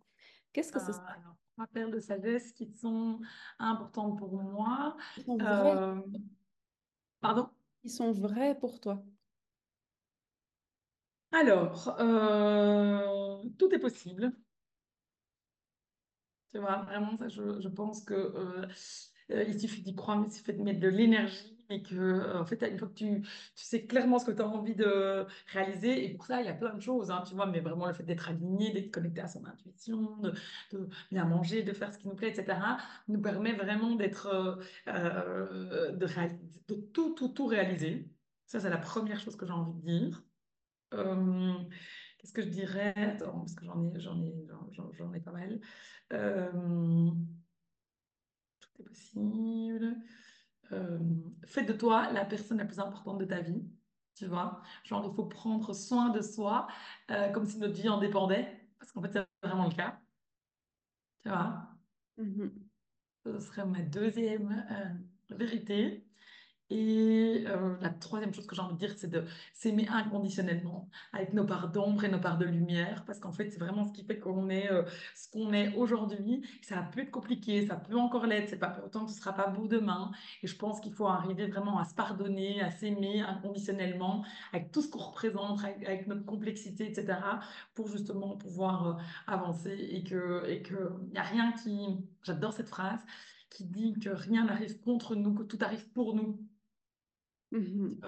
Qu'est-ce 0.53 0.73
Euh, 0.75 0.79
que 0.79 0.81
ce 0.81 0.93
serait? 0.93 1.19
alors, 1.19 1.37
trois 1.57 1.67
perles 1.67 1.93
de 1.93 2.01
sagesse 2.01 2.53
qui 2.53 2.67
sont 2.75 3.21
importantes 3.59 4.19
pour 4.19 4.33
moi. 4.43 4.97
Qui 5.15 5.23
sont 5.23 5.39
vraies, 5.39 5.77
Euh, 5.83 6.03
pardon? 7.21 7.51
qui 7.81 7.91
sont 7.91 8.11
vraies 8.11 8.59
pour 8.59 8.81
toi. 8.81 9.05
Alors, 11.33 11.89
euh, 12.01 13.43
tout 13.59 13.75
est 13.75 13.79
possible. 13.79 14.33
Vraiment, 16.55 17.19
je, 17.29 17.69
pense 17.69 18.03
que 18.05 18.15
euh, 18.15 18.67
euh, 19.31 19.45
il 19.45 19.59
suffit 19.59 19.81
d'y 19.81 19.95
croire, 19.95 20.21
mais 20.21 20.27
il 20.27 20.33
suffit 20.33 20.53
de 20.53 20.63
mettre 20.63 20.81
de 20.81 20.89
l'énergie, 20.89 21.57
mais 21.71 21.83
que, 21.83 21.95
euh, 21.95 22.45
fait, 22.45 22.63
une 22.71 22.79
fois 22.79 22.89
que 22.89 22.95
tu, 22.95 23.23
sais 23.55 23.87
clairement 23.87 24.19
ce 24.19 24.27
que 24.27 24.33
tu 24.33 24.43
as 24.43 24.47
envie 24.47 24.75
de 24.75 25.25
réaliser, 25.47 26.05
et 26.05 26.15
pour 26.15 26.27
ça, 26.27 26.43
il 26.43 26.47
y 26.47 26.51
a 26.51 26.55
plein 26.55 26.75
de 26.75 26.81
choses, 26.81 27.11
hein, 27.11 27.25
tu 27.27 27.35
vois, 27.35 27.47
mais 27.47 27.61
vraiment 27.61 27.87
le 27.87 27.95
fait 27.95 28.03
d'être 28.03 28.29
aligné, 28.29 28.71
d'être 28.71 28.91
connecté 28.91 29.23
à 29.23 29.29
son 29.29 29.47
intuition, 29.47 30.19
de, 30.19 30.35
bien 31.11 31.25
manger, 31.25 31.63
de 31.63 31.73
faire 31.73 31.93
ce 31.93 31.99
qui 31.99 32.07
nous 32.09 32.17
plaît, 32.17 32.29
etc., 32.29 32.59
nous 33.09 33.23
permet 33.23 33.55
vraiment 33.55 33.95
d'être, 33.95 34.61
de, 34.87 36.75
tout, 36.93 37.15
tout, 37.15 37.29
tout 37.29 37.47
réaliser. 37.47 38.11
Ça, 38.45 38.61
c'est 38.61 38.71
la 38.71 38.77
première 38.77 39.21
chose 39.21 39.37
que 39.37 39.47
j'ai 39.47 39.53
envie 39.53 39.73
de 39.73 39.87
dire. 39.87 40.23
Qu'est-ce 42.23 42.33
que 42.33 42.43
je 42.43 42.49
dirais? 42.49 42.95
Attends, 42.97 43.41
parce 43.41 43.55
que 43.55 43.65
j'en 43.65 43.85
ai, 43.85 44.01
j'en 44.01 44.23
ai, 44.23 44.49
j'en, 44.93 45.13
ai 45.13 45.21
pas 45.21 45.33
mal. 45.33 45.61
Euh, 46.13 47.11
tout 48.61 48.69
est 48.79 48.85
possible. 48.85 49.97
Euh, 50.71 50.99
fais 51.45 51.65
de 51.65 51.73
toi 51.73 52.13
la 52.13 52.25
personne 52.25 52.59
la 52.59 52.65
plus 52.65 52.79
importante 52.79 53.19
de 53.19 53.25
ta 53.25 53.41
vie. 53.41 53.69
Tu 54.15 54.27
vois? 54.27 54.63
Genre, 54.85 55.09
il 55.11 55.17
faut 55.17 55.25
prendre 55.25 55.75
soin 55.75 56.11
de 56.11 56.21
soi 56.21 56.69
euh, 57.11 57.31
comme 57.31 57.45
si 57.45 57.59
notre 57.59 57.75
vie 57.75 57.89
en 57.89 57.99
dépendait. 57.99 58.69
Parce 58.79 58.93
qu'en 58.93 59.03
fait, 59.03 59.13
c'est 59.13 59.49
vraiment 59.49 59.69
le 59.69 59.75
cas. 59.75 60.01
Tu 61.23 61.29
vois? 61.29 61.69
Mhm. 62.19 62.53
Ce 63.25 63.41
serait 63.41 63.67
ma 63.67 63.83
deuxième 63.83 64.65
euh, 64.71 65.35
vérité. 65.35 66.07
Et 66.71 67.45
euh, 67.49 67.77
la 67.83 67.91
troisième 67.91 68.33
chose 68.33 68.47
que 68.47 68.55
j'ai 68.55 68.63
envie 68.63 68.75
de 68.75 68.79
dire, 68.79 68.95
c'est 68.97 69.11
de 69.11 69.25
s'aimer 69.53 69.87
inconditionnellement, 69.89 70.89
avec 71.13 71.35
nos 71.35 71.45
parts 71.45 71.71
d'ombre 71.71 72.05
et 72.05 72.09
nos 72.09 72.19
parts 72.21 72.39
de 72.39 72.47
lumière, 72.47 73.05
parce 73.05 73.19
qu'en 73.19 73.33
fait, 73.33 73.51
c'est 73.51 73.59
vraiment 73.59 73.85
ce 73.85 73.93
qui 73.93 74.05
fait 74.05 74.19
qu'on 74.19 74.49
est 74.49 74.71
euh, 74.71 74.83
ce 75.15 75.31
qu'on 75.31 75.53
est 75.53 75.75
aujourd'hui. 75.77 76.43
Ça 76.63 76.83
peut 76.93 77.01
être 77.01 77.11
compliqué, 77.11 77.67
ça 77.67 77.77
peut 77.77 77.97
encore 77.97 78.27
l'être, 78.27 78.49
c'est 78.49 78.59
pas 78.59 78.81
autant 78.85 79.05
que 79.05 79.11
ce 79.11 79.19
sera 79.19 79.35
pas 79.35 79.49
beau 79.49 79.69
demain. 79.69 80.13
Et 80.43 80.47
je 80.47 80.57
pense 80.57 80.81
qu'il 80.81 80.95
faut 80.95 81.07
arriver 81.07 81.47
vraiment 81.47 81.79
à 81.79 81.85
se 81.85 81.95
pardonner, 81.95 82.63
à 82.63 82.71
s'aimer 82.71 83.21
inconditionnellement, 83.21 84.25
avec 84.53 84.73
tout 84.73 84.81
ce 84.81 84.89
qu'on 84.89 85.01
représente, 85.01 85.63
avec, 85.65 86.07
notre 86.07 86.25
complexité, 86.25 86.87
etc., 86.89 87.19
pour 87.75 87.89
justement 87.89 88.37
pouvoir 88.37 88.87
euh, 88.87 89.03
avancer 89.27 89.77
et 89.91 90.03
que 90.05 90.49
et 90.49 90.63
que 90.63 90.93
y 91.13 91.19
a 91.19 91.23
rien 91.23 91.53
qui, 91.53 91.99
j'adore 92.23 92.53
cette 92.53 92.69
phrase, 92.69 93.01
qui 93.51 93.65
dit 93.65 93.95
que 94.01 94.11
rien 94.11 94.45
n'arrive 94.45 94.81
contre 94.81 95.15
nous, 95.15 95.35
que 95.35 95.43
tout 95.43 95.59
arrive 95.61 95.89
pour 95.91 96.15
nous. 96.15 96.39
Mhm. 97.53 98.01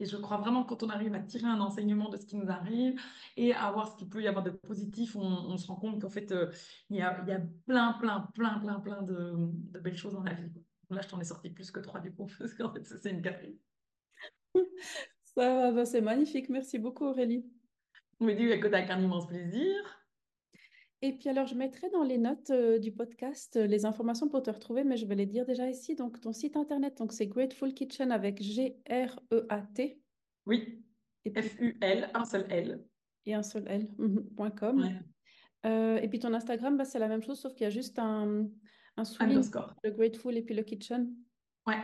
Et 0.00 0.06
je 0.06 0.16
crois 0.16 0.36
vraiment 0.36 0.62
que 0.62 0.68
quand 0.68 0.84
on 0.84 0.90
arrive 0.90 1.12
à 1.14 1.18
tirer 1.18 1.46
un 1.46 1.60
enseignement 1.60 2.08
de 2.08 2.16
ce 2.16 2.24
qui 2.24 2.36
nous 2.36 2.48
arrive 2.50 3.00
et 3.36 3.52
à 3.52 3.70
voir 3.72 3.88
ce 3.88 3.96
qu'il 3.96 4.08
peut 4.08 4.22
y 4.22 4.28
avoir 4.28 4.44
de 4.44 4.50
positif, 4.50 5.16
on, 5.16 5.56
se 5.56 5.66
rend 5.66 5.74
compte 5.74 6.00
qu'en 6.00 6.08
fait, 6.08 6.30
euh, 6.30 6.52
il, 6.88 6.98
y 6.98 7.02
a, 7.02 7.20
il, 7.22 7.28
y 7.28 7.32
a, 7.32 7.40
plein, 7.66 7.94
plein, 7.94 8.20
plein, 8.32 8.60
plein, 8.60 8.78
plein 8.78 9.02
de, 9.02 9.34
de 9.36 9.78
belles 9.80 9.96
choses 9.96 10.12
dans 10.12 10.22
la 10.22 10.34
vie. 10.34 10.52
Là, 10.90 11.00
je 11.02 11.08
t'en 11.08 11.20
ai 11.20 11.24
sorti 11.24 11.50
plus 11.50 11.70
que 11.72 11.80
trois 11.80 12.00
du 12.00 12.12
coup, 12.12 12.26
parce 12.38 12.54
qu'en 12.54 12.72
fait, 12.72 12.84
c'est 12.84 13.10
une 13.10 13.22
quatrième. 13.22 13.58
Ça 15.24 15.72
va, 15.72 15.84
c'est 15.84 16.00
magnifique. 16.00 16.48
Merci 16.48 16.78
beaucoup, 16.78 17.06
Aurélie. 17.06 17.44
Mais 18.20 18.34
dis 18.34 18.44
écoute, 18.44 18.72
avec 18.72 18.90
un 18.90 19.00
immense 19.00 19.26
plaisir. 19.26 19.97
Et 21.00 21.12
puis 21.12 21.28
alors, 21.28 21.46
je 21.46 21.54
mettrai 21.54 21.88
dans 21.90 22.02
les 22.02 22.18
notes 22.18 22.50
euh, 22.50 22.78
du 22.78 22.90
podcast 22.90 23.56
euh, 23.56 23.66
les 23.66 23.84
informations 23.84 24.28
pour 24.28 24.42
te 24.42 24.50
retrouver, 24.50 24.82
mais 24.82 24.96
je 24.96 25.06
vais 25.06 25.14
les 25.14 25.26
dire 25.26 25.46
déjà 25.46 25.68
ici. 25.68 25.94
Donc, 25.94 26.20
ton 26.20 26.32
site 26.32 26.56
internet, 26.56 26.98
donc 26.98 27.12
c'est 27.12 27.28
Grateful 27.28 27.72
Kitchen 27.72 28.10
avec 28.10 28.42
G-R-E-A-T. 28.42 30.00
Oui, 30.46 30.84
F-U-L, 31.24 32.10
un 32.14 32.24
seul 32.24 32.46
L. 32.50 32.84
Et 33.26 33.34
un 33.34 33.42
seul 33.44 33.64
L, 33.68 33.88
mhm, 33.98 34.28
.com. 34.56 34.88
Euh, 35.66 35.96
et 35.98 36.08
puis 36.08 36.18
ton 36.18 36.34
Instagram, 36.34 36.76
bah, 36.76 36.84
c'est 36.84 36.98
la 36.98 37.08
même 37.08 37.22
chose, 37.22 37.38
sauf 37.38 37.54
qu'il 37.54 37.64
y 37.64 37.66
a 37.66 37.70
juste 37.70 37.98
un, 37.98 38.48
un 38.96 39.04
souligne, 39.04 39.40
le 39.84 39.90
Grateful 39.90 40.36
et 40.36 40.42
puis 40.42 40.54
le 40.54 40.62
Kitchen. 40.62 41.14
Ouais, 41.66 41.82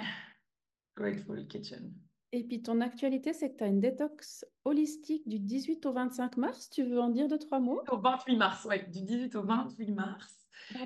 Grateful 0.96 1.46
Kitchen. 1.46 1.92
Et 2.36 2.42
puis 2.42 2.60
ton 2.60 2.80
actualité, 2.80 3.32
c'est 3.32 3.52
que 3.52 3.58
tu 3.58 3.62
as 3.62 3.68
une 3.68 3.78
détox 3.78 4.44
holistique 4.64 5.28
du 5.28 5.38
18 5.38 5.86
au 5.86 5.92
25 5.92 6.36
mars. 6.36 6.68
Tu 6.68 6.82
veux 6.82 6.98
en 7.00 7.08
dire 7.08 7.28
deux, 7.28 7.38
trois 7.38 7.60
mots? 7.60 7.80
Au 7.88 7.96
28 7.96 8.36
mars, 8.36 8.66
oui, 8.68 8.78
du 8.90 9.02
18 9.02 9.36
au 9.36 9.44
28 9.44 9.92
mars. 9.92 10.34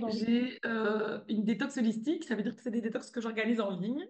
J'ai 0.09 0.59
euh, 0.67 1.21
une 1.27 1.45
détox 1.45 1.79
holistique, 1.79 2.25
ça 2.25 2.35
veut 2.35 2.43
dire 2.43 2.55
que 2.55 2.61
c'est 2.61 2.71
des 2.71 2.83
détox 2.83 3.11
que 3.11 3.23
j'organise 3.23 3.61
en 3.61 3.71
ligne. 3.71 4.07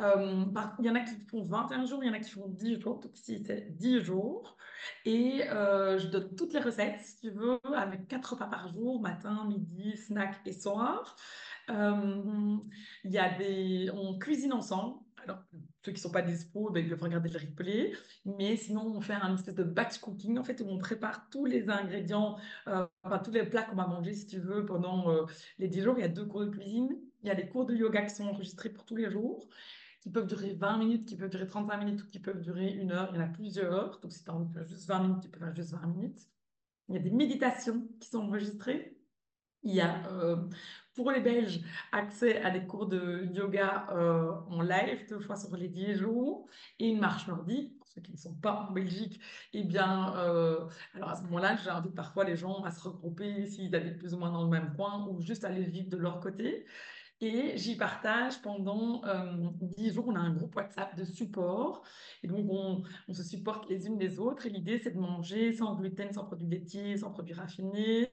Euh, 0.00 0.46
il 0.78 0.86
y 0.86 0.90
en 0.90 0.94
a 0.94 1.00
qui 1.00 1.14
font 1.30 1.44
21 1.44 1.84
jours, 1.84 2.02
il 2.02 2.06
y 2.06 2.10
en 2.10 2.14
a 2.14 2.18
qui 2.18 2.30
font 2.30 2.48
10 2.48 2.80
jours, 2.80 2.98
donc 2.98 3.14
ici 3.18 3.44
c'est 3.46 3.76
10 3.76 4.00
jours. 4.00 4.56
Et 5.04 5.42
euh, 5.50 5.98
je 5.98 6.06
donne 6.06 6.34
toutes 6.34 6.54
les 6.54 6.60
recettes, 6.60 7.00
si 7.02 7.16
tu 7.18 7.30
veux, 7.30 7.58
avec 7.74 8.08
4 8.08 8.24
repas 8.32 8.46
par 8.46 8.68
jour, 8.68 9.02
matin, 9.02 9.44
midi, 9.46 9.98
snack 9.98 10.40
et 10.46 10.54
soir. 10.54 11.14
il 11.68 12.60
y 13.04 13.18
a 13.18 13.36
des... 13.36 13.90
On 13.92 14.18
cuisine 14.18 14.54
ensemble. 14.54 14.98
Alors, 15.22 15.38
ceux 15.84 15.92
qui 15.92 16.00
sont 16.00 16.10
pas 16.10 16.22
dispo, 16.22 16.70
ben, 16.70 16.82
ils 16.82 16.88
peuvent 16.88 17.02
regarder 17.02 17.28
le 17.28 17.38
replay. 17.38 17.92
Mais 18.24 18.56
sinon, 18.56 18.86
on 18.86 19.00
fait 19.00 19.14
un 19.14 19.34
espèce 19.34 19.54
de 19.54 19.64
batch 19.64 19.98
cooking, 19.98 20.38
en 20.38 20.44
fait, 20.44 20.60
où 20.60 20.66
on 20.68 20.78
prépare 20.78 21.28
tous 21.30 21.44
les 21.44 21.68
ingrédients, 21.68 22.38
euh, 22.68 22.86
enfin, 23.02 23.18
tous 23.18 23.30
les 23.30 23.44
plats 23.44 23.62
qu'on 23.62 23.76
va 23.76 23.86
manger, 23.86 24.14
si 24.14 24.26
tu 24.26 24.38
veux, 24.38 24.64
pendant 24.64 25.10
euh, 25.10 25.24
les 25.58 25.68
10 25.68 25.82
jours. 25.82 25.94
Il 25.98 26.00
y 26.00 26.04
a 26.04 26.08
deux 26.08 26.24
cours 26.24 26.40
de 26.40 26.50
cuisine. 26.50 26.96
Il 27.22 27.28
y 27.28 27.30
a 27.30 27.34
des 27.34 27.48
cours 27.48 27.66
de 27.66 27.74
yoga 27.74 28.02
qui 28.02 28.14
sont 28.14 28.24
enregistrés 28.24 28.70
pour 28.70 28.84
tous 28.84 28.96
les 28.96 29.10
jours, 29.10 29.46
qui 30.00 30.10
peuvent 30.10 30.26
durer 30.26 30.54
20 30.54 30.78
minutes, 30.78 31.06
qui 31.06 31.16
peuvent 31.16 31.30
durer 31.30 31.46
35 31.46 31.76
minutes 31.78 32.02
ou 32.02 32.06
qui 32.08 32.18
peuvent 32.18 32.40
durer 32.40 32.72
une 32.72 32.92
heure. 32.92 33.10
Il 33.12 33.16
y 33.16 33.22
en 33.22 33.24
a 33.24 33.28
plusieurs. 33.28 34.00
Donc, 34.00 34.12
si 34.12 34.24
tu 34.24 34.30
as 34.30 34.34
envie 34.34 34.46
de 34.46 34.52
faire 34.52 34.66
juste 34.66 34.86
20 34.86 35.00
minutes, 35.00 35.22
tu 35.22 35.28
peux 35.28 35.38
faire 35.38 35.54
juste 35.54 35.72
20 35.72 35.86
minutes. 35.86 36.20
Il 36.88 36.94
y 36.94 36.98
a 36.98 37.00
des 37.00 37.10
méditations 37.10 37.86
qui 38.00 38.08
sont 38.08 38.20
enregistrées. 38.20 38.96
Il 39.62 39.74
y 39.74 39.80
a 39.80 40.06
euh, 40.08 40.36
pour 40.94 41.10
les 41.10 41.20
Belges 41.20 41.60
accès 41.92 42.40
à 42.42 42.50
des 42.50 42.66
cours 42.66 42.86
de 42.86 43.26
yoga 43.32 43.86
euh, 43.92 44.32
en 44.48 44.62
live 44.62 45.06
deux 45.08 45.20
fois 45.20 45.36
sur 45.36 45.56
les 45.56 45.68
10 45.68 45.96
jours 45.96 46.48
et 46.78 46.88
une 46.88 47.00
marche 47.00 47.26
nordique. 47.26 47.76
Pour 47.78 47.88
ceux 47.88 48.00
qui 48.00 48.12
ne 48.12 48.16
sont 48.16 48.34
pas 48.34 48.66
en 48.68 48.72
Belgique, 48.72 49.20
eh 49.52 49.64
bien, 49.64 50.16
euh, 50.18 50.66
alors 50.94 51.10
à 51.10 51.16
ce 51.16 51.22
moment-là, 51.24 51.56
j'invite 51.56 51.94
parfois 51.94 52.24
les 52.24 52.36
gens 52.36 52.62
à 52.64 52.70
se 52.70 52.80
regrouper 52.88 53.46
s'ils 53.46 53.74
habitent 53.74 53.98
plus 53.98 54.14
ou 54.14 54.18
moins 54.18 54.30
dans 54.32 54.44
le 54.44 54.50
même 54.50 54.74
coin 54.76 55.06
ou 55.08 55.20
juste 55.20 55.44
aller 55.44 55.64
vivre 55.64 55.88
de 55.90 55.96
leur 55.96 56.20
côté. 56.20 56.64
Et 57.20 57.56
j'y 57.56 57.76
partage 57.76 58.42
pendant 58.42 59.02
dix 59.60 59.74
10 59.76 59.94
jours. 59.94 60.08
On 60.08 60.16
a 60.16 60.18
un 60.18 60.34
groupe 60.34 60.54
WhatsApp 60.56 60.96
de 60.96 61.04
support. 61.04 61.82
Et 62.22 62.26
donc, 62.26 62.44
on, 62.50 62.82
on 63.08 63.14
se 63.14 63.22
supporte 63.22 63.68
les 63.70 63.86
unes 63.86 63.98
les 63.98 64.18
autres. 64.18 64.46
Et 64.46 64.50
l'idée, 64.50 64.78
c'est 64.78 64.90
de 64.90 64.98
manger 64.98 65.52
sans 65.52 65.74
gluten, 65.76 66.12
sans 66.12 66.24
produits 66.24 66.48
laitiers, 66.48 66.98
sans 66.98 67.10
produits 67.12 67.34
raffinés, 67.34 68.10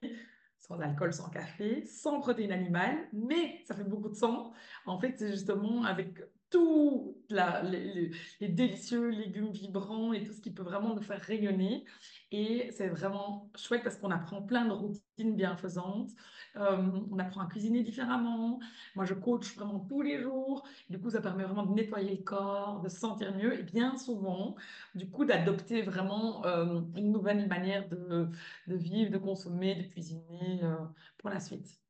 sans 0.62 0.80
alcool, 0.80 1.12
sans 1.12 1.30
café, 1.30 1.84
sans 1.86 2.20
protéines 2.20 2.51
animales, 2.51 3.09
mais 3.14 3.62
ça 3.66 3.76
fait 3.76 3.84
beaucoup 3.84 4.09
de 4.09 4.16
sang. 4.16 4.53
En 4.86 4.99
fait, 4.99 5.16
c'est 5.18 5.32
justement 5.32 5.84
avec 5.84 6.20
tous 6.51 7.18
les, 7.30 8.12
délicieux 8.47 9.09
légumes 9.09 9.51
vibrants 9.51 10.14
et 10.14 10.24
tout 10.24 10.34
ce 10.34 10.41
qui 10.41 10.51
peut 10.51 10.64
vraiment 10.64 10.93
nous 10.93 11.01
faire 11.01 11.20
rayonner. 11.22 11.86
Et 12.34 12.69
c'est 12.71 12.88
vraiment 12.88 13.51
chouette 13.57 13.84
parce 13.84 13.97
qu'on 13.97 14.09
apprend 14.09 14.41
plein 14.41 14.65
de 14.65 14.71
routines 14.71 15.36
bienfaisantes. 15.36 16.11
Euh, 16.55 16.77
on 17.11 17.19
apprend 17.19 17.41
à 17.41 17.47
cuisiner 17.47 17.84
différemment. 17.84 18.59
Moi, 18.95 19.03
je 19.03 19.13
coach 19.13 19.53
vraiment 19.55 19.79
tous 19.82 20.01
les 20.01 20.21
jours. 20.21 20.65
Du 20.89 20.97
coup, 20.97 21.09
ça 21.09 21.19
permet 21.19 21.43
vraiment 21.43 21.65
de 21.65 21.73
nettoyer 21.73 22.15
le 22.15 22.23
corps, 22.23 22.79
de 22.82 22.88
se 22.88 22.97
sentir 22.97 23.36
mieux 23.36 23.59
et 23.59 23.63
bien 23.63 23.97
souvent, 23.97 24.55
du 24.95 25.09
coup, 25.09 25.25
d'adopter 25.25 25.82
vraiment 25.82 26.45
euh, 26.45 26.79
une 26.95 27.11
nouvelle 27.11 27.49
manière 27.49 27.89
de, 27.89 28.29
de, 28.67 28.75
vivre, 28.77 29.11
de 29.11 29.17
consommer, 29.17 29.75
de 29.75 29.84
cuisiner 29.84 30.61
euh, 30.63 30.77
pour 31.17 31.29
la 31.29 31.41
suite. 31.41 31.82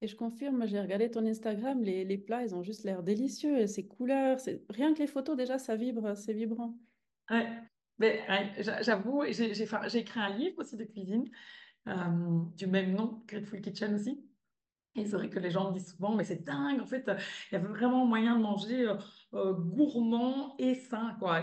Et 0.00 0.08
je 0.08 0.16
confirme, 0.16 0.66
j'ai 0.66 0.80
regardé 0.80 1.12
ton 1.12 1.24
Instagram, 1.24 1.80
les, 1.80 2.04
les, 2.04 2.18
plats, 2.18 2.42
ils 2.42 2.54
ont 2.56 2.62
juste 2.62 2.84
l'air 2.84 3.04
délicieux, 3.04 3.66
ces 3.68 3.86
couleurs, 3.86 4.38
rien 4.68 4.92
que 4.92 4.98
les 4.98 5.06
photos 5.06 5.36
déjà, 5.36 5.58
ça 5.58 5.76
vibre, 5.76 6.14
c'est 6.16 6.34
vibrant. 6.34 6.76
Ouais, 7.30 7.48
j'avoue, 8.00 9.24
j'ai 9.30 9.98
écrit 9.98 10.20
un 10.20 10.36
livre 10.36 10.58
aussi 10.58 10.76
de 10.76 10.84
cuisine 10.84 11.30
euh, 11.88 11.94
du 12.56 12.66
même 12.66 12.92
nom, 12.92 13.22
Grateful 13.26 13.60
Kitchen 13.60 13.94
aussi. 13.94 14.24
Et 14.96 15.06
c'est 15.06 15.16
vrai 15.16 15.28
que 15.28 15.40
les 15.40 15.50
gens 15.50 15.70
me 15.70 15.74
disent 15.74 15.92
souvent, 15.92 16.14
mais 16.14 16.24
c'est 16.24 16.44
dingue, 16.44 16.80
en 16.80 16.86
fait, 16.86 17.04
il 17.50 17.54
y 17.54 17.56
avait 17.56 17.66
vraiment 17.66 18.06
moyen 18.06 18.36
de 18.36 18.42
manger 18.42 18.92
euh, 19.34 19.50
euh, 19.50 19.52
gourmand 19.52 20.54
et 20.58 20.74
sain, 20.74 21.16
quoi. 21.18 21.42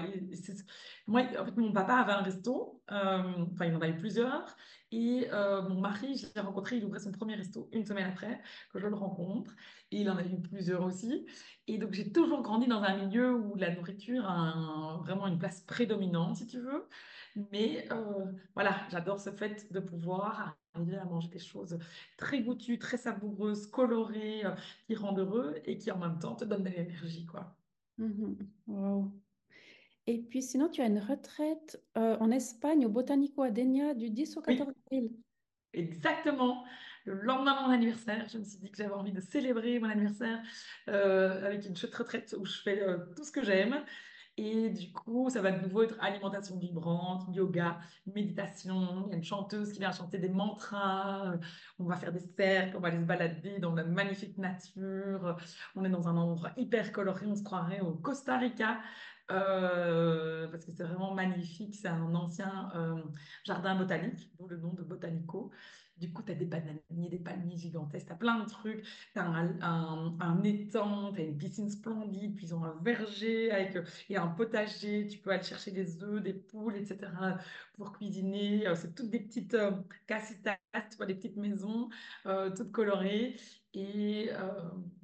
moi, 1.07 1.21
en 1.39 1.45
fait, 1.45 1.57
mon 1.57 1.71
papa 1.71 1.95
avait 1.95 2.13
un 2.13 2.21
resto, 2.21 2.81
enfin, 2.87 3.65
il 3.65 3.75
en 3.75 3.81
avait 3.81 3.97
plusieurs, 3.97 4.55
et 4.91 5.27
mon 5.31 5.79
mari, 5.79 6.17
je 6.17 6.27
l'ai 6.35 6.41
rencontré, 6.41 6.77
il 6.77 6.85
ouvrait 6.85 6.99
son 6.99 7.11
premier 7.11 7.35
resto 7.35 7.69
une 7.71 7.85
semaine 7.85 8.07
après 8.07 8.41
que 8.71 8.79
je 8.79 8.87
le 8.87 8.95
rencontre, 8.95 9.53
et 9.91 10.01
il 10.01 10.09
en 10.09 10.17
a 10.17 10.23
eu 10.23 10.41
plusieurs 10.41 10.83
aussi. 10.83 11.25
Et 11.67 11.77
donc, 11.77 11.93
j'ai 11.93 12.11
toujours 12.11 12.41
grandi 12.41 12.67
dans 12.67 12.81
un 12.81 12.97
milieu 12.97 13.33
où 13.33 13.55
la 13.55 13.73
nourriture 13.75 14.25
a 14.27 14.97
vraiment 15.03 15.27
une 15.27 15.37
place 15.37 15.61
prédominante, 15.61 16.37
si 16.37 16.47
tu 16.47 16.59
veux. 16.59 16.87
Mais 17.51 17.87
voilà, 18.55 18.75
j'adore 18.89 19.19
ce 19.19 19.31
fait 19.31 19.71
de 19.71 19.79
pouvoir 19.79 20.57
arriver 20.73 20.97
à 20.97 21.05
manger 21.05 21.29
des 21.29 21.39
choses 21.39 21.77
très 22.17 22.41
goûtues, 22.41 22.79
très 22.79 22.97
savoureuses, 22.97 23.67
colorées, 23.67 24.45
euh, 24.45 24.55
qui 24.87 24.95
rendent 24.95 25.19
heureux 25.19 25.55
et 25.65 25.77
qui 25.77 25.91
en 25.91 25.97
même 25.97 26.19
temps 26.19 26.35
te 26.35 26.45
donnent 26.45 26.63
de 26.63 26.69
l'énergie, 26.69 27.25
quoi. 27.25 27.57
Mhm. 27.97 28.37
Et 30.07 30.17
puis 30.17 30.41
sinon, 30.41 30.69
tu 30.69 30.81
as 30.81 30.87
une 30.87 30.99
retraite 30.99 31.81
euh, 31.97 32.17
en 32.19 32.31
Espagne 32.31 32.85
au 32.85 32.89
Botanico 32.89 33.43
Adenia 33.43 33.93
du 33.93 34.09
10 34.09 34.37
au 34.37 34.41
14 34.41 34.69
avril. 34.91 35.11
Exactement. 35.73 36.65
Le 37.05 37.13
lendemain 37.13 37.61
de 37.61 37.67
mon 37.67 37.73
anniversaire, 37.73 38.27
je 38.27 38.37
me 38.37 38.43
suis 38.43 38.59
dit 38.59 38.71
que 38.71 38.77
j'avais 38.77 38.93
envie 38.93 39.11
de 39.11 39.21
célébrer 39.21 39.79
mon 39.79 39.89
anniversaire 39.89 40.41
euh, 40.89 41.45
avec 41.45 41.65
une 41.65 41.75
chouette 41.75 41.95
retraite 41.95 42.35
où 42.37 42.45
je 42.45 42.61
fais 42.61 42.83
tout 43.15 43.23
ce 43.23 43.31
que 43.31 43.43
j'aime. 43.43 43.83
Et 44.37 44.69
du 44.69 44.91
coup, 44.91 45.29
ça 45.29 45.41
va 45.41 45.51
de 45.51 45.61
nouveau 45.61 45.83
être 45.83 45.95
alimentation 45.99 46.57
vibrante, 46.57 47.23
yoga, 47.35 47.79
méditation. 48.07 49.05
Il 49.07 49.11
y 49.11 49.13
a 49.13 49.17
une 49.17 49.23
chanteuse 49.23 49.73
qui 49.73 49.79
vient 49.79 49.91
chanter 49.91 50.17
des 50.19 50.29
mantras. 50.29 51.33
On 51.79 51.85
va 51.85 51.97
faire 51.97 52.13
des 52.13 52.21
cercles, 52.37 52.77
on 52.77 52.79
va 52.79 52.87
aller 52.87 52.99
se 52.99 53.05
balader 53.05 53.59
dans 53.59 53.75
la 53.75 53.83
magnifique 53.83 54.37
nature. 54.37 55.37
On 55.75 55.83
est 55.83 55.89
dans 55.89 56.07
un 56.07 56.15
endroit 56.15 56.51
hyper 56.57 56.91
coloré. 56.91 57.25
On 57.27 57.35
se 57.35 57.43
croirait 57.43 57.81
au 57.81 57.93
Costa 57.93 58.37
Rica. 58.37 58.79
Euh, 59.31 60.47
parce 60.49 60.65
que 60.65 60.71
c'est 60.71 60.83
vraiment 60.83 61.13
magnifique. 61.13 61.75
C'est 61.75 61.87
un 61.87 62.13
ancien 62.15 62.71
euh, 62.75 63.01
jardin 63.45 63.75
botanique, 63.75 64.29
d'où 64.37 64.47
le 64.47 64.57
nom 64.57 64.73
de 64.73 64.83
Botanico. 64.83 65.51
Du 66.01 66.11
coup, 66.11 66.23
tu 66.23 66.31
as 66.31 66.35
des 66.35 66.45
bananiers, 66.45 67.09
des 67.09 67.19
palmiers 67.19 67.57
gigantesques, 67.57 68.07
tu 68.07 68.11
as 68.11 68.15
plein 68.15 68.39
de 68.39 68.49
trucs. 68.49 68.83
Tu 69.13 69.19
as 69.19 69.23
un, 69.23 70.43
étang, 70.43 71.13
tu 71.13 71.21
as 71.21 71.23
une 71.25 71.37
piscine 71.37 71.69
splendide, 71.69 72.35
puis 72.35 72.47
ils 72.47 72.55
ont 72.55 72.63
un 72.63 72.75
verger 72.81 73.51
avec, 73.51 73.77
et 74.09 74.17
un 74.17 74.27
potager. 74.27 75.05
Tu 75.05 75.19
peux 75.19 75.29
aller 75.29 75.43
chercher 75.43 75.69
des 75.69 76.03
œufs, 76.03 76.23
des 76.23 76.33
poules, 76.33 76.75
etc. 76.75 76.97
pour 77.75 77.91
cuisiner. 77.93 78.63
C'est 78.75 78.95
toutes 78.95 79.11
des 79.11 79.19
petites 79.19 79.53
euh, 79.53 79.71
casitas, 80.07 80.57
tu 80.89 80.97
vois, 80.97 81.05
des 81.05 81.13
petites 81.13 81.37
maisons 81.37 81.89
euh, 82.25 82.49
toutes 82.49 82.71
colorées. 82.71 83.35
Et, 83.75 84.31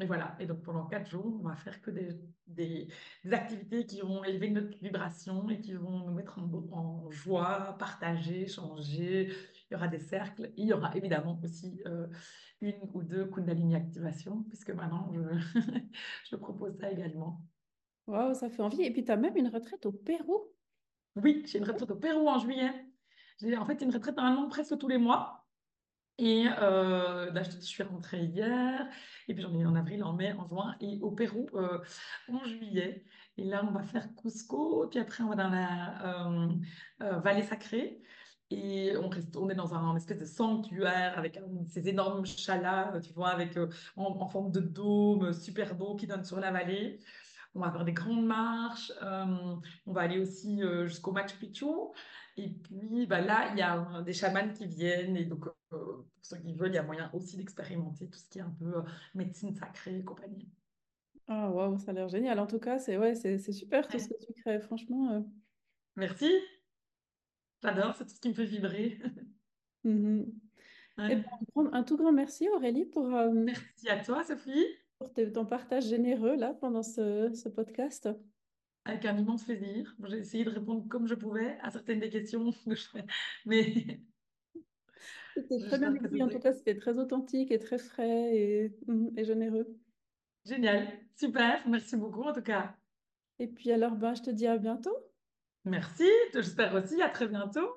voilà. 0.08 0.36
Et 0.40 0.48
donc 0.48 0.64
pendant 0.64 0.86
quatre 0.88 1.10
jours, 1.10 1.40
on 1.40 1.48
va 1.48 1.56
faire 1.56 1.80
que 1.80 1.92
des, 1.92 2.88
activités 3.32 3.86
qui 3.86 4.02
vont 4.02 4.24
élever 4.24 4.50
notre 4.50 4.76
vibration 4.80 5.48
et 5.52 5.60
qui 5.60 5.74
vont 5.74 6.00
nous 6.00 6.14
mettre 6.14 6.40
en 6.40 7.12
joie, 7.12 7.76
partager, 7.78 8.48
changer. 8.48 9.32
Il 9.70 9.74
y 9.74 9.76
aura 9.76 9.88
des 9.88 10.00
cercles. 10.00 10.52
Il 10.58 10.68
y 10.68 10.74
aura 10.74 10.96
évidemment 10.96 11.40
aussi 11.44 11.82
euh, 11.86 12.08
une 12.62 12.80
ou 12.94 13.04
deux 13.04 13.26
Kundalini 13.26 13.76
activation, 13.76 14.44
puisque 14.44 14.72
maintenant 14.72 15.12
je, 15.14 15.60
je 16.30 16.36
propose 16.36 16.78
ça 16.78 16.92
également. 16.92 17.42
Waouh, 18.08 18.34
ça 18.34 18.50
fait 18.50 18.62
envie. 18.62 18.84
Et 18.84 18.92
puis 18.92 19.04
tu 19.04 19.12
as 19.12 19.18
même 19.18 19.36
une 19.36 19.50
retraite 19.50 19.86
au 19.86 19.92
Pérou. 19.92 20.42
Oui, 21.16 21.44
j'ai 21.46 21.58
une 21.58 21.66
retraite 21.66 21.92
au 21.92 21.96
Pérou 21.96 22.28
en 22.28 22.40
juillet. 22.40 22.72
J'ai 23.42 23.58
en 23.58 23.66
fait 23.66 23.82
une 23.82 23.92
retraite 23.92 24.16
normalement 24.16 24.48
presque 24.48 24.78
tous 24.78 24.88
les 24.88 24.98
mois. 24.98 25.48
Et 26.20 26.48
euh, 26.48 27.32
là, 27.32 27.44
je 27.44 27.50
te 27.50 27.56
dis, 27.58 27.68
je 27.68 27.72
suis 27.72 27.84
rentrée 27.84 28.24
hier, 28.24 28.88
et 29.28 29.36
puis 29.36 29.44
j'en 29.44 29.54
ai 29.54 29.60
eu 29.60 29.68
en 29.68 29.76
avril, 29.76 30.04
en 30.04 30.14
mai, 30.14 30.34
en 30.34 30.48
juin, 30.48 30.76
et 30.82 31.00
au 31.02 31.12
Pérou 31.12 31.48
euh, 31.54 31.78
en 32.28 32.44
juillet. 32.44 33.06
Et 33.38 33.44
là, 33.44 33.64
on 33.64 33.72
va 33.72 33.84
faire 33.84 34.08
Cusco, 34.16 34.88
puis 34.90 35.00
après, 35.00 35.24
on 35.24 35.30
va 35.30 35.36
dans 35.36 35.50
la 35.50 36.28
euh, 36.28 36.48
euh 37.04 37.20
vallée 37.20 37.44
sacrée. 37.44 38.02
Et 38.50 38.96
on, 38.98 39.10
reste, 39.10 39.36
on 39.36 39.50
est 39.50 39.56
dans 39.56 39.74
un, 39.74 39.96
espèce 39.98 40.20
de 40.20 40.26
sanctuaire 40.26 41.18
avec 41.18 41.40
ces 41.68 41.90
énormes 41.90 42.26
chalas, 42.26 43.00
tu 43.02 43.12
vois, 43.14 43.30
avec, 43.30 43.58
euh, 43.58 43.68
en, 43.98 44.06
en, 44.06 44.28
forme 44.28 44.52
de 44.52 44.62
dôme, 44.62 45.34
super 45.34 45.76
beau, 45.76 45.96
qui 45.96 46.08
donne 46.08 46.24
sur 46.24 46.40
la 46.40 46.52
vallée. 46.52 47.00
On 47.56 47.60
va 47.60 47.72
faire 47.72 47.84
des 47.84 47.94
grandes 47.94 48.26
marches. 48.26 48.92
Euh, 49.02 49.56
on 49.86 49.92
va 49.92 50.02
aller 50.02 50.20
aussi 50.20 50.62
jusqu'au 50.86 51.12
Machu 51.12 51.38
Picchu. 51.38 51.66
Et 52.38 52.50
puis 52.50 53.08
bah 53.08 53.20
là, 53.20 53.50
il 53.52 53.58
y 53.58 53.64
a 53.64 54.02
des 54.04 54.14
chamans 54.14 54.54
qui 54.54 54.68
viennent. 54.68 55.18
Et 55.18 55.26
donc, 55.26 55.48
euh, 55.48 55.52
pour 55.72 56.06
ceux 56.22 56.38
qui 56.38 56.54
veulent, 56.54 56.72
il 56.72 56.76
y 56.76 56.78
a 56.78 56.84
moyen 56.84 57.10
aussi 57.14 57.36
d'expérimenter 57.36 58.08
tout 58.08 58.20
ce 58.20 58.30
qui 58.30 58.38
est 58.38 58.44
un 58.44 58.56
peu 58.60 58.78
euh, 58.78 58.82
médecine 59.16 59.56
sacrée 59.56 59.98
et 59.98 60.04
compagnie. 60.04 60.48
Ah, 61.28 61.50
waouh, 61.50 61.80
ça 61.80 61.92
a 61.92 61.94
l'air 61.96 62.08
génial. 62.08 62.40
En 62.40 62.46
tout 62.46 62.60
cas, 62.60 62.78
c'est 62.78 62.98
ouais, 62.98 63.16
c'est 63.16 63.40
super 63.52 63.88
tout 63.88 63.98
ce 63.98 64.08
que 64.08 64.14
tu 64.24 64.34
crées, 64.34 64.62
franchement. 64.62 65.12
Euh. 65.14 65.22
Merci. 65.96 66.32
J'adore, 67.62 67.96
c'est 67.96 68.06
tout 68.06 68.16
ce 68.16 68.20
qui 68.20 68.30
me 68.30 68.34
fait 68.34 68.46
vibrer. 68.46 69.00
Mmh 69.84 70.24
et 71.10 71.16
ben, 71.16 71.70
un 71.74 71.84
tout 71.84 71.96
grand 71.96 72.12
merci 72.12 72.50
Aurélie 72.50 72.86
pour, 72.86 73.08
merci 73.08 73.88
à 73.88 74.04
toi 74.04 74.24
Sophie. 74.24 74.66
Pour 74.98 75.14
ton 75.14 75.46
partage 75.46 75.86
généreux 75.86 76.36
là 76.36 76.56
pendant 76.56 76.82
ce, 76.82 77.32
ce 77.36 77.50
podcast. 77.50 78.10
Avec 78.88 79.04
un 79.04 79.18
immense 79.18 79.44
plaisir. 79.44 79.94
J'ai 80.06 80.20
essayé 80.20 80.46
de 80.46 80.50
répondre 80.50 80.88
comme 80.88 81.08
je 81.08 81.14
pouvais 81.14 81.58
à 81.62 81.70
certaines 81.72 82.00
des 82.00 82.10
questions 82.10 82.52
que 82.66 82.74
je. 82.74 82.88
Mais. 83.46 84.02
C'était 85.36 85.60
très 85.60 85.78
bien 85.78 85.94
écrit. 85.94 86.24
En 86.24 86.30
tout 86.30 86.40
cas, 86.40 86.54
c'était 86.54 86.76
très 86.76 86.98
authentique 86.98 87.52
et 87.52 87.60
très 87.60 87.78
frais 87.78 88.36
et, 88.36 88.76
mm, 88.88 89.10
et, 89.18 89.24
généreux. 89.24 89.68
Génial. 90.46 90.88
Super. 91.16 91.68
Merci 91.68 91.96
beaucoup 91.96 92.24
en 92.24 92.34
tout 92.34 92.42
cas. 92.42 92.76
Et 93.38 93.48
puis 93.48 93.72
alors, 93.72 93.96
ben, 93.96 94.16
je 94.16 94.24
te 94.24 94.32
dis 94.32 94.48
à 94.48 94.58
bientôt. 94.58 94.96
Merci. 95.68 96.10
J'espère 96.34 96.74
aussi. 96.74 97.02
À 97.02 97.10
très 97.10 97.28
bientôt. 97.28 97.68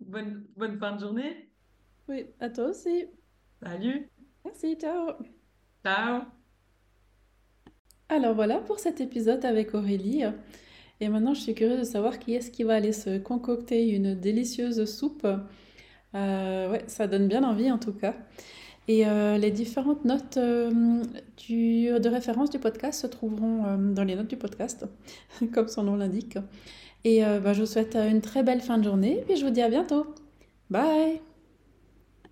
Bonne, 0.00 0.46
bonne 0.56 0.78
fin 0.78 0.92
de 0.92 1.00
journée. 1.00 1.50
Oui, 2.08 2.26
à 2.40 2.48
toi 2.50 2.66
aussi. 2.66 3.06
Salut. 3.62 4.08
Merci. 4.44 4.76
Ciao. 4.76 5.12
Ciao. 5.84 6.22
Alors 8.08 8.34
voilà 8.34 8.58
pour 8.58 8.78
cet 8.78 9.00
épisode 9.00 9.44
avec 9.44 9.74
Aurélie. 9.74 10.22
Et 11.00 11.08
maintenant, 11.08 11.34
je 11.34 11.40
suis 11.40 11.54
curieuse 11.54 11.80
de 11.80 11.84
savoir 11.84 12.18
qui 12.18 12.34
est-ce 12.34 12.50
qui 12.50 12.62
va 12.62 12.74
aller 12.74 12.92
se 12.92 13.18
concocter 13.18 13.88
une 13.88 14.14
délicieuse 14.14 14.84
soupe. 14.84 15.26
Euh, 16.14 16.70
ouais, 16.70 16.84
ça 16.86 17.08
donne 17.08 17.26
bien 17.26 17.42
envie 17.42 17.72
en 17.72 17.78
tout 17.78 17.92
cas. 17.92 18.14
Et 18.86 19.06
euh, 19.06 19.38
les 19.38 19.50
différentes 19.50 20.04
notes 20.04 20.36
euh, 20.36 21.02
de 21.48 22.08
référence 22.08 22.50
du 22.50 22.58
podcast 22.58 23.00
se 23.00 23.06
trouveront 23.06 23.76
dans 23.78 24.04
les 24.04 24.14
notes 24.14 24.28
du 24.28 24.36
podcast, 24.36 24.86
comme 25.52 25.68
son 25.68 25.84
nom 25.84 25.96
l'indique. 25.96 26.38
Et 27.04 27.20
bah, 27.20 27.52
je 27.52 27.60
vous 27.60 27.66
souhaite 27.66 27.96
une 27.96 28.22
très 28.22 28.42
belle 28.42 28.60
fin 28.60 28.78
de 28.78 28.84
journée, 28.84 29.18
et 29.18 29.22
puis 29.22 29.36
je 29.36 29.44
vous 29.44 29.50
dis 29.50 29.60
à 29.62 29.68
bientôt. 29.68 30.06
Bye 30.70 31.33